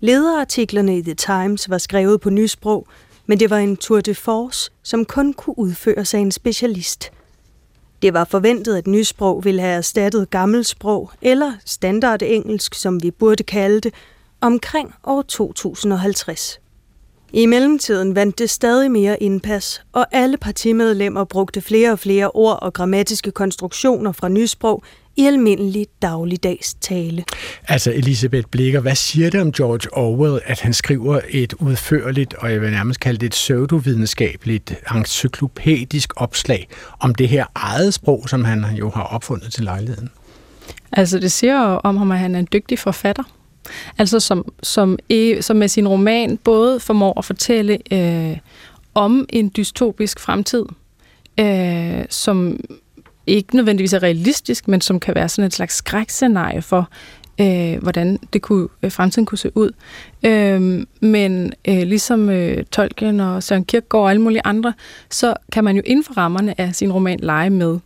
Lederartiklerne 0.00 0.98
i 0.98 1.02
The 1.02 1.14
Times 1.14 1.70
var 1.70 1.78
skrevet 1.78 2.20
på 2.20 2.30
nysprog, 2.30 2.86
men 3.26 3.40
det 3.40 3.50
var 3.50 3.58
en 3.58 3.76
tour 3.76 4.00
de 4.00 4.14
force, 4.14 4.70
som 4.82 5.04
kun 5.04 5.32
kunne 5.32 5.58
udføres 5.58 6.14
af 6.14 6.18
en 6.18 6.32
specialist. 6.32 7.10
Det 8.02 8.14
var 8.14 8.24
forventet, 8.24 8.76
at 8.76 8.86
nysprog 8.86 9.44
ville 9.44 9.60
have 9.60 9.76
erstattet 9.76 10.30
gammelsprog, 10.30 11.10
eller 11.22 11.52
standardengelsk, 11.64 12.74
som 12.74 13.02
vi 13.02 13.10
burde 13.10 13.42
kalde 13.42 13.80
det, 13.80 13.94
omkring 14.40 14.94
år 15.04 15.22
2050. 15.22 16.60
I 17.32 17.46
mellemtiden 17.46 18.14
vandt 18.14 18.38
det 18.38 18.50
stadig 18.50 18.90
mere 18.90 19.22
indpas, 19.22 19.82
og 19.92 20.06
alle 20.12 20.36
partimedlemmer 20.36 21.24
brugte 21.24 21.60
flere 21.60 21.92
og 21.92 21.98
flere 21.98 22.30
ord 22.30 22.58
og 22.62 22.72
grammatiske 22.72 23.30
konstruktioner 23.30 24.12
fra 24.12 24.28
nysprog 24.28 24.82
i 25.16 25.26
almindelig 25.26 25.86
dagligdags 26.02 26.74
tale. 26.74 27.24
Altså 27.68 27.92
Elisabeth 27.92 28.46
Blikker, 28.50 28.80
hvad 28.80 28.94
siger 28.94 29.30
det 29.30 29.40
om 29.40 29.52
George 29.52 29.96
Orwell, 29.96 30.40
at 30.44 30.60
han 30.60 30.72
skriver 30.72 31.20
et 31.28 31.52
udførligt, 31.52 32.34
og 32.34 32.52
jeg 32.52 32.60
vil 32.60 32.70
nærmest 32.70 33.00
kalde 33.00 33.18
det 33.18 33.26
et 33.26 33.32
pseudovidenskabeligt, 33.32 34.74
encyklopædisk 34.94 36.12
opslag 36.16 36.68
om 37.00 37.14
det 37.14 37.28
her 37.28 37.44
eget 37.54 37.94
sprog, 37.94 38.28
som 38.28 38.44
han 38.44 38.64
jo 38.78 38.90
har 38.90 39.02
opfundet 39.02 39.52
til 39.52 39.64
lejligheden? 39.64 40.10
Altså 40.92 41.18
det 41.18 41.32
siger 41.32 41.70
jo 41.70 41.80
om 41.84 41.96
ham, 41.96 42.12
at 42.12 42.18
han 42.18 42.34
er 42.34 42.38
en 42.38 42.48
dygtig 42.52 42.78
forfatter. 42.78 43.22
Altså 43.98 44.20
som, 44.20 44.52
som, 44.62 44.98
som 45.40 45.56
med 45.56 45.68
sin 45.68 45.88
roman 45.88 46.36
både 46.36 46.80
formår 46.80 47.18
at 47.18 47.24
fortælle 47.24 47.78
øh, 47.92 48.36
om 48.94 49.26
en 49.28 49.52
dystopisk 49.56 50.20
fremtid, 50.20 50.64
øh, 51.40 52.04
som 52.10 52.60
ikke 53.26 53.56
nødvendigvis 53.56 53.92
er 53.92 54.02
realistisk, 54.02 54.68
men 54.68 54.80
som 54.80 55.00
kan 55.00 55.14
være 55.14 55.28
sådan 55.28 55.46
et 55.46 55.54
slags 55.54 55.74
skrækscenarie 55.74 56.62
for, 56.62 56.88
øh, 57.40 57.82
hvordan 57.82 58.18
det 58.32 58.42
kunne, 58.42 58.68
øh, 58.82 58.92
fremtiden 58.92 59.26
kunne 59.26 59.38
se 59.38 59.50
ud. 59.54 59.70
Øh, 60.26 60.86
men 61.00 61.52
øh, 61.68 61.82
ligesom 61.82 62.30
øh, 62.30 62.64
Tolkien 62.64 63.20
og 63.20 63.42
Søren 63.42 63.64
Kierkegaard 63.64 64.04
og 64.04 64.10
alle 64.10 64.22
mulige 64.22 64.42
andre, 64.44 64.72
så 65.10 65.34
kan 65.52 65.64
man 65.64 65.76
jo 65.76 65.82
inden 65.86 66.04
for 66.04 66.14
rammerne 66.14 66.60
af 66.60 66.74
sin 66.74 66.92
roman 66.92 67.20
lege 67.20 67.50
med 67.50 67.78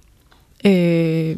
øh, 0.66 1.36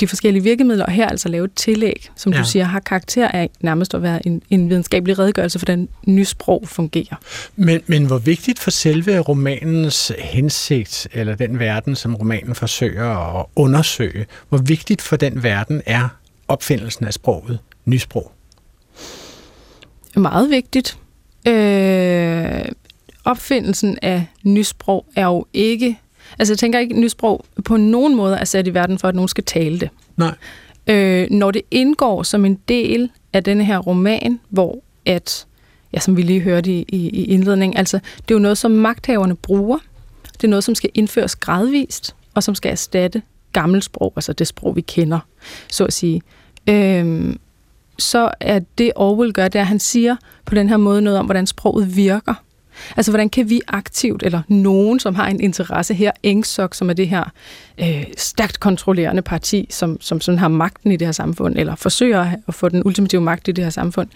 de 0.00 0.08
forskellige 0.08 0.42
virkemidler, 0.42 0.84
og 0.84 0.92
her 0.92 1.08
altså 1.08 1.28
lave 1.28 1.44
et 1.44 1.54
tillæg, 1.54 2.10
som 2.16 2.32
ja. 2.32 2.38
du 2.38 2.44
siger, 2.44 2.64
har 2.64 2.80
karakter 2.80 3.28
af 3.28 3.50
nærmest 3.60 3.94
at 3.94 4.02
være 4.02 4.26
en, 4.26 4.42
en 4.50 4.70
videnskabelig 4.70 5.18
redegørelse 5.18 5.58
for, 5.58 5.66
hvordan 5.66 5.88
nysprog 6.06 6.68
fungerer. 6.68 7.16
Men, 7.56 7.80
men 7.86 8.06
hvor 8.06 8.18
vigtigt 8.18 8.58
for 8.58 8.70
selve 8.70 9.18
romanens 9.18 10.12
hensigt, 10.18 11.08
eller 11.12 11.34
den 11.34 11.58
verden, 11.58 11.96
som 11.96 12.14
romanen 12.14 12.54
forsøger 12.54 13.38
at 13.40 13.46
undersøge, 13.56 14.26
hvor 14.48 14.58
vigtigt 14.58 15.02
for 15.02 15.16
den 15.16 15.42
verden 15.42 15.82
er 15.86 16.08
opfindelsen 16.48 17.06
af 17.06 17.12
sproget, 17.14 17.58
nysprog? 17.84 18.32
Meget 20.16 20.50
vigtigt. 20.50 20.98
Øh, 21.48 22.64
opfindelsen 23.24 23.98
af 24.02 24.26
nysprog 24.42 25.06
er 25.16 25.24
jo 25.24 25.46
ikke 25.52 25.98
Altså 26.38 26.52
jeg 26.52 26.58
tænker 26.58 26.78
ikke, 26.78 26.94
at 26.94 27.00
nysprog 27.00 27.44
på 27.64 27.76
nogen 27.76 28.16
måde 28.16 28.36
er 28.36 28.44
sat 28.44 28.66
i 28.66 28.74
verden 28.74 28.98
for, 28.98 29.08
at 29.08 29.14
nogen 29.14 29.28
skal 29.28 29.44
tale 29.44 29.80
det. 29.80 29.88
Nej. 30.16 30.34
Øh, 30.86 31.30
når 31.30 31.50
det 31.50 31.62
indgår 31.70 32.22
som 32.22 32.44
en 32.44 32.58
del 32.68 33.10
af 33.32 33.44
denne 33.44 33.64
her 33.64 33.78
roman, 33.78 34.40
hvor 34.48 34.78
at, 35.06 35.46
ja, 35.92 35.98
som 36.00 36.16
vi 36.16 36.22
lige 36.22 36.40
hørte 36.40 36.72
i, 36.72 36.84
i, 36.88 37.08
i 37.08 37.24
indledningen, 37.24 37.76
altså 37.76 37.98
det 38.16 38.30
er 38.30 38.34
jo 38.34 38.38
noget, 38.38 38.58
som 38.58 38.70
magthaverne 38.70 39.36
bruger. 39.36 39.78
Det 40.32 40.44
er 40.44 40.48
noget, 40.48 40.64
som 40.64 40.74
skal 40.74 40.90
indføres 40.94 41.36
gradvist, 41.36 42.14
og 42.34 42.42
som 42.42 42.54
skal 42.54 42.72
erstatte 42.72 43.22
gammelt 43.52 43.84
sprog, 43.84 44.12
altså 44.16 44.32
det 44.32 44.46
sprog, 44.46 44.76
vi 44.76 44.80
kender, 44.80 45.18
så 45.70 45.84
at 45.84 45.92
sige. 45.92 46.22
Øh, 46.68 47.34
så 47.98 48.30
er 48.40 48.60
det 48.78 48.92
Orwell 48.96 49.32
gør, 49.32 49.48
det 49.48 49.58
er, 49.58 49.62
at 49.62 49.68
han 49.68 49.80
siger 49.80 50.16
på 50.44 50.54
den 50.54 50.68
her 50.68 50.76
måde 50.76 51.02
noget 51.02 51.18
om, 51.18 51.24
hvordan 51.24 51.46
sproget 51.46 51.96
virker. 51.96 52.34
Altså, 52.96 53.12
hvordan 53.12 53.28
kan 53.28 53.50
vi 53.50 53.60
aktivt, 53.68 54.22
eller 54.22 54.42
nogen, 54.48 55.00
som 55.00 55.14
har 55.14 55.28
en 55.28 55.40
interesse 55.40 55.94
her, 55.94 56.10
Engsok, 56.22 56.74
som 56.74 56.90
er 56.90 56.94
det 56.94 57.08
her 57.08 57.24
øh, 57.80 58.04
stærkt 58.16 58.60
kontrollerende 58.60 59.22
parti, 59.22 59.66
som, 59.70 60.00
som 60.00 60.20
sådan 60.20 60.38
har 60.38 60.48
magten 60.48 60.92
i 60.92 60.96
det 60.96 61.06
her 61.06 61.12
samfund, 61.12 61.58
eller 61.58 61.74
forsøger 61.74 62.30
at 62.48 62.54
få 62.54 62.68
den 62.68 62.82
ultimative 62.84 63.20
magt 63.20 63.48
i 63.48 63.52
det 63.52 63.64
her 63.64 63.70
samfund, 63.70 64.08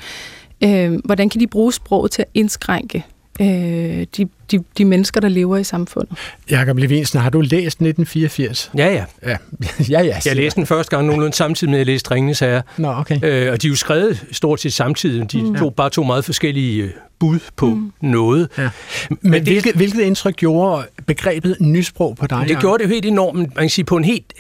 øh, 0.65 0.93
hvordan 1.05 1.29
kan 1.29 1.41
de 1.41 1.47
bruge 1.47 1.73
sproget 1.73 2.11
til 2.11 2.23
at 2.23 2.29
indskrænke 2.35 3.05
øh, 3.41 4.07
de, 4.17 4.29
de, 4.51 4.65
de 4.79 4.85
mennesker, 4.85 5.21
der 5.21 5.29
lever 5.29 5.57
i 5.57 5.65
samfundet. 5.65 6.19
Jakob 6.51 6.79
Levinsen, 6.79 7.21
har 7.21 7.31
du 7.31 7.41
læst 7.41 7.55
1984? 7.55 8.71
Ja, 8.77 8.87
ja. 8.87 9.05
ja, 9.27 9.37
ja, 9.91 10.03
ja 10.03 10.17
jeg 10.27 10.37
læste 10.37 10.57
den 10.57 10.67
første 10.67 10.97
gang 10.97 11.07
nogenlunde 11.07 11.37
samtidig 11.37 11.71
med, 11.71 11.79
at 11.79 11.87
jeg 11.87 11.87
læste 11.87 12.11
Ringenes 12.11 12.39
Herre. 12.39 12.63
Nå, 12.77 12.93
okay. 12.93 13.19
Øh, 13.23 13.53
og 13.53 13.63
de 13.63 13.67
er 13.67 13.71
jo 13.71 13.77
skrevet 13.77 14.25
stort 14.33 14.61
set 14.61 14.73
samtidig. 14.73 15.33
De 15.33 15.43
mm. 15.43 15.55
to, 15.55 15.71
bare 15.71 15.91
to 15.91 16.03
meget 16.03 16.25
forskellige 16.25 16.83
øh, 16.83 16.91
bud 17.19 17.39
på 17.57 17.67
mm. 17.67 17.93
noget. 18.01 18.49
Ja. 18.59 18.71
Men, 19.09 19.19
Men 19.23 19.43
hvilket, 19.43 19.75
hvilket 19.75 20.01
indtryk 20.01 20.37
gjorde 20.37 20.87
begrebet 21.07 21.57
nysprog 21.61 22.17
på 22.17 22.27
dig? 22.27 22.45
Det 22.49 22.61
gjorde 22.61 22.79
det 22.79 22.85
jo 22.85 22.95
helt 22.95 23.07
enormt, 23.07 23.39
man 23.39 23.49
kan 23.55 23.71
sige, 23.71 23.85
på 23.85 23.97
en 23.97 24.05
helt 24.05 24.33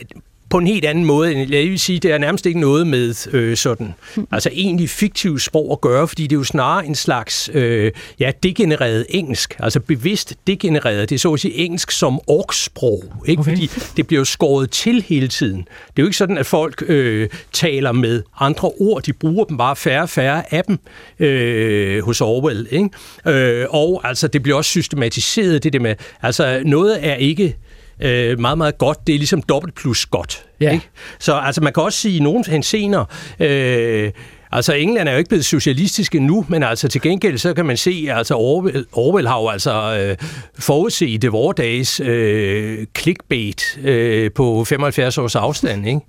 på 0.50 0.58
en 0.58 0.66
helt 0.66 0.84
anden 0.84 1.04
måde. 1.04 1.38
Jeg 1.38 1.70
vil 1.70 1.80
sige, 1.80 1.98
det 1.98 2.10
er 2.12 2.18
nærmest 2.18 2.46
ikke 2.46 2.60
noget 2.60 2.86
med 2.86 3.28
øh, 3.32 3.56
sådan, 3.56 3.94
altså 4.32 4.50
egentlig 4.52 4.90
fiktiv 4.90 5.38
sprog 5.38 5.72
at 5.72 5.80
gøre, 5.80 6.08
fordi 6.08 6.22
det 6.22 6.32
er 6.32 6.38
jo 6.38 6.44
snarere 6.44 6.86
en 6.86 6.94
slags, 6.94 7.50
øh, 7.54 7.92
ja, 8.20 8.32
degenereret 8.42 9.06
engelsk, 9.08 9.56
altså 9.58 9.80
bevidst 9.80 10.34
degenereret. 10.46 11.10
Det 11.10 11.14
er 11.14 11.18
så 11.18 11.32
at 11.32 11.40
sige 11.40 11.54
engelsk 11.54 11.90
som 11.90 12.20
orksprog, 12.26 13.04
ikke? 13.26 13.40
Okay. 13.40 13.50
Fordi 13.50 13.70
det 13.96 14.06
bliver 14.06 14.20
jo 14.20 14.24
skåret 14.24 14.70
til 14.70 15.04
hele 15.08 15.28
tiden. 15.28 15.58
Det 15.58 15.98
er 15.98 16.02
jo 16.02 16.06
ikke 16.06 16.16
sådan, 16.16 16.38
at 16.38 16.46
folk 16.46 16.82
øh, 16.86 17.28
taler 17.52 17.92
med 17.92 18.22
andre 18.40 18.70
ord, 18.80 19.02
de 19.02 19.12
bruger 19.12 19.44
dem 19.44 19.56
bare 19.56 19.76
færre 19.76 20.02
og 20.02 20.08
færre 20.08 20.54
af 20.54 20.64
dem 20.64 20.78
øh, 21.18 22.04
hos 22.04 22.20
Orwell, 22.20 22.68
ikke? 22.70 22.90
Øh, 23.26 23.66
og 23.70 24.00
altså, 24.04 24.28
det 24.28 24.42
bliver 24.42 24.56
også 24.56 24.70
systematiseret, 24.70 25.64
det 25.64 25.72
der 25.72 25.80
med, 25.80 25.94
altså 26.22 26.62
noget 26.64 27.06
er 27.06 27.14
ikke 27.14 27.56
øh, 28.00 28.40
meget, 28.40 28.58
meget 28.58 28.78
godt. 28.78 29.06
Det 29.06 29.14
er 29.14 29.18
ligesom 29.18 29.42
dobbelt 29.42 29.74
plus 29.74 30.06
godt. 30.06 30.44
Ja. 30.60 30.70
Ikke? 30.70 30.88
Så 31.18 31.34
altså, 31.34 31.60
man 31.60 31.72
kan 31.72 31.82
også 31.82 31.98
sige, 31.98 32.16
i 32.16 32.20
nogle 32.20 32.44
hensener, 32.48 33.04
øh, 33.40 34.10
Altså, 34.52 34.72
England 34.72 35.08
er 35.08 35.12
jo 35.12 35.18
ikke 35.18 35.28
blevet 35.28 35.44
socialistisk 35.44 36.14
endnu, 36.14 36.44
men 36.48 36.62
altså 36.62 36.88
til 36.88 37.00
gengæld, 37.00 37.38
så 37.38 37.54
kan 37.54 37.66
man 37.66 37.76
se, 37.76 38.06
at 38.10 38.18
altså 38.18 38.34
Orwell, 38.34 38.86
Orwell 38.92 39.28
har 39.28 39.40
jo 39.40 39.48
altså 39.48 39.98
øh, 40.00 40.16
forudset 40.58 41.22
det 41.22 41.32
vores 41.32 41.54
dages 41.56 42.00
øh, 42.00 42.86
clickbait 42.98 43.78
øh, 43.82 44.30
på 44.32 44.64
75 44.64 45.18
års 45.18 45.36
afstand, 45.36 45.88
ikke? 45.88 46.00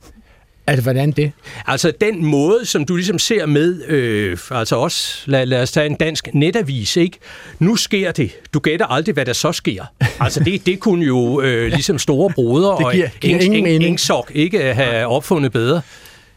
Altså, 0.69 0.83
hvordan 0.83 1.11
det? 1.11 1.31
Altså, 1.67 1.93
den 2.01 2.25
måde, 2.25 2.65
som 2.65 2.85
du 2.85 2.95
ligesom 2.95 3.19
ser 3.19 3.45
med, 3.45 3.85
øh, 3.87 4.37
altså 4.51 4.75
også, 4.75 5.23
lad, 5.25 5.45
lad 5.45 5.61
os 5.61 5.71
tage 5.71 5.85
en 5.85 5.95
dansk 5.95 6.27
netavis, 6.33 6.97
ikke? 6.97 7.17
Nu 7.59 7.75
sker 7.75 8.11
det. 8.11 8.31
Du 8.53 8.59
gætter 8.59 8.85
aldrig, 8.85 9.13
hvad 9.13 9.25
der 9.25 9.33
så 9.33 9.51
sker. 9.51 9.85
Altså, 10.19 10.43
det, 10.43 10.65
det 10.65 10.79
kunne 10.79 11.05
jo 11.05 11.41
øh, 11.41 11.67
ligesom 11.71 11.99
store 11.99 12.29
broder 12.35 12.69
og 12.69 12.93
giver, 12.93 13.09
giver 13.21 13.39
ingen 13.39 13.65
eng, 13.65 13.83
Engsok 13.83 14.31
ikke 14.35 14.73
have 14.73 15.07
opfundet 15.07 15.51
bedre. 15.51 15.81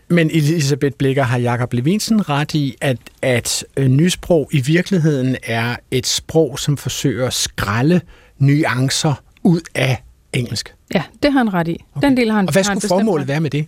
Men 0.08 0.30
Elisabeth 0.30 0.96
Blikker 0.96 1.22
har 1.22 1.38
Jakob 1.38 1.72
Levinsen 1.72 2.28
ret 2.28 2.54
i, 2.54 2.76
at, 2.80 2.96
at 3.22 3.64
øh, 3.76 3.86
nysprog 3.86 4.48
i 4.52 4.60
virkeligheden 4.60 5.36
er 5.42 5.76
et 5.90 6.06
sprog, 6.06 6.58
som 6.58 6.76
forsøger 6.76 7.26
at 7.26 7.32
skralde 7.32 8.00
nuancer 8.38 9.22
ud 9.42 9.60
af 9.74 10.02
engelsk. 10.32 10.74
Ja, 10.94 11.02
det 11.22 11.32
har 11.32 11.38
han 11.38 11.54
ret 11.54 11.68
i. 11.68 11.84
Okay. 11.94 12.08
Den 12.08 12.16
del 12.16 12.30
har 12.30 12.36
han 12.36 12.46
Og 12.46 12.52
hvad 12.52 12.64
skulle 12.64 12.88
formålet 12.88 13.28
være 13.28 13.40
med 13.40 13.50
det? 13.50 13.66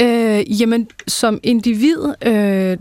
Øh, 0.00 0.60
jamen, 0.60 0.88
som 1.06 1.40
individ 1.42 1.98
øh, 2.26 2.76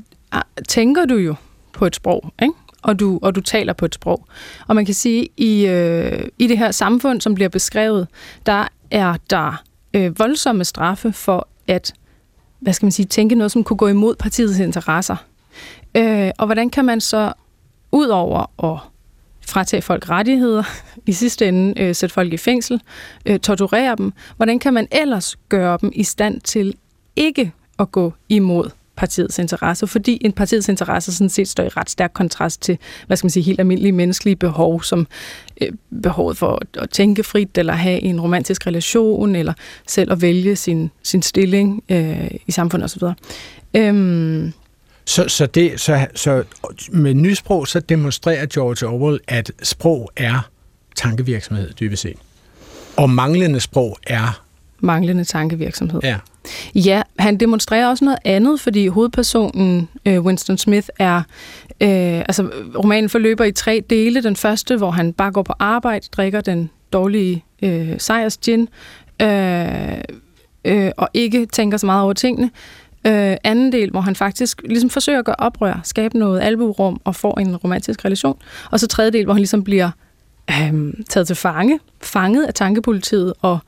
tænker 0.68 1.05
du 1.05 1.15
jo 1.15 1.36
på 1.74 1.86
et 1.86 1.95
sprog, 1.95 2.34
ikke? 2.41 2.53
Og, 2.82 2.99
du, 2.99 3.20
og 3.22 3.36
du 3.36 3.41
taler 3.41 3.74
på 3.74 3.86
et 3.86 3.95
sprog. 3.95 4.26
Og 4.68 4.76
man 4.76 4.86
kan 4.86 4.93
sige, 4.93 5.30
i, 5.38 5.65
øh, 5.65 6.28
i 6.39 6.47
det 6.47 6.57
her 6.57 6.72
samfund, 6.72 7.22
som 7.22 7.36
bliver 7.36 7.49
beskrevet, 7.49 8.07
der 8.45 8.68
er 8.91 9.15
der 9.30 9.63
øh, 9.93 10.20
voldsomme 10.20 10.65
straffe 10.65 11.13
for 11.13 11.47
at 11.68 11.93
hvad 12.59 12.74
skal 12.74 12.86
man 12.86 12.91
sige, 12.91 13.05
tænke 13.05 13.36
noget, 13.36 13.51
som 13.51 13.63
kunne 13.63 13.78
gå 13.78 13.88
imod 13.88 14.15
partiets 14.15 14.59
interesser. 14.59 15.15
Øh, 15.95 16.32
og 16.38 16.45
hvordan 16.45 16.70
kan 16.70 16.86
man 16.86 17.01
så, 17.01 17.34
ud 17.91 18.07
over 18.07 18.65
at 18.74 18.80
fratage 19.47 19.82
folk 19.82 20.09
rettigheder, 20.09 20.63
i 21.05 21.11
sidste 21.11 21.47
ende 21.47 21.82
øh, 21.82 21.95
sætte 21.95 22.13
folk 22.13 22.34
i 22.34 22.38
fængsel, 22.38 22.82
øh, 23.26 23.39
torturere 23.39 23.95
dem, 23.95 24.13
hvordan 24.36 24.59
kan 24.59 24.74
man 24.74 24.88
ellers 24.91 25.36
gøre 25.49 25.78
dem 25.82 25.91
i 25.95 26.03
stand 26.03 26.41
til 26.41 26.76
ikke 27.18 27.51
at 27.80 27.91
gå 27.91 28.13
imod 28.30 28.70
partiets 28.95 29.39
interesser, 29.39 29.88
fordi 29.88 30.18
en 30.22 30.32
partiets 30.32 30.70
interesser 30.70 31.11
sådan 31.11 31.30
set 31.30 31.47
står 31.47 31.63
i 31.63 31.68
ret 31.68 31.89
stærk 31.89 32.11
kontrast 32.13 32.61
til, 32.61 32.78
hvad 33.07 33.18
skal 33.18 33.26
man 33.26 33.32
sige, 33.32 33.43
helt 33.43 33.59
almindelige 33.59 33.91
menneskelige 33.91 34.36
behov, 34.36 34.84
som 34.84 35.07
øh, 35.61 35.72
behovet 36.01 36.38
for 36.38 36.59
at, 36.61 36.82
at 36.82 36.89
tænke 36.89 37.24
frit, 37.24 37.57
eller 37.57 37.74
have 37.74 38.01
en 38.01 38.22
romantisk 38.22 38.68
relation, 38.68 39.36
eller 39.36 39.53
selv 39.88 40.11
at 40.11 40.22
vælge 40.22 40.55
sin, 40.55 40.91
sin 41.03 41.22
stilling 41.22 41.84
øh, 41.89 42.32
i 42.47 42.51
samfundet 42.51 42.86
osv. 42.86 43.03
Øhm, 43.74 44.53
så, 45.05 45.28
så, 45.28 45.45
det, 45.45 45.80
så, 45.80 46.07
så 46.15 46.43
med 46.91 47.13
nysprog, 47.13 47.68
så 47.68 47.80
demonstrerer 47.80 48.45
George 48.45 48.88
Orwell, 48.88 49.20
at 49.28 49.51
sprog 49.63 50.11
er 50.15 50.49
tankevirksomhed, 50.95 51.74
dybest 51.74 52.01
set. 52.01 52.18
Og 52.97 53.09
manglende 53.09 53.59
sprog 53.59 53.97
er... 54.07 54.43
Manglende 54.80 55.24
tankevirksomhed. 55.24 55.99
Ja. 56.03 56.18
Ja, 56.76 57.01
han 57.20 57.38
demonstrerer 57.38 57.88
også 57.88 58.05
noget 58.05 58.20
andet, 58.26 58.59
fordi 58.59 58.88
hovedpersonen, 58.88 59.89
øh, 60.05 60.22
Winston 60.22 60.57
Smith, 60.57 60.88
er... 60.99 61.18
Øh, 61.82 62.20
altså, 62.20 62.49
romanen 62.78 63.09
forløber 63.09 63.43
i 63.43 63.51
tre 63.51 63.84
dele. 63.89 64.24
Den 64.24 64.36
første, 64.36 64.78
hvor 64.78 64.91
han 64.91 65.13
bare 65.13 65.32
går 65.32 65.43
på 65.43 65.53
arbejde, 65.59 66.07
drikker 66.11 66.41
den 66.41 66.70
dårlige 66.93 67.43
øh, 67.63 67.99
sejrs 67.99 68.38
gin, 68.38 68.70
øh, 69.22 69.97
øh, 70.65 70.91
og 70.97 71.09
ikke 71.13 71.45
tænker 71.45 71.78
så 71.78 71.86
meget 71.86 72.03
over 72.03 72.13
tingene. 72.13 72.51
Øh, 73.07 73.38
anden 73.43 73.72
del, 73.72 73.91
hvor 73.91 74.01
han 74.01 74.15
faktisk 74.15 74.61
ligesom 74.65 74.89
forsøger 74.89 75.20
at 75.20 75.26
gøre 75.26 75.36
oprør, 75.39 75.82
skabe 75.84 76.18
noget 76.18 76.41
alburum 76.41 77.01
og 77.03 77.15
får 77.15 77.39
en 77.39 77.55
romantisk 77.55 78.05
relation. 78.05 78.39
Og 78.72 78.80
så 78.80 78.88
tredje 78.88 79.11
del, 79.11 79.24
hvor 79.24 79.34
han 79.34 79.39
ligesom 79.39 79.63
bliver 79.63 79.89
øh, 80.51 80.93
taget 81.09 81.28
til 81.28 81.36
fange, 81.36 81.80
fanget 82.01 82.45
af 82.45 82.53
tankepolitiet 82.53 83.34
og, 83.41 83.59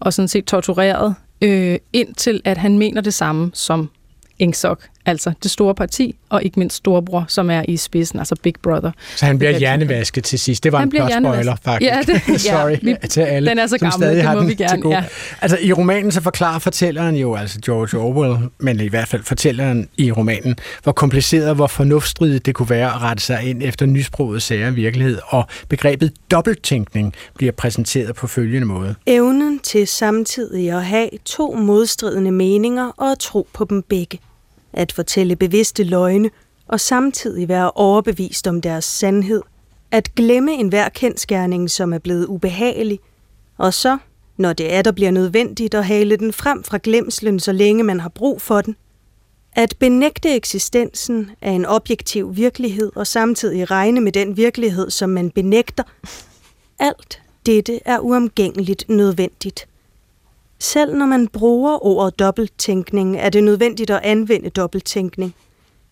og 0.00 0.12
sådan 0.12 0.28
set 0.28 0.44
tortureret 0.44 1.14
øh, 1.42 1.78
indtil 1.92 2.40
at 2.44 2.58
han 2.58 2.78
mener 2.78 3.00
det 3.00 3.14
samme 3.14 3.50
som 3.54 3.90
Engsok 4.38 4.88
altså 5.06 5.32
det 5.42 5.50
store 5.50 5.74
parti, 5.74 6.14
og 6.30 6.42
ikke 6.42 6.58
mindst 6.58 6.76
storebror, 6.76 7.24
som 7.28 7.50
er 7.50 7.62
i 7.68 7.76
spidsen, 7.76 8.18
altså 8.18 8.34
Big 8.42 8.54
Brother. 8.62 8.90
Så 9.16 9.26
han 9.26 9.38
bliver 9.38 9.58
hjernevasket 9.58 10.24
til 10.24 10.38
sidst. 10.38 10.64
Det 10.64 10.72
var 10.72 10.78
Han 10.78 10.86
en 10.86 10.90
bliver 10.90 11.06
plot 11.20 11.32
spoiler, 11.34 11.56
faktisk. 11.64 11.90
Ja, 11.90 11.98
det- 12.06 12.28
ja, 12.28 12.38
Sorry 12.38 12.76
vi- 12.82 13.08
til 13.08 13.20
alle, 13.20 13.50
den 13.50 13.58
er 13.58 13.66
så 13.66 13.76
som 13.78 13.78
gammel, 13.78 13.92
stadig 14.06 14.16
det 14.16 14.24
har 14.24 14.34
må 14.34 14.40
den 14.40 14.48
vi 14.48 14.54
til 14.54 14.66
gerne, 14.66 14.82
gode. 14.82 14.94
ja. 14.94 15.04
Altså, 15.40 15.58
i 15.62 15.72
romanen 15.72 16.12
så 16.12 16.20
forklarer 16.20 16.58
fortælleren 16.58 17.16
jo, 17.16 17.34
altså 17.34 17.58
George 17.64 17.98
Orwell, 17.98 18.48
men 18.58 18.80
i 18.80 18.88
hvert 18.88 19.08
fald 19.08 19.22
fortælleren 19.22 19.88
i 19.96 20.12
romanen, 20.12 20.56
hvor 20.82 20.92
kompliceret 20.92 21.48
og 21.48 21.54
hvor 21.54 21.66
fornuftstridigt 21.66 22.46
det 22.46 22.54
kunne 22.54 22.70
være 22.70 22.86
at 22.94 23.00
rette 23.02 23.22
sig 23.22 23.42
ind 23.44 23.62
efter 23.62 23.86
nysproget 23.86 24.42
sager 24.42 24.66
og 24.68 24.76
virkelighed, 24.76 25.18
og 25.28 25.44
begrebet 25.68 26.12
dobbelttænkning 26.30 27.14
bliver 27.34 27.52
præsenteret 27.52 28.14
på 28.16 28.26
følgende 28.26 28.66
måde. 28.66 28.94
Evnen 29.06 29.58
til 29.58 29.86
samtidig 29.86 30.70
at 30.70 30.84
have 30.84 31.08
to 31.24 31.54
modstridende 31.54 32.30
meninger 32.32 32.90
og 32.96 33.10
at 33.10 33.18
tro 33.18 33.46
på 33.52 33.64
dem 33.70 33.82
begge. 33.88 34.18
At 34.72 34.92
fortælle 34.92 35.36
bevidste 35.36 35.84
løgne 35.84 36.30
og 36.68 36.80
samtidig 36.80 37.48
være 37.48 37.70
overbevist 37.70 38.46
om 38.46 38.60
deres 38.60 38.84
sandhed. 38.84 39.42
At 39.90 40.14
glemme 40.14 40.52
enhver 40.52 40.88
kendskærning, 40.88 41.70
som 41.70 41.92
er 41.92 41.98
blevet 41.98 42.26
ubehagelig. 42.26 43.00
Og 43.58 43.74
så, 43.74 43.98
når 44.36 44.52
det 44.52 44.74
er 44.74 44.82
der 44.82 44.92
bliver 44.92 45.10
nødvendigt, 45.10 45.74
at 45.74 45.84
hale 45.84 46.16
den 46.16 46.32
frem 46.32 46.64
fra 46.64 46.78
glemslen, 46.82 47.40
så 47.40 47.52
længe 47.52 47.84
man 47.84 48.00
har 48.00 48.08
brug 48.08 48.42
for 48.42 48.60
den. 48.60 48.76
At 49.52 49.74
benægte 49.78 50.36
eksistensen 50.36 51.30
af 51.40 51.50
en 51.50 51.66
objektiv 51.66 52.36
virkelighed 52.36 52.92
og 52.94 53.06
samtidig 53.06 53.70
regne 53.70 54.00
med 54.00 54.12
den 54.12 54.36
virkelighed, 54.36 54.90
som 54.90 55.10
man 55.10 55.30
benægter. 55.30 55.82
Alt 56.78 57.22
dette 57.46 57.80
er 57.84 57.98
uomgængeligt 57.98 58.88
nødvendigt. 58.88 59.66
Selv 60.62 60.94
når 60.94 61.06
man 61.06 61.28
bruger 61.28 61.86
ordet 61.86 62.18
dobbelttænkning, 62.18 63.16
er 63.16 63.28
det 63.28 63.44
nødvendigt 63.44 63.90
at 63.90 64.00
anvende 64.02 64.50
dobbelttænkning. 64.50 65.34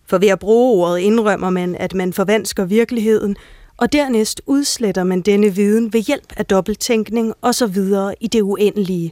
For 0.05 0.17
ved 0.17 0.27
at 0.27 0.39
bruge 0.39 0.83
ordet 0.85 0.99
indrømmer 0.99 1.49
man, 1.49 1.75
at 1.75 1.93
man 1.93 2.13
forvansker 2.13 2.65
virkeligheden, 2.65 3.35
og 3.77 3.93
dernæst 3.93 4.41
udsletter 4.45 5.03
man 5.03 5.21
denne 5.21 5.55
viden 5.55 5.93
ved 5.93 5.99
hjælp 6.01 6.33
af 6.37 6.45
dobbelttænkning 6.45 7.33
og 7.41 7.55
så 7.55 7.67
videre 7.67 8.15
i 8.19 8.27
det 8.27 8.41
uendelige. 8.41 9.11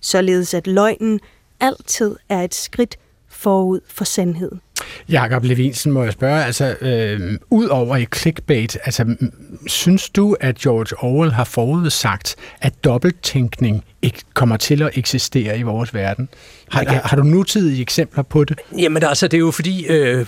Således 0.00 0.54
at 0.54 0.66
løgnen 0.66 1.20
altid 1.60 2.16
er 2.28 2.42
et 2.42 2.54
skridt 2.54 2.98
forud 3.28 3.80
for 3.88 4.04
sandheden. 4.04 4.60
Jakob 5.08 5.44
Levinsen 5.44 5.92
må 5.92 6.02
jeg 6.04 6.12
spørge, 6.12 6.44
altså 6.44 6.76
øh, 6.80 7.38
ud 7.50 7.66
over 7.66 7.96
i 7.96 8.06
clickbait, 8.16 8.78
altså 8.84 9.16
synes 9.66 10.10
du, 10.10 10.36
at 10.40 10.58
George 10.58 10.96
Orwell 11.04 11.32
har 11.32 11.44
forudsagt, 11.44 12.36
at 12.60 12.84
dobbelttænkning 12.84 13.84
ikke 14.02 14.18
kommer 14.34 14.56
til 14.56 14.82
at 14.82 14.90
eksistere 14.94 15.58
i 15.58 15.62
vores 15.62 15.94
verden? 15.94 16.28
Har, 16.70 16.84
kan- 16.84 17.00
har, 17.04 17.16
du 17.16 17.22
nutidige 17.22 17.82
eksempler 17.82 18.22
på 18.22 18.44
det? 18.44 18.58
Jamen 18.78 19.02
altså, 19.02 19.28
det 19.28 19.36
er 19.36 19.40
jo 19.40 19.50
fordi, 19.50 19.86
øh, 19.86 20.26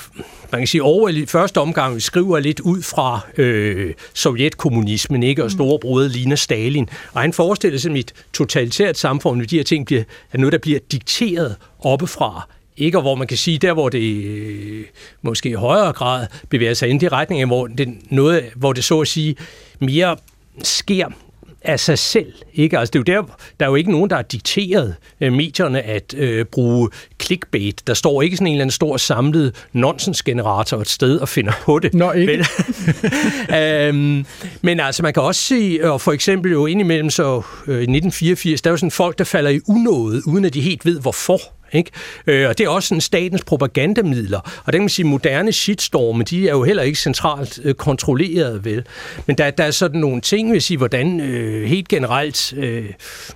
man 0.53 0.61
kan 0.61 0.67
sige, 0.67 0.83
Orwell 0.83 1.17
i 1.17 1.27
første 1.27 1.59
omgang 1.59 2.03
skriver 2.03 2.39
lidt 2.39 2.61
ud 2.61 2.83
fra 2.83 3.21
øh, 3.37 3.95
sovjetkommunismen, 4.15 5.23
ikke? 5.23 5.45
Og 5.45 5.51
storebror 5.51 6.03
ligner 6.03 6.37
Stalin. 6.37 6.89
Og 7.13 7.21
han 7.21 7.33
forestiller 7.33 7.79
sig, 7.79 7.91
at 7.91 7.97
et 7.99 8.13
totalitært 8.33 8.99
samfund, 8.99 9.41
hvor 9.41 9.47
de 9.47 9.57
her 9.57 9.65
ting 9.65 9.87
bliver, 9.87 10.03
er 10.33 10.39
noget, 10.39 10.53
der 10.53 10.59
bliver 10.59 10.79
dikteret 10.93 11.57
oppefra. 11.81 12.49
Ikke, 12.77 12.99
og 12.99 13.03
hvor 13.03 13.15
man 13.15 13.27
kan 13.27 13.37
sige, 13.37 13.59
der 13.59 13.73
hvor 13.73 13.89
det 13.89 14.25
øh, 14.25 14.85
måske 15.23 15.49
i 15.49 15.53
højere 15.53 15.93
grad 15.93 16.27
bevæger 16.49 16.75
sig 16.75 16.89
ind 16.89 17.03
i 17.03 17.09
retning, 17.09 17.41
af, 17.41 17.47
hvor 17.47 17.67
det, 17.67 17.89
noget, 18.11 18.45
hvor 18.57 18.73
det 18.73 18.85
så 18.85 19.01
at 19.01 19.09
sige 19.09 19.37
mere 19.81 20.17
sker 20.63 21.07
af 21.63 21.81
sig 21.81 21.99
selv. 21.99 22.33
Ikke? 22.55 22.79
Altså, 22.79 22.91
det 22.93 23.09
er 23.09 23.15
jo 23.15 23.23
der, 23.23 23.35
der 23.61 23.67
er 23.67 23.71
jo 23.71 23.75
ikke 23.75 23.91
nogen, 23.91 24.11
der 24.11 24.17
har 24.17 24.23
dikteret 24.23 24.95
øh, 25.21 25.33
medierne 25.33 25.83
at 25.83 26.15
øh, 26.17 26.45
bruge 26.45 26.89
clickbait. 27.23 27.87
Der 27.87 27.95
står 27.95 28.23
ikke 28.23 28.37
sådan 28.37 28.47
en 28.47 28.53
eller 28.53 28.63
anden 28.63 28.73
stor 28.73 28.97
samlet 28.97 29.67
nonsensgenerator 29.73 30.81
et 30.81 30.89
sted 30.89 31.19
og 31.19 31.29
finder 31.29 31.53
på 31.65 31.79
det. 31.79 31.95
Nå, 31.95 32.13
ikke? 32.13 32.33
Vel? 32.33 32.47
øhm, 33.89 34.27
men 34.63 34.81
altså, 34.81 35.03
man 35.03 35.13
kan 35.13 35.23
også 35.23 35.41
se, 35.41 35.79
og 35.83 36.01
for 36.01 36.13
eksempel 36.13 36.53
jo 36.53 36.67
indimellem 36.67 37.11
så 37.11 37.43
øh, 37.67 37.75
i 37.75 37.97
1984, 37.97 38.63
der 38.63 38.71
er 38.71 38.73
jo 38.73 38.77
sådan 38.77 38.91
folk, 38.91 39.19
der 39.19 39.25
falder 39.25 39.51
i 39.51 39.61
unåde, 39.69 40.23
uden 40.29 40.45
at 40.45 40.55
de 40.55 40.61
helt 40.61 40.85
ved 40.85 41.01
hvorfor. 41.01 41.41
Ikke? 41.73 41.91
Øh, 42.27 42.49
og 42.49 42.59
det 42.59 42.65
er 42.65 42.69
også 42.69 42.89
sådan 42.89 43.01
statens 43.01 43.45
propagandamidler. 43.45 44.39
Og 44.39 44.67
det 44.67 44.73
kan 44.73 44.83
man 44.83 44.89
sige, 44.89 45.07
moderne 45.07 45.53
shitstorme, 45.53 46.23
de 46.25 46.49
er 46.49 46.53
jo 46.53 46.63
heller 46.63 46.83
ikke 46.83 46.99
centralt 46.99 47.61
øh, 47.65 47.75
kontrolleret, 47.75 48.65
vel? 48.65 48.87
Men 49.27 49.39
der, 49.39 49.51
der 49.51 49.65
er 49.65 49.71
sådan 49.71 50.01
nogle 50.01 50.21
ting, 50.21 50.53
vil 50.53 50.63
sige, 50.63 50.79
hvordan 50.79 51.21
øh, 51.21 51.65
helt 51.69 51.89
generelt 51.89 52.53
øh, 52.57 52.85
man 52.85 52.95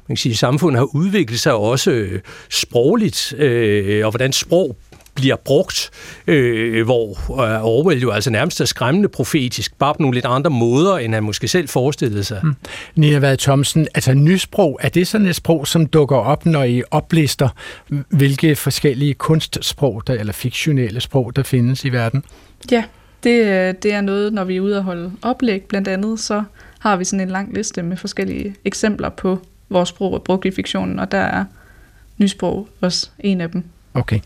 kan 0.08 0.16
sige, 0.16 0.36
samfundet 0.36 0.78
har 0.78 0.94
udviklet 0.94 1.40
sig 1.40 1.54
også 1.54 1.90
øh, 1.90 2.20
sprogligt, 2.50 3.34
øh, 3.38 4.04
og 4.04 4.10
hvordan 4.10 4.32
sprog 4.32 4.76
bliver 5.14 5.36
brugt, 5.36 5.90
øh, 6.26 6.84
hvor 6.84 7.10
øh, 7.30 7.64
Orwell 7.64 8.00
jo 8.00 8.10
altså 8.10 8.30
nærmest 8.30 8.60
er 8.60 8.64
skræmmende 8.64 9.08
profetisk, 9.08 9.78
bare 9.78 9.94
på 9.94 10.02
nogle 10.02 10.14
lidt 10.14 10.26
andre 10.26 10.50
måder, 10.50 10.98
end 10.98 11.14
han 11.14 11.22
måske 11.22 11.48
selv 11.48 11.68
forestillede 11.68 12.24
sig. 12.24 12.40
Mm. 12.42 12.54
Nia 12.94 13.18
Vad 13.18 13.36
Thomsen, 13.36 13.88
altså 13.94 14.14
nysprog, 14.14 14.78
er 14.82 14.88
det 14.88 15.06
sådan 15.06 15.26
et 15.26 15.36
sprog, 15.36 15.66
som 15.66 15.86
dukker 15.86 16.16
op, 16.16 16.46
når 16.46 16.62
I 16.62 16.82
oplister, 16.90 17.48
hvilke 18.08 18.56
forskellige 18.56 19.14
kunstsprog, 19.14 20.02
der, 20.06 20.14
eller 20.14 20.32
fiktionelle 20.32 21.00
sprog, 21.00 21.36
der 21.36 21.42
findes 21.42 21.84
i 21.84 21.88
verden? 21.88 22.24
Ja, 22.70 22.84
det, 23.24 23.82
det 23.82 23.92
er 23.92 24.00
noget, 24.00 24.32
når 24.32 24.44
vi 24.44 24.56
er 24.56 24.60
ude 24.60 24.78
og 24.78 24.84
holde 24.84 25.12
oplæg 25.22 25.62
blandt 25.62 25.88
andet, 25.88 26.20
så 26.20 26.42
har 26.78 26.96
vi 26.96 27.04
sådan 27.04 27.20
en 27.20 27.30
lang 27.30 27.54
liste 27.54 27.82
med 27.82 27.96
forskellige 27.96 28.54
eksempler 28.64 29.08
på, 29.08 29.38
hvor 29.68 29.84
sprog 29.84 30.14
er 30.14 30.18
brugt 30.18 30.44
i 30.44 30.50
fiktionen, 30.50 30.98
og 30.98 31.12
der 31.12 31.18
er 31.18 31.44
nysprog 32.18 32.68
også 32.80 33.10
en 33.18 33.40
af 33.40 33.50
dem. 33.50 33.64
Okay. 33.94 34.20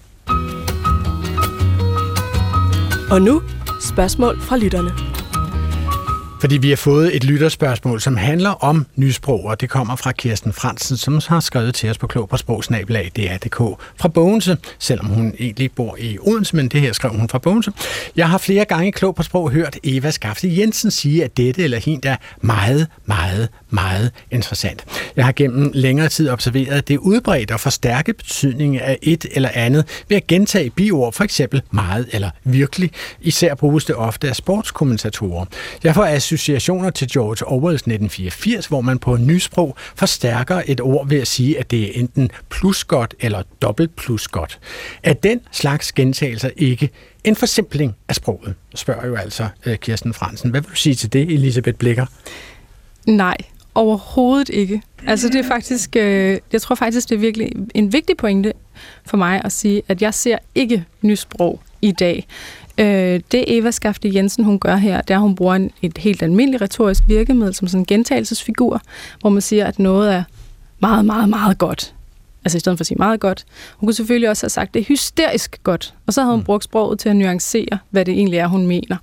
Og 3.11 3.23
nu 3.23 3.43
spørgsmål 3.81 4.41
fra 4.41 4.57
lytterne. 4.57 5.18
Fordi 6.41 6.57
vi 6.57 6.69
har 6.69 6.77
fået 6.77 7.17
et 7.17 7.25
lytterspørgsmål, 7.25 8.01
som 8.01 8.17
handler 8.17 8.51
om 8.51 8.87
nysprog, 8.97 9.45
og 9.45 9.61
det 9.61 9.71
kommer 9.71 9.97
fra 9.97 10.13
Kirsten 10.13 10.53
Fransen, 10.53 10.97
som 10.97 11.21
har 11.29 11.41
skrevet 11.41 11.75
til 11.75 11.91
os 11.91 11.99
på 11.99 12.07
klog 12.07 12.29
på 12.29 12.37
sprogsnabelag.dk 12.37 13.57
fra 13.97 14.09
Bogense, 14.09 14.57
selvom 14.79 15.07
hun 15.07 15.35
egentlig 15.39 15.73
bor 15.73 15.97
i 16.01 16.19
Odense, 16.21 16.57
men 16.57 16.69
det 16.69 16.81
her 16.81 16.93
skrev 16.93 17.13
hun 17.13 17.29
fra 17.29 17.39
Bogense. 17.39 17.73
Jeg 18.17 18.29
har 18.29 18.39
flere 18.39 18.65
gange 18.65 18.93
klog 18.93 19.15
på 19.15 19.23
sprog 19.23 19.51
hørt 19.51 19.79
Eva 19.85 20.11
Skafte 20.11 20.57
Jensen 20.59 20.91
sige, 20.91 21.25
at 21.25 21.37
dette 21.37 21.65
eller 21.65 21.79
hint 21.79 22.05
er 22.05 22.17
meget, 22.41 22.87
meget, 23.07 23.49
meget 23.71 24.11
interessant. 24.31 24.85
Jeg 25.17 25.25
har 25.25 25.33
gennem 25.33 25.71
længere 25.75 26.09
tid 26.09 26.31
observeret 26.31 26.89
det 26.89 26.99
udbredte 26.99 27.53
og 27.53 27.61
forstærke 27.61 28.13
betydning 28.13 28.81
af 28.81 28.99
et 29.03 29.27
eller 29.31 29.51
andet 29.55 29.85
ved 30.09 30.17
at 30.17 30.27
gentage 30.27 30.71
biord, 30.71 31.13
for 31.13 31.25
eksempel 31.25 31.63
meget 31.71 32.09
eller 32.13 32.31
virkelig. 32.45 32.91
Især 33.21 33.55
bruges 33.55 33.85
det 33.85 33.95
ofte 33.95 34.29
af 34.29 34.37
sportskommentatorer. 34.37 35.45
Jeg 35.85 35.95
får 35.95 36.05
associationer 36.29 36.91
til 36.91 37.09
George 37.13 37.47
Orwells 37.47 37.81
1984, 37.81 38.67
hvor 38.67 38.81
man 38.81 38.99
på 38.99 39.17
nysprog 39.17 39.77
forstærker 39.95 40.63
et 40.67 40.81
ord 40.81 41.09
ved 41.09 41.21
at 41.21 41.27
sige, 41.27 41.59
at 41.59 41.71
det 41.71 41.83
er 41.83 42.01
enten 42.01 42.31
plus 42.49 42.85
godt 42.85 43.15
eller 43.21 43.43
dobbelt 43.63 43.97
plus 43.97 44.29
godt. 44.29 44.59
Er 45.03 45.13
den 45.13 45.41
slags 45.53 45.93
gentagelser 45.93 46.51
ikke 46.57 46.91
en 47.25 47.37
forsimpling 47.37 47.97
af 48.09 48.15
sproget, 48.15 48.55
spørger 48.75 49.07
jo 49.07 49.15
altså 49.15 49.49
øh, 49.67 49.77
Kirsten 49.77 50.15
Fransen. 50.15 50.51
Hvad 50.51 50.61
vil 50.61 50.71
du 50.71 50.77
sige 50.77 50.95
til 50.95 51.13
det, 51.13 51.23
Elisabeth 51.23 51.79
Blikker? 51.79 52.07
Nej, 53.07 53.37
overhovedet 53.75 54.49
ikke. 54.49 54.83
Altså 55.07 55.29
det 55.29 55.45
er 55.45 55.49
faktisk, 55.49 55.97
øh, 55.97 56.39
jeg 56.53 56.63
tror 56.63 56.75
faktisk, 56.75 57.09
det 57.09 57.15
er 57.15 57.21
virkelig 57.21 57.53
en 57.75 57.93
vigtig 57.93 58.17
pointe 58.17 58.53
for 59.07 59.17
mig 59.17 59.43
at 59.45 59.53
sige, 59.53 59.83
at 59.89 60.03
jeg 60.03 60.15
ser 60.15 60.39
ikke 60.55 60.85
nysprog 61.03 61.61
i 61.83 61.93
dag. 61.93 62.27
Øh, 62.79 63.21
det 63.33 63.45
Eva 63.47 63.71
Skafte 63.71 64.11
Jensen, 64.15 64.45
hun 64.45 64.59
gør 64.59 64.77
her, 64.77 65.01
det 65.01 65.11
er, 65.11 65.19
at 65.19 65.23
hun 65.23 65.35
bruger 65.35 65.55
en, 65.55 65.71
et 65.83 65.99
helt 65.99 66.23
almindeligt 66.23 66.63
retorisk 66.63 67.03
virkemiddel 67.07 67.55
som 67.55 67.69
sådan 67.69 67.81
en 67.81 67.87
gentagelsesfigur, 67.87 68.83
hvor 69.21 69.31
man 69.31 69.43
siger, 69.43 69.67
at 69.67 69.79
noget 69.79 70.15
er 70.15 70.23
meget, 70.81 71.05
meget, 71.05 71.29
meget 71.29 71.59
godt. 71.59 71.95
Altså 72.45 72.57
i 72.57 72.61
stedet 72.61 72.79
for 72.79 72.83
at 72.83 72.87
sige 72.87 72.99
meget 72.99 73.21
godt. 73.21 73.45
Hun 73.77 73.87
kunne 73.87 73.95
selvfølgelig 73.95 74.31
også 74.31 74.45
have 74.45 74.51
sagt, 74.51 74.75
det 74.75 74.81
er 74.81 74.85
hysterisk 74.85 75.61
godt. 75.63 75.95
Og 76.07 76.13
så 76.13 76.23
havde 76.23 76.35
hun 76.35 76.45
brugt 76.45 76.65
sproget 76.65 76.99
til 76.99 77.09
at 77.09 77.17
nuancere, 77.17 77.79
hvad 77.91 78.05
det 78.05 78.15
egentlig 78.15 78.39
er, 78.39 78.47
hun 78.47 78.67
mener. 78.67 78.97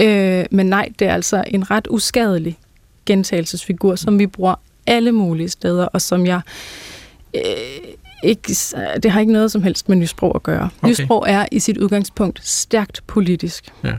Øh, 0.00 0.44
men 0.50 0.66
nej, 0.66 0.88
det 0.98 1.08
er 1.08 1.14
altså 1.14 1.44
en 1.46 1.70
ret 1.70 1.86
uskadelig 1.90 2.58
gentagelsesfigur, 3.06 3.96
som 3.96 4.18
vi 4.18 4.26
bruger 4.26 4.54
alle 4.86 5.12
mulige 5.12 5.48
steder, 5.48 5.84
og 5.84 6.02
som 6.02 6.26
jeg 6.26 6.40
øh, 7.34 7.42
ikke, 8.22 8.54
det 9.02 9.10
har 9.10 9.20
ikke 9.20 9.32
noget 9.32 9.52
som 9.52 9.62
helst 9.62 9.88
med 9.88 9.96
nysprog 9.96 10.32
at 10.34 10.42
gøre. 10.42 10.68
Okay. 10.82 10.90
Nysprog 10.90 11.24
er 11.28 11.46
i 11.52 11.58
sit 11.58 11.78
udgangspunkt 11.78 12.40
stærkt 12.42 13.02
politisk. 13.06 13.64
Ja. 13.84 13.92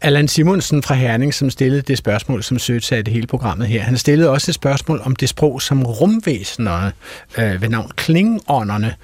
Allan 0.00 0.28
Simonsen 0.28 0.82
fra 0.82 0.94
Herning, 0.94 1.34
som 1.34 1.50
stillede 1.50 1.82
det 1.82 1.98
spørgsmål, 1.98 2.42
som 2.42 2.58
søgte 2.58 2.96
af 2.96 3.04
det 3.04 3.14
hele 3.14 3.26
programmet 3.26 3.68
her, 3.68 3.82
han 3.82 3.98
stillede 3.98 4.30
også 4.30 4.50
et 4.50 4.54
spørgsmål 4.54 5.00
om 5.04 5.16
det 5.16 5.28
sprog, 5.28 5.62
som 5.62 5.82
rumvæsenerne 5.86 6.92
øh, 7.38 7.62
ved 7.62 7.68
navn 7.68 7.90
Klingonerne 7.96 8.94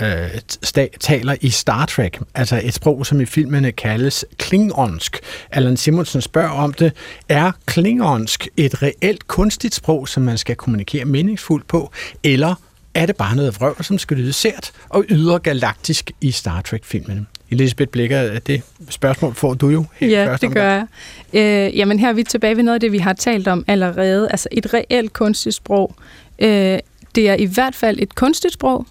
øh, 0.00 0.26
sta- 0.66 0.98
taler 1.00 1.36
i 1.40 1.50
Star 1.50 1.86
Trek, 1.86 2.18
altså 2.34 2.60
et 2.64 2.74
sprog, 2.74 3.06
som 3.06 3.20
i 3.20 3.24
filmene 3.24 3.72
kaldes 3.72 4.24
klingonsk. 4.38 5.18
Allan 5.50 5.76
Simonsen 5.76 6.20
spørger 6.20 6.50
om 6.50 6.72
det. 6.72 6.92
Er 7.28 7.52
klingonsk 7.66 8.48
et 8.56 8.82
reelt 8.82 9.26
kunstigt 9.26 9.74
sprog, 9.74 10.08
som 10.08 10.22
man 10.22 10.38
skal 10.38 10.56
kommunikere 10.56 11.04
meningsfuldt 11.04 11.68
på, 11.68 11.92
eller 12.24 12.54
er 12.96 13.06
det 13.06 13.16
bare 13.16 13.36
noget 13.36 13.60
vrøvl, 13.60 13.84
som 13.84 13.98
skal 13.98 14.16
lyde 14.16 14.32
sært 14.32 14.72
og 14.88 15.04
yder 15.08 15.38
galaktisk 15.38 16.10
i 16.20 16.30
Star 16.30 16.60
Trek-filmene? 16.60 17.26
Elisabeth 17.50 17.90
Blikker, 17.90 18.38
det 18.38 18.62
spørgsmål 18.88 19.34
får 19.34 19.54
du 19.54 19.68
jo 19.68 19.84
helt 19.94 20.12
Ja, 20.12 20.26
først 20.26 20.42
det 20.42 20.54
gør 20.54 20.70
jeg. 20.70 20.86
Øh, 21.32 21.78
jamen 21.78 21.98
her 21.98 22.08
er 22.08 22.12
vi 22.12 22.22
tilbage 22.22 22.56
ved 22.56 22.62
noget 22.62 22.74
af 22.74 22.80
det, 22.80 22.92
vi 22.92 22.98
har 22.98 23.12
talt 23.12 23.48
om 23.48 23.64
allerede. 23.66 24.30
Altså 24.30 24.48
et 24.52 24.74
reelt 24.74 25.12
kunstigt 25.12 25.54
sprog. 25.54 25.94
Øh, 26.38 26.78
det 27.14 27.28
er 27.28 27.34
i 27.34 27.44
hvert 27.44 27.74
fald 27.74 27.98
et 28.00 28.14
kunstigt 28.14 28.54
sprog, 28.54 28.86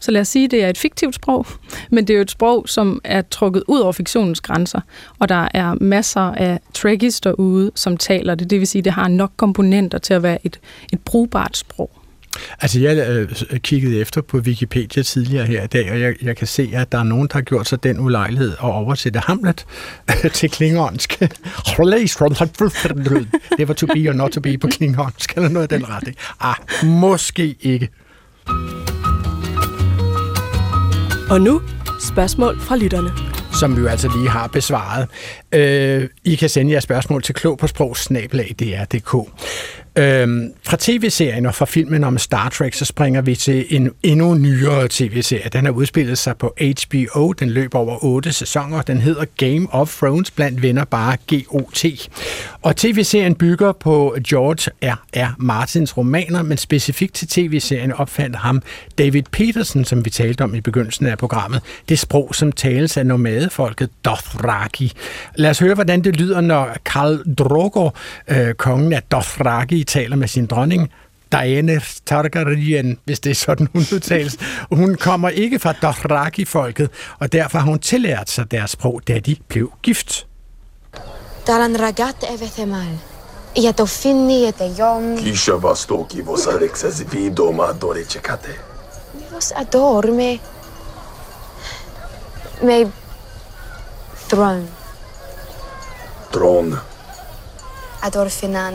så 0.00 0.10
lad 0.10 0.20
os 0.20 0.28
sige, 0.28 0.44
at 0.44 0.50
det 0.50 0.64
er 0.64 0.68
et 0.68 0.78
fiktivt 0.78 1.14
sprog, 1.14 1.46
men 1.90 2.06
det 2.06 2.14
er 2.14 2.18
jo 2.18 2.22
et 2.22 2.30
sprog, 2.30 2.68
som 2.68 3.00
er 3.04 3.22
trukket 3.22 3.62
ud 3.68 3.78
over 3.78 3.92
fiktionens 3.92 4.40
grænser, 4.40 4.80
og 5.18 5.28
der 5.28 5.48
er 5.54 5.74
masser 5.80 6.20
af 6.20 6.60
trekkies 6.74 7.20
derude, 7.20 7.70
som 7.74 7.96
taler 7.96 8.34
det. 8.34 8.50
Det 8.50 8.60
vil 8.60 8.66
sige, 8.66 8.80
at 8.80 8.84
det 8.84 8.92
har 8.92 9.08
nok 9.08 9.32
komponenter 9.36 9.98
til 9.98 10.14
at 10.14 10.22
være 10.22 10.38
et, 10.46 10.60
et 10.92 11.00
brugbart 11.00 11.56
sprog. 11.56 11.90
Altså, 12.60 12.80
jeg 12.80 13.08
øh, 13.08 13.28
kiggede 13.58 14.00
efter 14.00 14.20
på 14.20 14.36
Wikipedia 14.38 15.02
tidligere 15.02 15.46
her 15.46 15.64
i 15.64 15.66
dag, 15.66 15.92
og 15.92 16.00
jeg, 16.00 16.14
jeg 16.22 16.36
kan 16.36 16.46
se, 16.46 16.70
at 16.74 16.92
der 16.92 16.98
er 16.98 17.02
nogen, 17.02 17.28
der 17.28 17.34
har 17.34 17.40
gjort 17.40 17.68
sig 17.68 17.82
den 17.82 18.00
ulejlighed 18.00 18.52
at 18.52 18.58
oversætte 18.60 19.20
Hamlet 19.20 19.66
til 20.34 20.50
klingonsk. 20.50 21.20
det 23.58 23.68
var 23.68 23.74
to 23.74 23.86
be 23.86 24.08
or 24.08 24.12
not 24.12 24.30
to 24.30 24.40
be 24.40 24.58
på 24.58 24.68
klingonsk, 24.68 25.32
eller 25.36 25.48
noget 25.48 25.72
af 25.72 25.78
den 25.78 25.88
retning. 25.88 26.16
Ah, 26.40 26.56
måske 26.84 27.56
ikke. 27.60 27.88
Og 31.30 31.40
nu 31.40 31.62
spørgsmål 32.00 32.60
fra 32.60 32.76
lytterne. 32.76 33.10
Som 33.60 33.76
vi 33.76 33.80
jo 33.80 33.86
altså 33.86 34.10
lige 34.16 34.28
har 34.28 34.46
besvaret. 34.46 35.08
Øh, 35.52 36.08
I 36.24 36.34
kan 36.34 36.48
sende 36.48 36.72
jeres 36.72 36.84
spørgsmål 36.84 37.22
til 37.22 37.34
klog 37.34 37.58
på 37.58 37.66
sprogsnabelag.dr.dk. 37.66 39.28
Øhm, 39.98 40.52
fra 40.62 40.76
tv-serien 40.80 41.46
og 41.46 41.54
fra 41.54 41.64
filmen 41.64 42.04
om 42.04 42.18
Star 42.18 42.48
Trek, 42.48 42.74
så 42.74 42.84
springer 42.84 43.22
vi 43.22 43.34
til 43.34 43.66
en 43.70 43.90
endnu 44.02 44.34
nyere 44.34 44.88
tv-serie. 44.90 45.48
Den 45.52 45.64
har 45.64 45.72
udspillet 45.72 46.18
sig 46.18 46.36
på 46.36 46.54
HBO. 46.58 47.32
Den 47.32 47.50
løber 47.50 47.78
over 47.78 48.04
otte 48.04 48.32
sæsoner. 48.32 48.82
Den 48.82 48.98
hedder 48.98 49.24
Game 49.36 49.66
of 49.70 49.96
Thrones, 49.98 50.30
blandt 50.30 50.62
venner 50.62 50.84
bare 50.84 51.16
GOT. 51.26 51.84
Og 52.62 52.76
tv-serien 52.76 53.34
bygger 53.34 53.72
på 53.72 54.16
George 54.28 54.70
R. 54.82 54.96
R. 55.16 55.34
Martins 55.38 55.96
romaner, 55.96 56.42
men 56.42 56.58
specifikt 56.58 57.14
til 57.14 57.28
tv-serien 57.28 57.92
opfandt 57.92 58.36
ham 58.36 58.62
David 58.98 59.22
Peterson, 59.30 59.84
som 59.84 60.04
vi 60.04 60.10
talte 60.10 60.44
om 60.44 60.54
i 60.54 60.60
begyndelsen 60.60 61.06
af 61.06 61.18
programmet. 61.18 61.60
Det 61.88 61.98
sprog, 61.98 62.34
som 62.34 62.52
tales 62.52 62.96
af 62.96 63.06
nomadefolket 63.06 63.90
Dothraki. 64.04 64.92
Lad 65.36 65.50
os 65.50 65.58
høre, 65.58 65.74
hvordan 65.74 66.04
det 66.04 66.16
lyder, 66.16 66.40
når 66.40 66.76
Karl 66.84 67.34
Drogo, 67.38 67.90
øh, 68.28 68.54
kongen 68.54 68.92
af 68.92 69.02
Dothraki, 69.02 69.83
lige 69.84 70.02
taler 70.02 70.16
med 70.16 70.28
sin 70.28 70.46
dronning, 70.46 70.90
Diana 71.32 71.80
Targaryen, 72.06 72.98
hvis 73.04 73.20
det 73.20 73.30
er 73.30 73.34
sådan, 73.34 73.68
hun 73.72 73.86
udtales. 73.92 74.36
Hun 74.72 74.94
kommer 74.94 75.28
ikke 75.28 75.58
fra 75.58 75.72
Dothraki-folket, 75.72 76.90
og 77.18 77.32
derfor 77.32 77.58
har 77.58 77.66
hun 77.66 77.78
tillært 77.78 78.30
sig 78.30 78.50
deres 78.50 78.70
sprog, 78.70 79.00
da 79.08 79.18
de 79.18 79.36
blev 79.48 79.72
gift. 79.82 80.26
Daran 81.46 81.76
ragat 81.80 82.24
evetemal. 82.34 82.98
Я 83.56 83.72
то 83.72 83.86
финни, 83.86 84.48
это 84.50 84.64
йом. 84.78 85.18
Киша 85.18 85.56
востоки 85.56 86.22
вос 86.22 86.46
арекса 86.46 86.90
зви 86.90 87.30
дома 87.30 87.72
доре 87.72 88.04
чекате. 88.04 88.58
Вос 89.32 89.52
адор 89.56 90.06
ме... 90.06 90.38
ме... 92.62 92.90
трон. 94.28 94.68
Трон. 96.32 96.78
Адор 98.02 98.28
финан. 98.28 98.74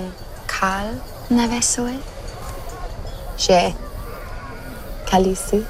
Karl 0.50 1.00
Navessoy? 1.30 2.00
Ja, 3.38 3.72
Kalisi? 5.06 5.66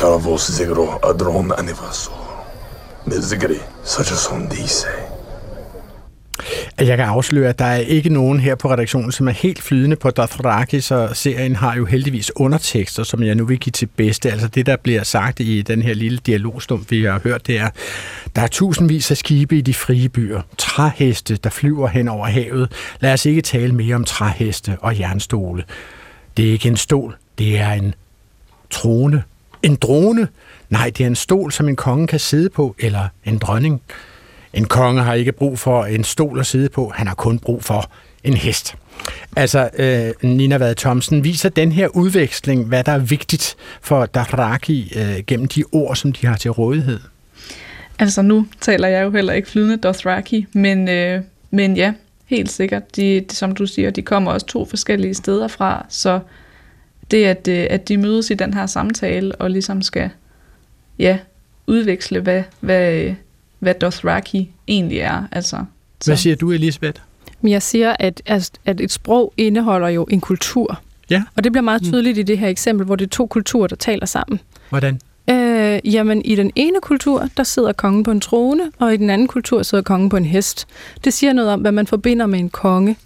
Carvos 0.00 0.46
zigro 0.46 0.98
adron 1.02 1.52
anivaso. 1.58 2.12
Mizigri, 3.06 3.60
such 3.84 4.12
as 4.12 4.26
on 4.28 4.48
dice. 4.48 5.09
At 6.76 6.88
jeg 6.88 6.96
kan 6.96 7.06
afsløre, 7.06 7.48
at 7.48 7.58
der 7.58 7.64
er 7.64 7.76
ikke 7.76 8.08
nogen 8.08 8.40
her 8.40 8.54
på 8.54 8.70
redaktionen, 8.70 9.12
som 9.12 9.28
er 9.28 9.32
helt 9.32 9.62
flydende 9.62 9.96
på 9.96 10.10
Dothraki, 10.10 10.80
så 10.80 11.08
serien 11.12 11.56
har 11.56 11.76
jo 11.76 11.84
heldigvis 11.84 12.32
undertekster, 12.36 13.02
som 13.02 13.22
jeg 13.22 13.34
nu 13.34 13.44
vil 13.44 13.58
give 13.58 13.70
til 13.70 13.86
bedste. 13.86 14.30
Altså 14.30 14.48
det, 14.48 14.66
der 14.66 14.76
bliver 14.76 15.02
sagt 15.02 15.40
i 15.40 15.62
den 15.62 15.82
her 15.82 15.94
lille 15.94 16.18
dialogstum, 16.26 16.86
vi 16.90 17.04
har 17.04 17.20
hørt, 17.24 17.46
det 17.46 17.58
er, 17.58 17.70
der 18.36 18.42
er 18.42 18.46
tusindvis 18.46 19.10
af 19.10 19.16
skibe 19.16 19.58
i 19.58 19.60
de 19.60 19.74
frie 19.74 20.08
byer. 20.08 20.40
Træheste, 20.58 21.36
der 21.36 21.50
flyver 21.50 21.88
hen 21.88 22.08
over 22.08 22.26
havet. 22.26 22.72
Lad 23.00 23.12
os 23.12 23.26
ikke 23.26 23.42
tale 23.42 23.74
mere 23.74 23.94
om 23.94 24.04
træheste 24.04 24.76
og 24.80 24.98
jernstole. 24.98 25.64
Det 26.36 26.48
er 26.48 26.52
ikke 26.52 26.68
en 26.68 26.76
stol, 26.76 27.16
det 27.38 27.58
er 27.58 27.72
en 27.72 27.94
trone. 28.70 29.22
En 29.62 29.76
drone? 29.76 30.28
Nej, 30.70 30.90
det 30.90 31.04
er 31.04 31.06
en 31.06 31.16
stol, 31.16 31.52
som 31.52 31.68
en 31.68 31.76
konge 31.76 32.06
kan 32.06 32.18
sidde 32.18 32.50
på, 32.50 32.74
eller 32.78 33.08
en 33.24 33.38
dronning. 33.38 33.82
En 34.54 34.64
konge 34.64 35.02
har 35.02 35.14
ikke 35.14 35.32
brug 35.32 35.58
for 35.58 35.84
en 35.84 36.04
stol 36.04 36.38
at 36.38 36.46
sidde 36.46 36.68
på, 36.68 36.92
han 36.94 37.06
har 37.06 37.14
kun 37.14 37.38
brug 37.38 37.64
for 37.64 37.90
en 38.24 38.34
hest. 38.34 38.74
Altså, 39.36 39.70
øh, 39.78 40.30
Nina 40.30 40.56
Vade 40.56 40.74
Thomsen, 40.74 41.24
viser 41.24 41.48
den 41.48 41.72
her 41.72 41.88
udveksling, 41.88 42.66
hvad 42.66 42.84
der 42.84 42.92
er 42.92 42.98
vigtigt 42.98 43.56
for 43.80 44.06
Dothraki 44.06 44.92
øh, 44.96 45.24
gennem 45.26 45.48
de 45.48 45.64
ord, 45.72 45.96
som 45.96 46.12
de 46.12 46.26
har 46.26 46.36
til 46.36 46.50
rådighed? 46.50 47.00
Altså 47.98 48.22
nu 48.22 48.46
taler 48.60 48.88
jeg 48.88 49.04
jo 49.04 49.10
heller 49.10 49.32
ikke 49.32 49.48
flydende 49.48 49.76
Dothraki, 49.76 50.46
men, 50.52 50.88
øh, 50.88 51.22
men 51.50 51.76
ja, 51.76 51.92
helt 52.26 52.50
sikkert. 52.50 52.96
De, 52.96 53.20
de, 53.20 53.34
som 53.34 53.54
du 53.54 53.66
siger, 53.66 53.90
de 53.90 54.02
kommer 54.02 54.32
også 54.32 54.46
to 54.46 54.64
forskellige 54.64 55.14
steder 55.14 55.48
fra, 55.48 55.86
så 55.88 56.20
det, 57.10 57.24
at, 57.24 57.48
øh, 57.48 57.66
at 57.70 57.88
de 57.88 57.96
mødes 57.96 58.30
i 58.30 58.34
den 58.34 58.54
her 58.54 58.66
samtale 58.66 59.34
og 59.34 59.50
ligesom 59.50 59.82
skal 59.82 60.10
ja, 60.98 61.18
udveksle, 61.66 62.20
hvad, 62.20 62.42
hvad, 62.60 63.14
hvad 63.60 63.74
Dothraki 63.74 64.50
egentlig 64.68 64.98
er. 64.98 65.22
Altså, 65.32 65.64
Hvad 66.04 66.16
siger 66.16 66.36
du, 66.36 66.50
Elisabeth? 66.50 67.00
Men 67.40 67.52
jeg 67.52 67.62
siger, 67.62 67.96
at, 67.98 68.22
at, 68.26 68.50
at 68.64 68.80
et 68.80 68.92
sprog 68.92 69.32
indeholder 69.36 69.88
jo 69.88 70.06
en 70.10 70.20
kultur. 70.20 70.80
Ja. 71.10 71.22
Og 71.36 71.44
det 71.44 71.52
bliver 71.52 71.62
meget 71.62 71.82
tydeligt 71.82 72.16
mm. 72.16 72.20
i 72.20 72.22
det 72.22 72.38
her 72.38 72.48
eksempel, 72.48 72.86
hvor 72.86 72.96
det 72.96 73.04
er 73.04 73.08
to 73.08 73.26
kulturer, 73.26 73.66
der 73.66 73.76
taler 73.76 74.06
sammen. 74.06 74.40
Hvordan? 74.68 75.00
Øh, 75.30 75.94
jamen, 75.94 76.22
i 76.24 76.34
den 76.34 76.50
ene 76.54 76.78
kultur, 76.82 77.28
der 77.36 77.42
sidder 77.42 77.72
kongen 77.72 78.02
på 78.02 78.10
en 78.10 78.20
trone, 78.20 78.62
og 78.78 78.94
i 78.94 78.96
den 78.96 79.10
anden 79.10 79.28
kultur 79.28 79.62
sidder 79.62 79.82
kongen 79.82 80.08
på 80.08 80.16
en 80.16 80.24
hest. 80.24 80.66
Det 81.04 81.12
siger 81.12 81.32
noget 81.32 81.50
om, 81.50 81.60
hvad 81.60 81.72
man 81.72 81.86
forbinder 81.86 82.26
med 82.26 82.38
en 82.38 82.50
konge. 82.50 82.96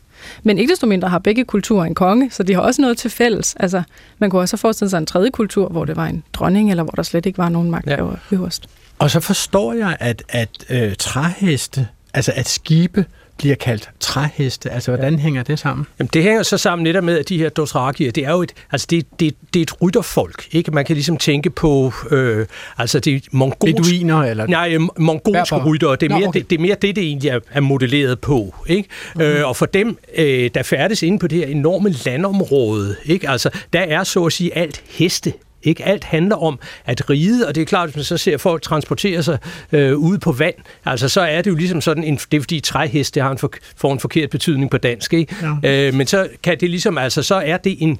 Men 0.43 0.59
ikke 0.59 0.70
desto 0.70 0.87
mindre 0.87 1.09
har 1.09 1.18
begge 1.18 1.45
kulturer 1.45 1.85
en 1.85 1.95
konge, 1.95 2.31
så 2.31 2.43
de 2.43 2.55
har 2.55 2.61
også 2.61 2.83
noget 2.83 2.99
til 2.99 3.11
fælles. 3.11 3.55
Altså, 3.61 3.83
man 4.18 4.31
kunne 4.31 4.43
også 4.43 4.57
forestille 4.57 4.91
sig 4.91 4.99
en 4.99 5.07
tredje 5.07 5.31
kultur, 5.31 5.68
hvor 5.68 5.85
det 5.85 5.97
var 5.97 6.07
en 6.07 6.22
dronning, 6.33 6.70
eller 6.70 6.83
hvor 6.83 6.93
der 6.93 7.03
slet 7.03 7.27
ikke 7.27 7.39
var 7.39 7.49
nogen 7.49 7.70
magt 7.70 7.87
ja. 7.87 7.97
øverst. 8.33 8.66
Og 8.99 9.11
så 9.11 9.20
forstår 9.20 9.72
jeg, 9.72 9.97
at, 10.01 10.22
at 10.29 10.49
øh, 10.70 10.95
træheste, 10.99 11.89
altså 12.14 12.33
at 12.37 12.49
skibe 12.49 13.05
bliver 13.39 13.55
kaldt 13.55 13.91
træheste. 14.01 14.70
Altså, 14.70 14.91
hvordan 14.91 15.14
ja. 15.14 15.20
hænger 15.20 15.43
det 15.43 15.59
sammen? 15.59 15.87
Jamen, 15.99 16.11
det 16.12 16.22
hænger 16.22 16.43
så 16.43 16.59
sammen 16.59 16.85
netop 16.85 17.05
med, 17.05 17.18
at 17.18 17.28
de 17.28 17.39
her 17.39 17.49
Dothrakier, 17.49 18.12
det 18.12 18.24
er 18.24 18.30
jo 18.30 18.43
et, 18.43 18.53
altså 18.72 18.87
det, 18.91 19.07
det, 19.20 19.35
det 19.55 19.61
er 19.61 19.62
et 19.62 19.82
rytterfolk, 19.82 20.49
ikke? 20.53 20.70
Man 20.70 20.85
kan 20.85 20.97
ligesom 20.97 21.16
tænke 21.16 21.51
på, 21.51 21.93
øh, 22.11 22.47
altså 22.78 23.01
det 23.01 23.14
er 23.14 23.20
mongolske... 23.32 23.82
Beduiner, 23.82 24.22
eller? 24.22 24.47
Nej, 24.47 24.78
mongolske 24.99 25.57
ryttere. 25.57 25.97
Det 25.97 26.03
er, 26.03 26.14
mere, 26.14 26.20
Nå, 26.20 26.28
okay. 26.28 26.41
det, 26.41 26.51
det 26.51 26.57
er 26.57 26.61
mere 26.61 26.76
det, 26.82 26.97
det 26.97 27.05
egentlig 27.05 27.30
er, 27.30 27.41
er 27.53 27.61
modelleret 27.61 28.20
på, 28.20 28.55
ikke? 28.66 28.89
Mm-hmm. 29.14 29.30
Øh, 29.30 29.49
og 29.49 29.57
for 29.57 29.66
dem, 29.66 29.99
øh, 30.16 30.51
der 30.55 30.62
færdes 30.62 31.03
inde 31.03 31.18
på 31.18 31.26
det 31.26 31.39
her 31.39 31.47
enorme 31.47 31.91
landområde, 31.91 32.97
ikke? 33.05 33.28
Altså, 33.28 33.51
der 33.72 33.80
er 33.80 34.05
så 34.05 34.24
at 34.24 34.32
sige 34.32 34.57
alt 34.57 34.82
heste 34.89 35.32
ikke 35.65 35.85
alt 35.85 36.05
handler 36.05 36.37
om 36.37 36.59
at 36.85 37.11
ride, 37.11 37.49
og 37.49 37.55
det 37.55 37.61
er 37.61 37.65
klart, 37.65 37.89
hvis 37.89 37.97
man 37.97 38.05
så 38.05 38.17
ser 38.17 38.37
folk 38.37 38.62
transportere 38.62 39.23
sig 39.23 39.39
øh, 39.73 39.97
ude 39.97 40.19
på 40.19 40.33
vand, 40.33 40.55
altså 40.85 41.09
så 41.09 41.21
er 41.21 41.43
det 41.43 41.51
jo 41.51 41.57
ligesom 41.57 41.81
sådan, 41.81 42.05
en, 42.05 42.17
det 42.17 42.37
er 42.37 42.41
fordi 42.41 42.61
træhest, 42.61 43.15
det 43.15 43.23
har 43.23 43.31
en 43.31 43.39
for, 43.39 43.53
får 43.77 43.93
en 43.93 44.01
forkert 44.01 44.31
betydning 44.31 44.71
på 44.71 44.79
dansk, 44.79 45.12
ikke? 45.12 45.35
Ja. 45.62 45.87
Øh, 45.89 45.95
men 45.95 46.07
så 46.07 46.29
kan 46.43 46.61
det 46.61 46.71
ligesom, 46.71 46.99
altså 46.99 47.23
så 47.23 47.35
er 47.35 47.57
det 47.57 47.77
en 47.81 47.99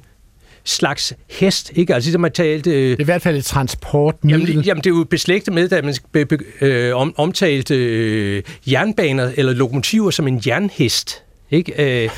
slags 0.65 1.13
hest, 1.29 1.71
ikke? 1.75 1.95
Altså 1.95 2.07
ligesom 2.07 2.21
man 2.21 2.31
talte... 2.31 2.71
Øh, 2.71 2.89
det 2.89 2.93
er 2.93 2.99
i 2.99 3.03
hvert 3.03 3.21
fald 3.21 3.37
et 3.37 3.45
transportmiddel. 3.45 4.49
Jamen, 4.49 4.63
jamen 4.63 4.83
det 4.83 4.89
er 4.89 4.95
jo 4.95 5.03
beslægtet 5.09 5.53
med, 5.53 5.71
at 5.71 5.85
man 5.85 5.95
be, 6.11 6.25
be, 6.25 6.37
øh, 6.61 6.95
om, 6.95 7.13
omtalte 7.17 7.75
øh, 7.75 8.43
jernbaner 8.67 9.31
eller 9.35 9.53
lokomotiver 9.53 10.11
som 10.11 10.27
en 10.27 10.41
jernhest. 10.47 11.24
Ikke? 11.51 12.03
Øh, 12.03 12.09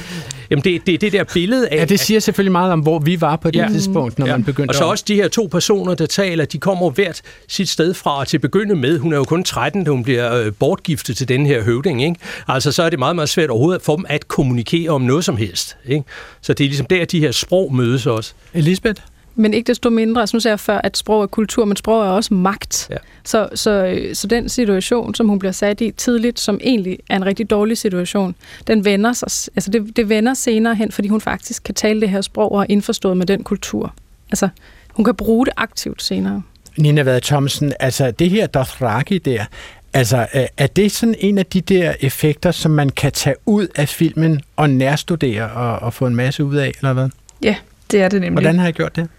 jamen 0.49 0.63
det, 0.63 0.88
det 0.88 1.01
det 1.01 1.13
der 1.13 1.23
billede 1.34 1.69
af... 1.69 1.75
Ja, 1.75 1.86
det 1.86 1.99
siger 1.99 2.19
selvfølgelig 2.19 2.51
meget 2.51 2.73
om, 2.73 2.80
hvor 2.80 2.99
vi 2.99 3.21
var 3.21 3.36
på 3.36 3.51
det 3.51 3.59
ja. 3.59 3.67
tidspunkt, 3.67 4.19
når 4.19 4.25
ja. 4.25 4.32
man 4.32 4.43
begyndte 4.43 4.71
Og 4.71 4.75
så 4.75 4.84
også 4.84 5.03
de 5.07 5.15
her 5.15 5.28
to 5.28 5.47
personer, 5.51 5.95
der 5.95 6.05
taler, 6.05 6.45
de 6.45 6.57
kommer 6.57 6.89
hvert 6.89 7.21
sit 7.47 7.69
sted 7.69 7.93
fra 7.93 8.25
til 8.25 8.38
at 8.38 8.41
begynde 8.41 8.75
med. 8.75 8.99
Hun 8.99 9.13
er 9.13 9.17
jo 9.17 9.23
kun 9.23 9.43
13, 9.43 9.84
da 9.84 9.91
hun 9.91 10.03
bliver 10.03 10.34
øh, 10.34 10.51
bortgiftet 10.59 11.17
til 11.17 11.28
den 11.28 11.45
her 11.45 11.63
høvding. 11.63 12.03
Ikke? 12.03 12.15
Altså 12.47 12.71
så 12.71 12.84
er 12.84 12.89
det 12.89 12.99
meget, 12.99 13.15
meget 13.15 13.30
svært 13.30 13.49
overhovedet 13.49 13.82
for 13.82 13.95
dem 13.95 14.05
at 14.09 14.28
kommunikere 14.28 14.89
om 14.89 15.01
noget 15.01 15.25
som 15.25 15.38
helst. 15.38 15.78
Ikke? 15.86 16.03
Så 16.41 16.53
det 16.53 16.63
er 16.63 16.67
ligesom 16.67 16.86
der, 16.86 17.05
de 17.05 17.19
her 17.19 17.32
sprog 17.32 17.75
mødes 17.75 18.05
også. 18.05 18.34
Elisabeth? 18.53 19.01
Men 19.40 19.54
ikke 19.54 19.68
desto 19.68 19.90
mindre, 19.90 20.22
altså 20.22 20.36
nu 20.36 20.40
sagde 20.40 20.54
jeg 20.54 20.60
før, 20.60 20.78
at 20.78 20.98
sprog 20.98 21.24
er 21.24 21.28
kultur, 21.28 21.66
men 21.66 21.76
sprog 21.76 22.06
er 22.06 22.10
også 22.10 22.34
magt. 22.34 22.88
Ja. 22.90 22.96
Så, 23.24 23.50
så, 23.56 24.00
så 24.14 24.28
den 24.28 24.50
situation, 24.50 25.16
som 25.16 25.28
hun 25.28 25.40
bliver 25.40 25.52
sat 25.52 25.82
i 25.82 25.92
tidligt, 25.92 26.40
som 26.40 26.60
egentlig 26.64 27.00
er 27.10 27.16
en 27.16 27.26
rigtig 27.26 27.50
dårlig 27.50 27.78
situation, 27.78 28.36
den 28.68 28.86
vender 28.86 29.14
sig, 29.14 29.52
altså 29.56 29.72
det, 29.72 29.98
det 29.98 30.10
vender 30.10 30.34
senere 30.34 30.76
hen, 30.76 30.92
fordi 30.92 31.08
hun 31.08 31.22
faktisk 31.22 31.64
kan 31.64 31.76
tale 31.76 32.02
det 32.02 32.10
her 32.10 32.22
sprog 32.22 32.52
og 32.52 32.62
er 32.62 32.66
indforstået 32.70 33.18
med 33.18 33.26
den 33.26 33.44
kultur. 33.44 33.94
Altså, 34.30 34.50
hun 34.90 35.06
kan 35.06 35.16
bruge 35.16 35.46
det 35.46 35.54
aktivt 35.58 36.02
senere. 36.02 36.42
Nina 36.78 37.02
Vade 37.02 37.20
Thomsen, 37.20 37.74
altså 37.80 38.12
det 38.12 38.30
her 38.30 38.48
Dothraki 38.48 39.18
der, 39.18 39.46
altså 39.94 40.28
er 40.58 40.68
det 40.68 40.92
sådan 40.92 41.16
en 41.20 41.38
af 41.38 41.46
de 41.46 41.62
der 41.62 41.94
effekter, 42.00 42.52
som 42.52 42.72
man 42.72 42.90
kan 42.90 43.12
tage 43.12 43.36
ud 43.46 43.68
af 43.76 43.90
filmen 43.90 44.42
og 44.56 44.70
nærstudere 44.70 45.52
og, 45.52 45.80
og 45.80 45.94
få 45.94 46.08
en 46.08 46.16
masse 46.16 46.44
ud 46.44 46.56
af, 46.56 46.72
eller 46.78 46.94
hvad? 46.94 47.10
Ja, 47.44 47.56
det 47.92 48.02
er 48.02 48.10
det 48.10 48.22
nemlig. 48.22 48.42
Hvordan 48.42 48.60
har 48.60 48.66
jeg 48.66 48.74
gjort 48.74 48.96
det? 48.96 49.10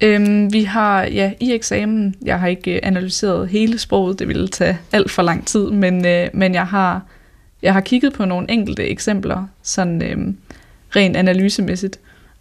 Øhm, 0.00 0.52
vi 0.52 0.62
har, 0.62 1.02
ja, 1.02 1.32
i 1.40 1.52
eksamen, 1.52 2.14
jeg 2.24 2.40
har 2.40 2.46
ikke 2.46 2.74
øh, 2.74 2.80
analyseret 2.82 3.48
hele 3.48 3.78
sproget, 3.78 4.18
det 4.18 4.28
ville 4.28 4.48
tage 4.48 4.78
alt 4.92 5.10
for 5.10 5.22
lang 5.22 5.46
tid, 5.46 5.70
men, 5.70 6.06
øh, 6.06 6.28
men 6.34 6.54
jeg, 6.54 6.66
har, 6.66 7.02
jeg 7.62 7.72
har 7.72 7.80
kigget 7.80 8.12
på 8.12 8.24
nogle 8.24 8.50
enkelte 8.50 8.88
eksempler, 8.88 9.46
sådan 9.62 10.02
øh, 10.02 10.34
rent 10.96 11.16
analysemæssigt. 11.16 12.00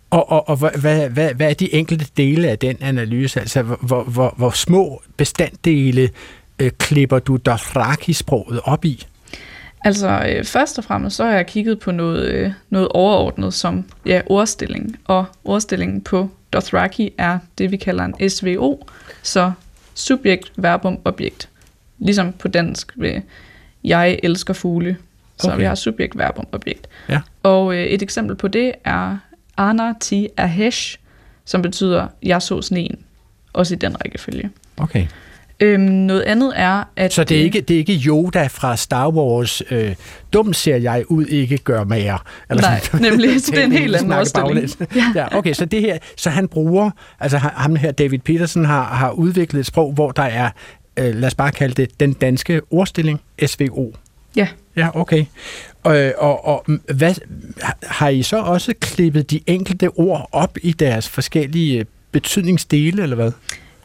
Og, 0.10 0.32
og, 0.32 0.50
og 0.50 0.58
hvad, 0.58 1.10
hvad, 1.10 1.34
hvad 1.34 1.50
er 1.50 1.54
de 1.54 1.74
enkelte 1.74 2.06
dele 2.18 2.50
af 2.50 2.60
den 2.60 2.78
analyse? 2.82 3.40
Altså, 3.40 3.62
hvor, 3.62 4.04
hvor, 4.04 4.34
hvor 4.38 4.50
små 4.50 5.02
bestanddele 5.18 6.10
øh, 6.60 6.72
klipper 6.78 7.20
du 7.20 7.38
Dothraki-sproget 7.38 8.60
op 8.64 8.86
i? 8.86 9.06
Altså, 9.84 10.26
øh, 10.30 10.44
først 10.44 10.78
og 10.78 10.84
fremmest 10.84 11.16
så 11.16 11.24
har 11.24 11.32
jeg 11.32 11.48
kigget 11.48 11.80
på 11.80 11.92
noget, 11.92 12.28
øh, 12.28 12.52
noget 12.70 12.88
overordnet 12.88 13.54
som 13.54 13.86
ja, 14.06 14.22
ordstilling, 14.26 15.00
og 15.06 15.26
ordstillingen 15.46 16.02
på 16.02 16.30
Dothraki 16.54 17.14
er 17.18 17.40
det, 17.58 17.72
vi 17.72 17.78
kalder 17.78 18.06
en 18.06 18.30
SVO, 18.30 18.88
så 19.24 19.52
subjekt, 19.94 20.52
verbum, 20.56 21.00
objekt. 21.06 21.50
Ligesom 22.00 22.34
på 22.34 22.48
dansk 22.48 22.92
ved 22.96 23.22
jeg 23.84 24.20
elsker 24.24 24.54
fugle, 24.54 24.98
så 25.38 25.48
Okay. 25.48 25.58
vi 25.58 25.64
har 25.64 25.76
subjekt, 25.76 26.18
verbum, 26.18 26.48
objekt. 26.52 26.88
Ja. 27.10 27.22
Og 27.44 27.76
øh, 27.76 27.84
et 27.86 28.02
eksempel 28.02 28.36
på 28.36 28.48
det 28.48 28.72
er 28.84 29.18
Ana 29.58 29.94
ti 30.00 30.28
ahesh, 30.38 30.98
som 31.46 31.62
betyder 31.62 32.08
jeg 32.24 32.42
så 32.42 32.62
sneen, 32.62 33.00
også 33.54 33.74
i 33.76 33.78
den 33.78 33.96
rækkefølge. 34.06 34.50
Okay. 34.78 35.08
Øhm, 35.60 35.82
noget 35.82 36.22
andet 36.22 36.54
er, 36.56 36.84
at... 36.96 37.14
Så 37.14 37.24
det 37.24 37.38
er 37.38 37.42
ikke, 37.42 37.62
det 37.62 37.74
er 37.74 37.78
ikke 37.78 38.02
Yoda 38.06 38.48
fra 38.48 38.78
Star 38.78 39.10
Wars, 39.10 39.62
øh, 39.72 39.96
dum 40.34 40.54
ser 40.54 40.76
jeg 40.76 41.04
ud, 41.08 41.26
ikke 41.26 41.58
gør 41.58 41.84
mere. 41.84 42.18
Nej, 42.50 42.82
nemlig. 43.02 43.42
Så 43.42 43.52
det 43.52 43.60
er 43.60 43.64
en 43.64 43.72
helt 43.72 43.96
anden 43.96 44.12
ordstilling. 44.12 44.54
baglæns. 44.54 44.78
ja, 45.16 45.38
okay, 45.38 45.54
så 45.54 45.66
det 45.66 45.82
her, 45.82 45.98
så 46.18 46.30
han 46.30 46.48
bruger, 46.48 46.92
altså 47.20 47.38
ham 47.38 47.76
her, 47.76 47.92
David 47.92 48.20
Peterson, 48.20 48.66
har, 48.66 48.84
har 48.84 49.12
udviklet 49.12 49.60
et 49.60 49.66
sprog, 49.66 49.94
hvor 49.94 50.12
der 50.12 50.24
er, 50.24 50.50
øh, 50.98 51.16
lad 51.16 51.28
os 51.28 51.36
bare 51.36 51.52
kalde 51.52 51.74
det, 51.74 52.00
den 52.00 52.14
danske 52.14 52.62
ordstilling, 52.72 53.22
SVO. 53.46 53.94
Ja. 54.36 54.48
Ja, 54.76 54.90
okay. 54.94 55.26
Og, 55.84 56.14
og, 56.18 56.46
og 56.48 56.66
hvad, 56.94 57.16
har 57.84 58.10
I 58.10 58.24
så 58.24 58.38
også 58.38 58.74
klippet 58.80 59.32
de 59.32 59.40
enkelte 59.48 59.90
ord 59.90 60.30
op 60.32 60.58
i 60.62 60.72
deres 60.72 61.10
forskellige 61.10 61.86
betydningsdele, 62.12 63.04
eller 63.04 63.16
hvad? 63.16 63.32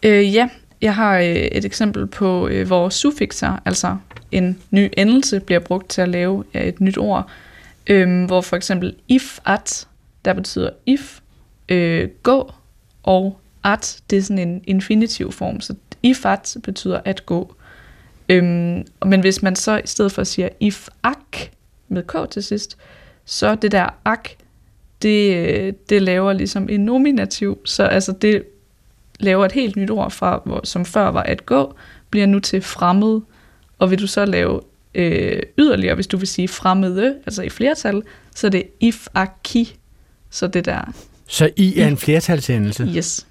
Øh, 0.02 0.34
ja, 0.34 0.48
jeg 0.82 0.94
har 0.94 1.18
øh, 1.18 1.26
et 1.26 1.64
eksempel 1.64 2.06
på, 2.06 2.48
øh, 2.48 2.66
hvor 2.66 2.88
suffixer, 2.88 3.62
altså 3.64 3.96
en 4.32 4.58
ny 4.70 4.90
endelse, 4.96 5.40
bliver 5.40 5.60
brugt 5.60 5.88
til 5.88 6.00
at 6.00 6.08
lave 6.08 6.44
ja, 6.54 6.68
et 6.68 6.80
nyt 6.80 6.98
ord. 6.98 7.30
Øh, 7.86 8.24
hvor 8.24 8.40
for 8.40 8.56
eksempel 8.56 8.96
if 9.08 9.38
at, 9.46 9.88
der 10.24 10.32
betyder 10.32 10.70
if, 10.86 11.20
øh, 11.68 12.08
gå, 12.22 12.52
og 13.02 13.38
at, 13.64 14.02
det 14.10 14.18
er 14.18 14.22
sådan 14.22 14.48
en 14.48 14.62
infinitiv 14.66 15.32
form. 15.32 15.60
Så 15.60 15.74
if 16.02 16.26
at 16.26 16.56
betyder 16.62 17.00
at 17.04 17.26
gå. 17.26 17.54
Øhm, 18.28 18.84
men 19.06 19.20
hvis 19.20 19.42
man 19.42 19.56
så 19.56 19.76
i 19.76 19.86
stedet 19.86 20.12
for 20.12 20.24
siger 20.24 20.48
if 20.60 20.88
ak 21.02 21.36
med 21.88 22.02
k 22.02 22.30
til 22.30 22.42
sidst, 22.42 22.78
så 23.24 23.54
det 23.54 23.72
der 23.72 23.88
ak, 24.04 24.28
det, 25.02 25.36
øh, 25.36 25.72
det 25.88 26.02
laver 26.02 26.32
ligesom 26.32 26.68
en 26.68 26.84
nominativ, 26.84 27.58
så 27.64 27.84
altså 27.84 28.12
det 28.12 28.44
laver 29.22 29.44
et 29.44 29.52
helt 29.52 29.76
nyt 29.76 29.90
ord 29.90 30.10
fra, 30.10 30.42
hvor, 30.44 30.60
som 30.64 30.84
før 30.84 31.08
var 31.08 31.22
at 31.22 31.46
gå, 31.46 31.74
bliver 32.10 32.26
nu 32.26 32.40
til 32.40 32.62
fremmed, 32.62 33.20
og 33.78 33.90
vil 33.90 33.98
du 33.98 34.06
så 34.06 34.24
lave 34.24 34.60
øh, 34.94 35.42
yderligere, 35.58 35.94
hvis 35.94 36.06
du 36.06 36.16
vil 36.16 36.28
sige 36.28 36.48
fremmede, 36.48 37.16
altså 37.26 37.42
i 37.42 37.48
flertal, 37.48 38.02
så 38.34 38.46
er 38.46 38.50
det 38.50 38.64
if 38.80 39.06
aki, 39.14 39.76
så 40.30 40.46
det 40.46 40.64
der. 40.64 40.92
Så 41.26 41.50
I 41.56 41.80
er 41.80 41.88
en 41.88 41.96
flertalsendelse? 41.96 42.84
Yes. 42.96 43.26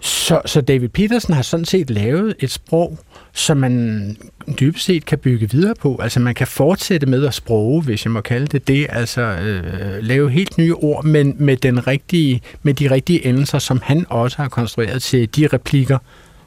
Så, 0.00 0.40
så 0.46 0.60
David 0.60 0.88
Petersen 0.88 1.34
har 1.34 1.42
sådan 1.42 1.64
set 1.64 1.90
lavet 1.90 2.34
et 2.38 2.50
sprog, 2.50 2.98
som 3.32 3.56
man 3.56 4.16
dybest 4.60 4.84
set 4.84 5.04
kan 5.04 5.18
bygge 5.18 5.50
videre 5.50 5.74
på. 5.74 5.98
Altså 6.02 6.20
man 6.20 6.34
kan 6.34 6.46
fortsætte 6.46 7.06
med 7.06 7.26
at 7.26 7.34
sproge, 7.34 7.82
hvis 7.82 8.04
jeg 8.04 8.12
må 8.12 8.20
kalde 8.20 8.46
det 8.46 8.68
det, 8.68 8.86
altså 8.88 9.22
øh, 9.22 9.62
lave 10.00 10.30
helt 10.30 10.58
nye 10.58 10.74
ord, 10.74 11.04
men 11.04 11.36
med, 11.38 11.56
den 11.56 11.86
rigtige, 11.86 12.42
med 12.62 12.74
de 12.74 12.90
rigtige 12.90 13.26
endelser, 13.26 13.58
som 13.58 13.80
han 13.84 14.06
også 14.08 14.36
har 14.36 14.48
konstrueret 14.48 15.02
til 15.02 15.36
de 15.36 15.46
replikker, 15.46 15.98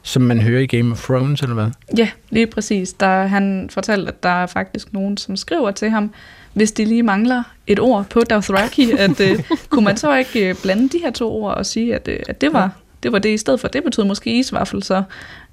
som 0.02 0.22
man 0.22 0.40
hører 0.40 0.60
i 0.60 0.66
Game 0.66 0.92
of 0.92 1.04
Thrones, 1.04 1.40
eller 1.40 1.54
hvad? 1.54 1.70
Ja, 1.98 2.08
lige 2.30 2.46
præcis. 2.46 2.92
Der, 2.92 3.26
han 3.26 3.68
fortalte, 3.72 4.08
at 4.08 4.22
der 4.22 4.42
er 4.42 4.46
faktisk 4.46 4.92
nogen, 4.92 5.16
som 5.16 5.36
skriver 5.36 5.70
til 5.70 5.90
ham, 5.90 6.10
hvis 6.52 6.72
de 6.72 6.84
lige 6.84 7.02
mangler 7.02 7.42
et 7.66 7.80
ord 7.80 8.06
på 8.10 8.20
Dothraki, 8.20 8.90
at 8.98 9.20
øh, 9.20 9.42
kunne 9.70 9.84
man 9.84 9.96
så 9.96 10.16
ikke 10.16 10.48
øh, 10.48 10.54
blande 10.62 10.88
de 10.88 10.98
her 10.98 11.10
to 11.10 11.32
ord 11.42 11.54
og 11.54 11.66
sige, 11.66 11.94
at, 11.94 12.08
øh, 12.08 12.18
at 12.28 12.40
det, 12.40 12.52
var, 12.52 12.70
det 13.02 13.12
var 13.12 13.18
det 13.18 13.28
i 13.28 13.36
stedet 13.36 13.60
for. 13.60 13.68
Det 13.68 13.84
betød 13.84 14.04
måske 14.04 14.38
isvaffel, 14.38 14.82
så. 14.82 15.02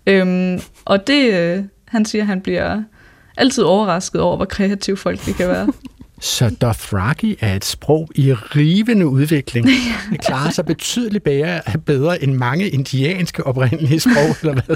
Øhm, 0.07 0.59
og 0.85 1.07
det, 1.07 1.33
øh, 1.33 1.63
han 1.87 2.05
siger, 2.05 2.23
han 2.23 2.41
bliver 2.41 2.83
altid 3.37 3.63
overrasket 3.63 4.21
over, 4.21 4.35
hvor 4.35 4.45
kreative 4.45 4.97
folk 4.97 5.25
de 5.25 5.33
kan 5.33 5.47
være. 5.47 5.67
Så 6.19 6.55
Dothraki 6.61 7.37
er 7.39 7.55
et 7.55 7.65
sprog 7.65 8.09
i 8.15 8.33
rivende 8.33 9.07
udvikling. 9.07 9.67
Det 10.11 10.21
klarer 10.21 10.49
sig 10.49 10.65
betydeligt 10.65 11.23
bedre, 11.23 11.61
bedre 11.85 12.23
end 12.23 12.33
mange 12.33 12.69
indianske 12.69 13.47
oprindelige 13.47 13.99
sprog, 13.99 14.35
eller 14.41 14.53
hvad? 14.53 14.75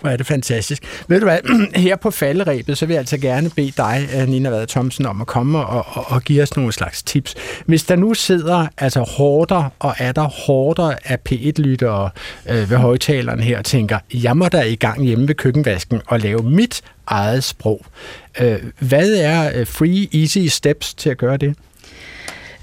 Hvor 0.00 0.08
er 0.08 0.16
det 0.16 0.26
fantastisk. 0.26 1.04
Ved 1.08 1.20
du 1.20 1.26
hvad, 1.26 1.38
her 1.80 1.96
på 1.96 2.10
falderæbet, 2.10 2.78
så 2.78 2.86
vil 2.86 2.94
jeg 2.94 2.98
altså 2.98 3.18
gerne 3.18 3.50
bede 3.50 3.72
dig, 3.76 4.08
Nina 4.28 4.50
Vade 4.50 4.66
Thomsen, 4.66 5.06
om 5.06 5.20
at 5.20 5.26
komme 5.26 5.58
og, 5.58 5.86
og, 5.88 6.04
og 6.08 6.22
give 6.22 6.42
os 6.42 6.56
nogle 6.56 6.72
slags 6.72 7.02
tips. 7.02 7.34
Hvis 7.66 7.84
der 7.84 7.96
nu 7.96 8.14
sidder 8.14 8.66
altså 8.78 9.00
hårder 9.00 9.70
og 9.78 9.94
er 9.98 10.12
der 10.12 10.22
hårder 10.46 10.94
af 11.04 11.18
P1-lyttere 11.30 12.10
øh, 12.48 12.70
ved 12.70 12.76
højtaleren 12.76 13.40
her 13.40 13.58
og 13.58 13.64
tænker, 13.64 13.98
jeg 14.14 14.36
må 14.36 14.48
da 14.48 14.60
i 14.60 14.74
gang 14.74 15.04
hjemme 15.04 15.28
ved 15.28 15.34
køkkenvasken 15.34 16.00
og 16.06 16.20
lave 16.20 16.42
mit 16.42 16.82
eget 17.06 17.44
sprog. 17.44 17.86
Øh, 18.40 18.62
hvad 18.78 19.14
er 19.14 19.60
øh, 19.60 19.66
free, 19.66 20.20
easy 20.20 20.38
steps 20.38 20.94
til 20.94 21.10
at 21.10 21.18
gøre 21.18 21.36
det? 21.36 21.56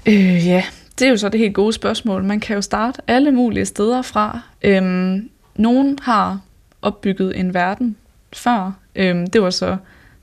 Øh, 0.06 0.46
ja, 0.46 0.64
det 0.98 1.06
er 1.06 1.10
jo 1.10 1.16
så 1.16 1.28
det 1.28 1.40
helt 1.40 1.54
gode 1.54 1.72
spørgsmål. 1.72 2.24
Man 2.24 2.40
kan 2.40 2.56
jo 2.56 2.62
starte 2.62 3.00
alle 3.06 3.30
mulige 3.30 3.66
steder 3.66 4.02
fra. 4.02 4.40
Øhm, 4.62 5.28
nogen 5.56 5.98
har 6.02 6.40
opbygget 6.82 7.40
en 7.40 7.54
verden 7.54 7.96
før. 8.32 8.72
Øhm, 8.96 9.26
det 9.26 9.42
var 9.42 9.50
så 9.50 9.76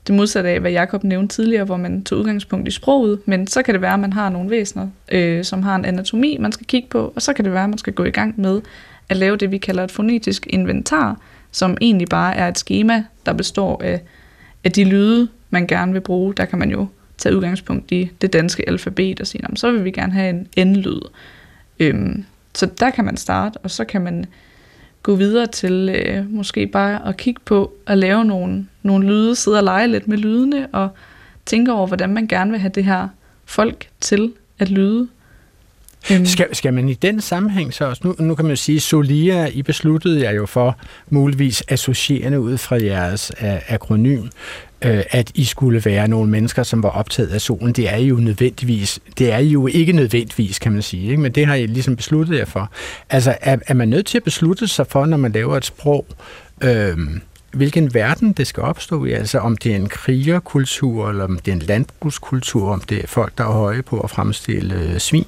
det 0.06 0.14
modsatte 0.14 0.50
af, 0.50 0.60
hvad 0.60 0.70
Jakob 0.70 1.04
nævnte 1.04 1.34
tidligere, 1.34 1.64
hvor 1.64 1.76
man 1.76 2.04
tog 2.04 2.18
udgangspunkt 2.18 2.68
i 2.68 2.70
sproget. 2.70 3.20
Men 3.26 3.46
så 3.46 3.62
kan 3.62 3.74
det 3.74 3.82
være, 3.82 3.94
at 3.94 4.00
man 4.00 4.12
har 4.12 4.28
nogle 4.28 4.50
væsener, 4.50 4.88
øh, 5.12 5.44
som 5.44 5.62
har 5.62 5.76
en 5.76 5.84
anatomi, 5.84 6.36
man 6.40 6.52
skal 6.52 6.66
kigge 6.66 6.88
på. 6.88 7.12
Og 7.16 7.22
så 7.22 7.32
kan 7.32 7.44
det 7.44 7.52
være, 7.52 7.64
at 7.64 7.70
man 7.70 7.78
skal 7.78 7.92
gå 7.92 8.04
i 8.04 8.10
gang 8.10 8.40
med 8.40 8.60
at 9.08 9.16
lave 9.16 9.36
det, 9.36 9.50
vi 9.50 9.58
kalder 9.58 9.84
et 9.84 9.90
fonetisk 9.90 10.46
inventar, 10.50 11.16
som 11.50 11.76
egentlig 11.80 12.08
bare 12.08 12.36
er 12.36 12.48
et 12.48 12.58
schema, 12.58 13.04
der 13.26 13.32
består 13.32 13.82
af, 13.84 14.02
af 14.64 14.72
de 14.72 14.84
lyde, 14.84 15.28
man 15.50 15.66
gerne 15.66 15.92
vil 15.92 16.00
bruge. 16.00 16.34
Der 16.34 16.44
kan 16.44 16.58
man 16.58 16.70
jo 16.70 16.86
tage 17.18 17.36
udgangspunkt 17.36 17.92
i 17.92 18.10
det 18.20 18.32
danske 18.32 18.68
alfabet 18.68 19.20
og 19.20 19.26
sige, 19.26 19.44
men 19.48 19.56
så 19.56 19.70
vil 19.70 19.84
vi 19.84 19.90
gerne 19.90 20.12
have 20.12 20.30
en 20.30 20.46
endlyd. 20.56 21.00
Øhm, 21.78 22.24
så 22.54 22.66
der 22.66 22.90
kan 22.90 23.04
man 23.04 23.16
starte, 23.16 23.56
og 23.56 23.70
så 23.70 23.84
kan 23.84 24.00
man 24.00 24.24
gå 25.02 25.14
videre 25.14 25.46
til 25.46 25.88
øh, 25.88 26.30
måske 26.30 26.66
bare 26.66 27.08
at 27.08 27.16
kigge 27.16 27.40
på 27.44 27.72
at 27.86 27.98
lave 27.98 28.24
nogle, 28.24 28.66
nogle 28.82 29.06
lyde, 29.06 29.36
sidde 29.36 29.58
og 29.58 29.64
lege 29.64 29.88
lidt 29.88 30.08
med 30.08 30.18
lydene, 30.18 30.68
og 30.72 30.88
tænke 31.46 31.72
over, 31.72 31.86
hvordan 31.86 32.10
man 32.10 32.26
gerne 32.26 32.50
vil 32.50 32.60
have 32.60 32.72
det 32.74 32.84
her 32.84 33.08
folk 33.44 33.88
til 34.00 34.32
at 34.58 34.70
lyde. 34.70 35.08
Øhm, 36.12 36.26
Skal, 36.26 36.56
skal 36.56 36.74
man 36.74 36.88
i 36.88 36.94
den 36.94 37.20
sammenhæng 37.20 37.74
så 37.74 37.84
også, 37.84 38.02
nu, 38.04 38.14
nu 38.18 38.34
kan 38.34 38.44
man 38.44 38.50
jo 38.50 38.56
sige, 38.56 38.80
Solia, 38.80 39.46
I 39.46 39.62
besluttede 39.62 40.22
jer 40.22 40.32
jo 40.32 40.46
for 40.46 40.76
muligvis 41.10 41.62
associerende 41.68 42.40
ud 42.40 42.58
fra 42.58 42.76
jeres 42.82 43.32
uh, 43.42 43.72
akronym, 43.72 44.24
øh, 44.84 45.02
at 45.10 45.30
I 45.34 45.44
skulle 45.44 45.82
være 45.84 46.08
nogle 46.08 46.30
mennesker, 46.30 46.62
som 46.62 46.82
var 46.82 46.88
optaget 46.88 47.28
af 47.28 47.40
solen. 47.40 47.72
Det 47.72 47.92
er 47.92 47.96
jo 47.96 48.16
nødvendigvis, 48.16 49.00
det 49.18 49.32
er 49.32 49.38
jo 49.38 49.66
ikke 49.66 49.92
nødvendigvis, 49.92 50.58
kan 50.58 50.72
man 50.72 50.82
sige, 50.82 51.10
ikke? 51.10 51.22
men 51.22 51.32
det 51.32 51.46
har 51.46 51.54
I 51.54 51.66
ligesom 51.66 51.96
besluttet 51.96 52.38
jer 52.38 52.44
for. 52.44 52.70
Altså, 53.10 53.36
er, 53.40 53.56
er 53.66 53.74
man 53.74 53.88
nødt 53.88 54.06
til 54.06 54.18
at 54.18 54.24
beslutte 54.24 54.68
sig 54.68 54.86
for, 54.86 55.06
når 55.06 55.16
man 55.16 55.32
laver 55.32 55.56
et 55.56 55.64
sprog, 55.64 56.06
øh, 56.64 56.96
hvilken 57.52 57.94
verden 57.94 58.32
det 58.32 58.46
skal 58.46 58.62
opstå 58.62 59.04
i, 59.04 59.12
altså 59.12 59.38
om 59.38 59.56
det 59.56 59.72
er 59.72 59.76
en 59.76 59.88
krigerkultur, 59.88 61.08
eller 61.08 61.24
om 61.24 61.38
det 61.38 61.50
er 61.50 61.56
en 61.56 61.62
landbrugskultur, 61.62 62.72
om 62.72 62.80
det 62.80 63.02
er 63.02 63.06
folk, 63.06 63.38
der 63.38 63.44
er 63.44 63.52
høje 63.52 63.82
på 63.82 64.00
at 64.00 64.10
fremstille 64.10 64.74
øh, 64.74 64.98
svin, 64.98 65.26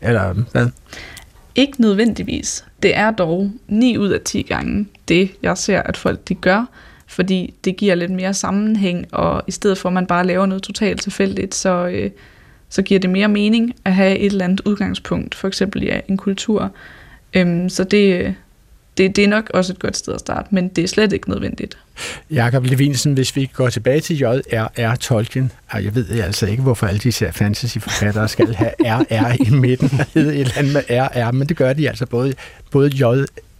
eller 0.00 0.34
hvad? 0.52 0.68
Ikke 1.54 1.80
nødvendigvis. 1.80 2.64
Det 2.82 2.96
er 2.96 3.10
dog 3.10 3.50
9 3.68 3.98
ud 3.98 4.08
af 4.08 4.20
10 4.20 4.42
gange 4.42 4.86
det, 5.08 5.30
jeg 5.42 5.58
ser, 5.58 5.82
at 5.82 5.96
folk 5.96 6.28
de 6.28 6.34
gør, 6.34 6.66
fordi 7.06 7.54
det 7.64 7.76
giver 7.76 7.94
lidt 7.94 8.10
mere 8.10 8.34
sammenhæng, 8.34 9.06
og 9.12 9.42
i 9.46 9.50
stedet 9.50 9.78
for 9.78 9.88
at 9.88 9.92
man 9.92 10.06
bare 10.06 10.26
laver 10.26 10.46
noget 10.46 10.62
totalt 10.62 11.02
tilfældigt, 11.02 11.54
så, 11.54 11.86
øh, 11.86 12.10
så 12.68 12.82
giver 12.82 13.00
det 13.00 13.10
mere 13.10 13.28
mening 13.28 13.74
at 13.84 13.94
have 13.94 14.18
et 14.18 14.26
eller 14.26 14.44
andet 14.44 14.60
udgangspunkt, 14.64 15.34
for 15.34 15.48
eksempel 15.48 15.82
ja, 15.82 16.00
en 16.08 16.16
kultur. 16.16 16.70
Øhm, 17.34 17.68
så 17.68 17.84
det, 17.84 18.20
øh, 18.20 18.32
det, 18.96 19.16
det 19.16 19.24
er 19.24 19.28
nok 19.28 19.50
også 19.54 19.72
et 19.72 19.78
godt 19.78 19.96
sted 19.96 20.14
at 20.14 20.20
starte, 20.20 20.48
men 20.50 20.68
det 20.68 20.84
er 20.84 20.88
slet 20.88 21.12
ikke 21.12 21.30
nødvendigt. 21.30 21.78
Jakob 22.30 22.64
Levinsen, 22.64 23.14
hvis 23.14 23.36
vi 23.36 23.50
går 23.54 23.68
tilbage 23.68 24.00
til 24.00 24.18
J.R.R. 24.18 24.96
Tolkien, 24.96 25.52
og 25.70 25.84
jeg 25.84 25.94
ved 25.94 26.10
altså 26.20 26.46
ikke, 26.46 26.62
hvorfor 26.62 26.86
alle 26.86 26.98
disse 26.98 27.32
fantasyforfattere 27.32 28.28
skal 28.28 28.54
have 28.54 28.70
R.R. 28.80 29.36
i 29.46 29.50
midten, 29.50 30.00
og 30.00 30.06
hedde 30.14 30.34
et 30.34 30.40
eller 30.40 30.52
andet 30.56 30.72
med 30.72 30.82
R.R., 30.90 31.32
men 31.32 31.48
det 31.48 31.56
gør 31.56 31.72
de 31.72 31.88
altså 31.88 32.06
både, 32.06 32.34
både 32.70 32.88
J. 32.88 33.02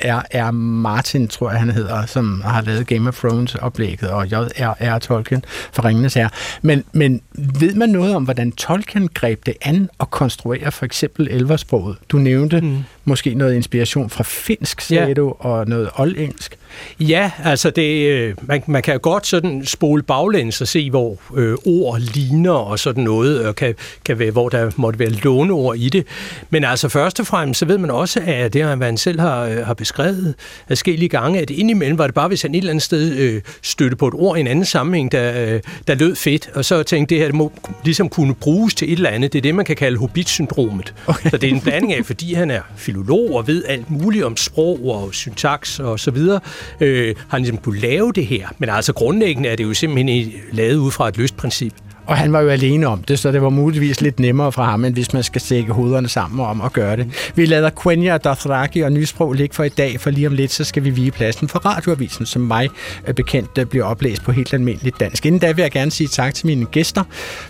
R.R. 0.05 0.51
Martin, 0.51 1.28
tror 1.28 1.51
jeg 1.51 1.61
han 1.61 1.70
hedder, 1.70 2.07
som 2.07 2.41
har 2.45 2.62
lavet 2.62 2.87
Game 2.87 3.09
of 3.09 3.18
Thrones-oplægget, 3.18 4.11
og 4.11 4.26
J.R.R. 4.26 4.99
Tolkien 4.99 5.45
for 5.72 5.85
Ringenes 5.85 6.14
Herre. 6.14 6.30
Men, 6.62 6.85
men 6.93 7.22
ved 7.32 7.74
man 7.74 7.89
noget 7.89 8.14
om, 8.14 8.24
hvordan 8.24 8.53
Tolkien 8.53 9.09
greb 9.09 9.47
det 9.47 9.55
an 9.62 9.91
og 9.99 10.11
konstruere 10.11 10.72
for 10.72 10.85
eksempel 10.85 11.28
elversproget? 11.30 11.97
Du 12.09 12.18
nævnte 12.18 12.61
mm. 12.61 12.85
Måske 13.05 13.34
noget 13.34 13.55
inspiration 13.55 14.11
fra 14.11 14.24
finsk, 14.24 14.80
sagde 14.80 15.07
ja. 15.07 15.14
du, 15.14 15.34
og 15.38 15.68
noget 15.68 15.90
oldengelsk. 15.94 16.59
Ja, 17.00 17.30
altså 17.44 17.70
det, 17.70 18.09
øh, 18.09 18.34
man, 18.42 18.62
man 18.66 18.82
kan 18.82 19.00
godt 19.00 19.26
sådan 19.26 19.66
spole 19.66 20.02
baglæns 20.02 20.61
og 20.61 20.68
se, 20.68 20.90
hvor 20.90 21.16
øh, 21.36 21.57
ord 21.66 22.00
ligner 22.00 22.52
og 22.52 22.78
sådan 22.78 23.05
noget, 23.05 23.46
og 23.46 23.57
kan, 23.57 23.74
kan 24.05 24.18
være, 24.18 24.30
hvor 24.30 24.48
der 24.48 24.70
måtte 24.76 24.98
være 24.98 25.09
låneord 25.09 25.76
i 25.76 25.88
det. 25.88 26.07
Men 26.50 26.64
altså 26.64 26.88
først 26.88 27.20
og 27.20 27.26
fremmest, 27.26 27.61
så 27.61 27.66
ved 27.66 27.78
man 27.78 27.90
også, 27.90 28.22
at 28.26 28.52
det, 28.52 28.76
hvad 28.76 28.86
han 28.86 28.96
selv 28.96 29.20
har, 29.20 29.44
øh, 29.44 29.66
har 29.66 29.74
beskrevet 29.74 30.34
forskellige 30.68 31.09
gange, 31.09 31.40
at 31.40 31.50
indimellem 31.50 31.98
var 31.98 32.07
det 32.07 32.14
bare, 32.14 32.28
hvis 32.28 32.42
han 32.42 32.55
et 32.55 32.59
eller 32.59 32.70
andet 32.70 32.82
sted 32.82 33.16
øh, 33.16 33.42
støtte 33.62 33.96
på 33.96 34.09
et 34.09 34.14
ord 34.14 34.36
i 34.36 34.40
en 34.40 34.46
anden 34.46 34.64
sammenhæng, 34.64 35.12
der, 35.12 35.55
øh, 35.55 35.61
der 35.86 35.94
lød 35.94 36.16
fedt, 36.16 36.50
og 36.55 36.64
så 36.64 36.82
tænkte 36.82 37.14
det 37.14 37.20
her, 37.22 37.28
det 37.28 37.34
må 37.34 37.52
ligesom 37.84 38.09
kunne 38.09 38.34
bruges 38.34 38.74
til 38.74 38.92
et 38.92 38.96
eller 38.96 39.11
andet. 39.11 39.32
Det 39.32 39.38
er 39.38 39.42
det, 39.42 39.55
man 39.55 39.64
kan 39.64 39.76
kalde 39.76 39.98
hobbit-syndromet. 39.98 40.94
Okay. 41.07 41.30
Så 41.30 41.36
det 41.36 41.48
er 41.48 41.55
en 41.55 41.61
blanding 41.61 41.94
af, 41.94 42.07
fordi 42.07 42.34
han 42.34 42.50
er 42.50 42.61
filolog 42.95 43.34
og 43.34 43.47
ved 43.47 43.64
alt 43.64 43.90
muligt 43.90 44.24
om 44.24 44.36
sprog 44.36 44.88
og 44.88 45.14
syntaks 45.14 45.80
og 45.80 46.01
så 46.01 46.11
videre, 46.11 46.40
øh, 46.80 47.14
har 47.18 47.26
han 47.28 47.40
ligesom 47.40 47.59
kunne 47.59 47.80
lave 47.80 48.12
det 48.12 48.26
her. 48.26 48.49
Men 48.59 48.68
altså 48.68 48.92
grundlæggende 48.92 49.49
er 49.49 49.57
det 49.57 49.64
jo 49.64 49.74
simpelthen 49.74 50.32
lavet 50.53 50.76
ud 50.76 50.90
fra 50.90 51.09
et 51.09 51.16
løst 51.16 51.36
princip. 51.36 51.72
Og 52.07 52.16
han 52.16 52.32
var 52.32 52.40
jo 52.40 52.48
alene 52.48 52.86
om 52.86 53.02
det, 53.02 53.18
så 53.18 53.32
det 53.32 53.42
var 53.42 53.48
muligvis 53.48 54.00
lidt 54.00 54.20
nemmere 54.20 54.52
for 54.52 54.62
ham, 54.62 54.84
end 54.84 54.94
hvis 54.94 55.12
man 55.12 55.22
skal 55.22 55.40
sække 55.40 55.72
hovederne 55.72 56.09
sammen 56.09 56.40
om 56.40 56.61
at 56.61 56.72
gøre 56.72 56.96
det. 56.96 57.32
Vi 57.34 57.46
lader 57.46 57.70
Quenya 57.82 58.14
og 58.14 58.24
Dothraki 58.24 58.80
og 58.80 58.92
Nysprog 58.92 59.32
ligge 59.32 59.55
for 59.55 59.64
i 59.64 59.68
dag, 59.68 60.00
for 60.00 60.11
lige 60.11 60.26
om 60.26 60.32
lidt, 60.32 60.52
så 60.52 60.64
skal 60.64 60.84
vi 60.84 60.90
vige 60.90 61.11
pladsen 61.11 61.48
for 61.48 61.59
radioavisen, 61.59 62.26
som 62.26 62.42
mig 62.42 62.68
er 63.05 63.12
bekendt 63.12 63.59
øh, 63.59 63.66
bliver 63.66 63.84
oplæst 63.84 64.22
på 64.22 64.32
helt 64.32 64.55
almindeligt 64.55 65.00
dansk. 65.00 65.26
Inden 65.26 65.40
da 65.40 65.52
vil 65.52 65.62
jeg 65.62 65.70
gerne 65.70 65.90
sige 65.90 66.09
tak 66.09 66.34
til 66.34 66.46
mine 66.46 66.64
gæster. 66.66 67.02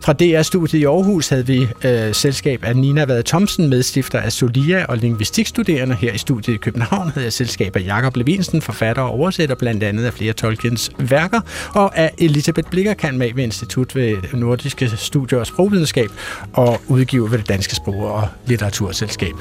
Fra 0.05 0.13
DR-studiet 0.13 0.81
i 0.81 0.85
Aarhus 0.85 1.29
havde 1.29 1.47
vi 1.47 1.69
øh, 1.85 2.15
selskab 2.15 2.65
af 2.65 2.77
Nina 2.77 3.05
Vade 3.05 3.23
Thomsen, 3.23 3.69
medstifter 3.69 4.21
af 4.21 4.33
Solia 4.33 4.85
og 4.85 4.97
lingvistikstuderende. 4.97 5.95
Her 5.95 6.13
i 6.13 6.19
studiet 6.19 6.55
i 6.55 6.59
København 6.59 7.11
havde 7.11 7.25
jeg 7.25 7.33
selskab 7.33 7.77
af 7.77 7.85
Jakob 7.85 8.17
Levinsen, 8.17 8.63
forfatter 8.63 9.03
og 9.03 9.11
oversætter 9.11 9.55
blandt 9.55 9.83
andet 9.83 10.05
af 10.05 10.13
flere 10.13 10.33
Tolkiens 10.33 10.91
værker, 10.99 11.41
og 11.75 11.99
af 11.99 12.13
Elisabeth 12.19 12.71
Blikkerkant 12.71 13.19
med 13.19 13.31
ved 13.35 13.45
Institut 13.45 13.97
ved 13.97 14.17
nordiske 14.45 14.97
studier 14.97 15.39
og 15.39 15.47
sprogvidenskab 15.47 16.11
og 16.53 16.81
udgiver 16.89 17.29
ved 17.29 17.39
det 17.39 17.49
Danske 17.49 17.75
Sprog- 17.75 18.13
og 18.13 18.29
Litteraturselskab. 18.47 19.35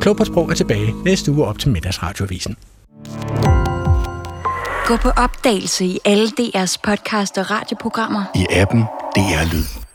Klog 0.00 0.16
på 0.16 0.24
Sprog 0.24 0.50
er 0.50 0.54
tilbage 0.54 0.92
næste 1.04 1.32
uge 1.32 1.44
op 1.44 1.58
til 1.58 1.70
middagsradioavisen. 1.70 2.56
Gå 4.86 4.96
på 4.96 5.08
opdagelse 5.08 5.84
i 5.84 5.98
alle 6.04 6.28
DR's 6.40 6.76
podcast 6.82 7.38
og 7.38 7.50
radioprogrammer. 7.50 8.24
I 8.34 8.46
appen 8.50 8.80
DR 9.16 9.54
Lyd. 9.54 9.93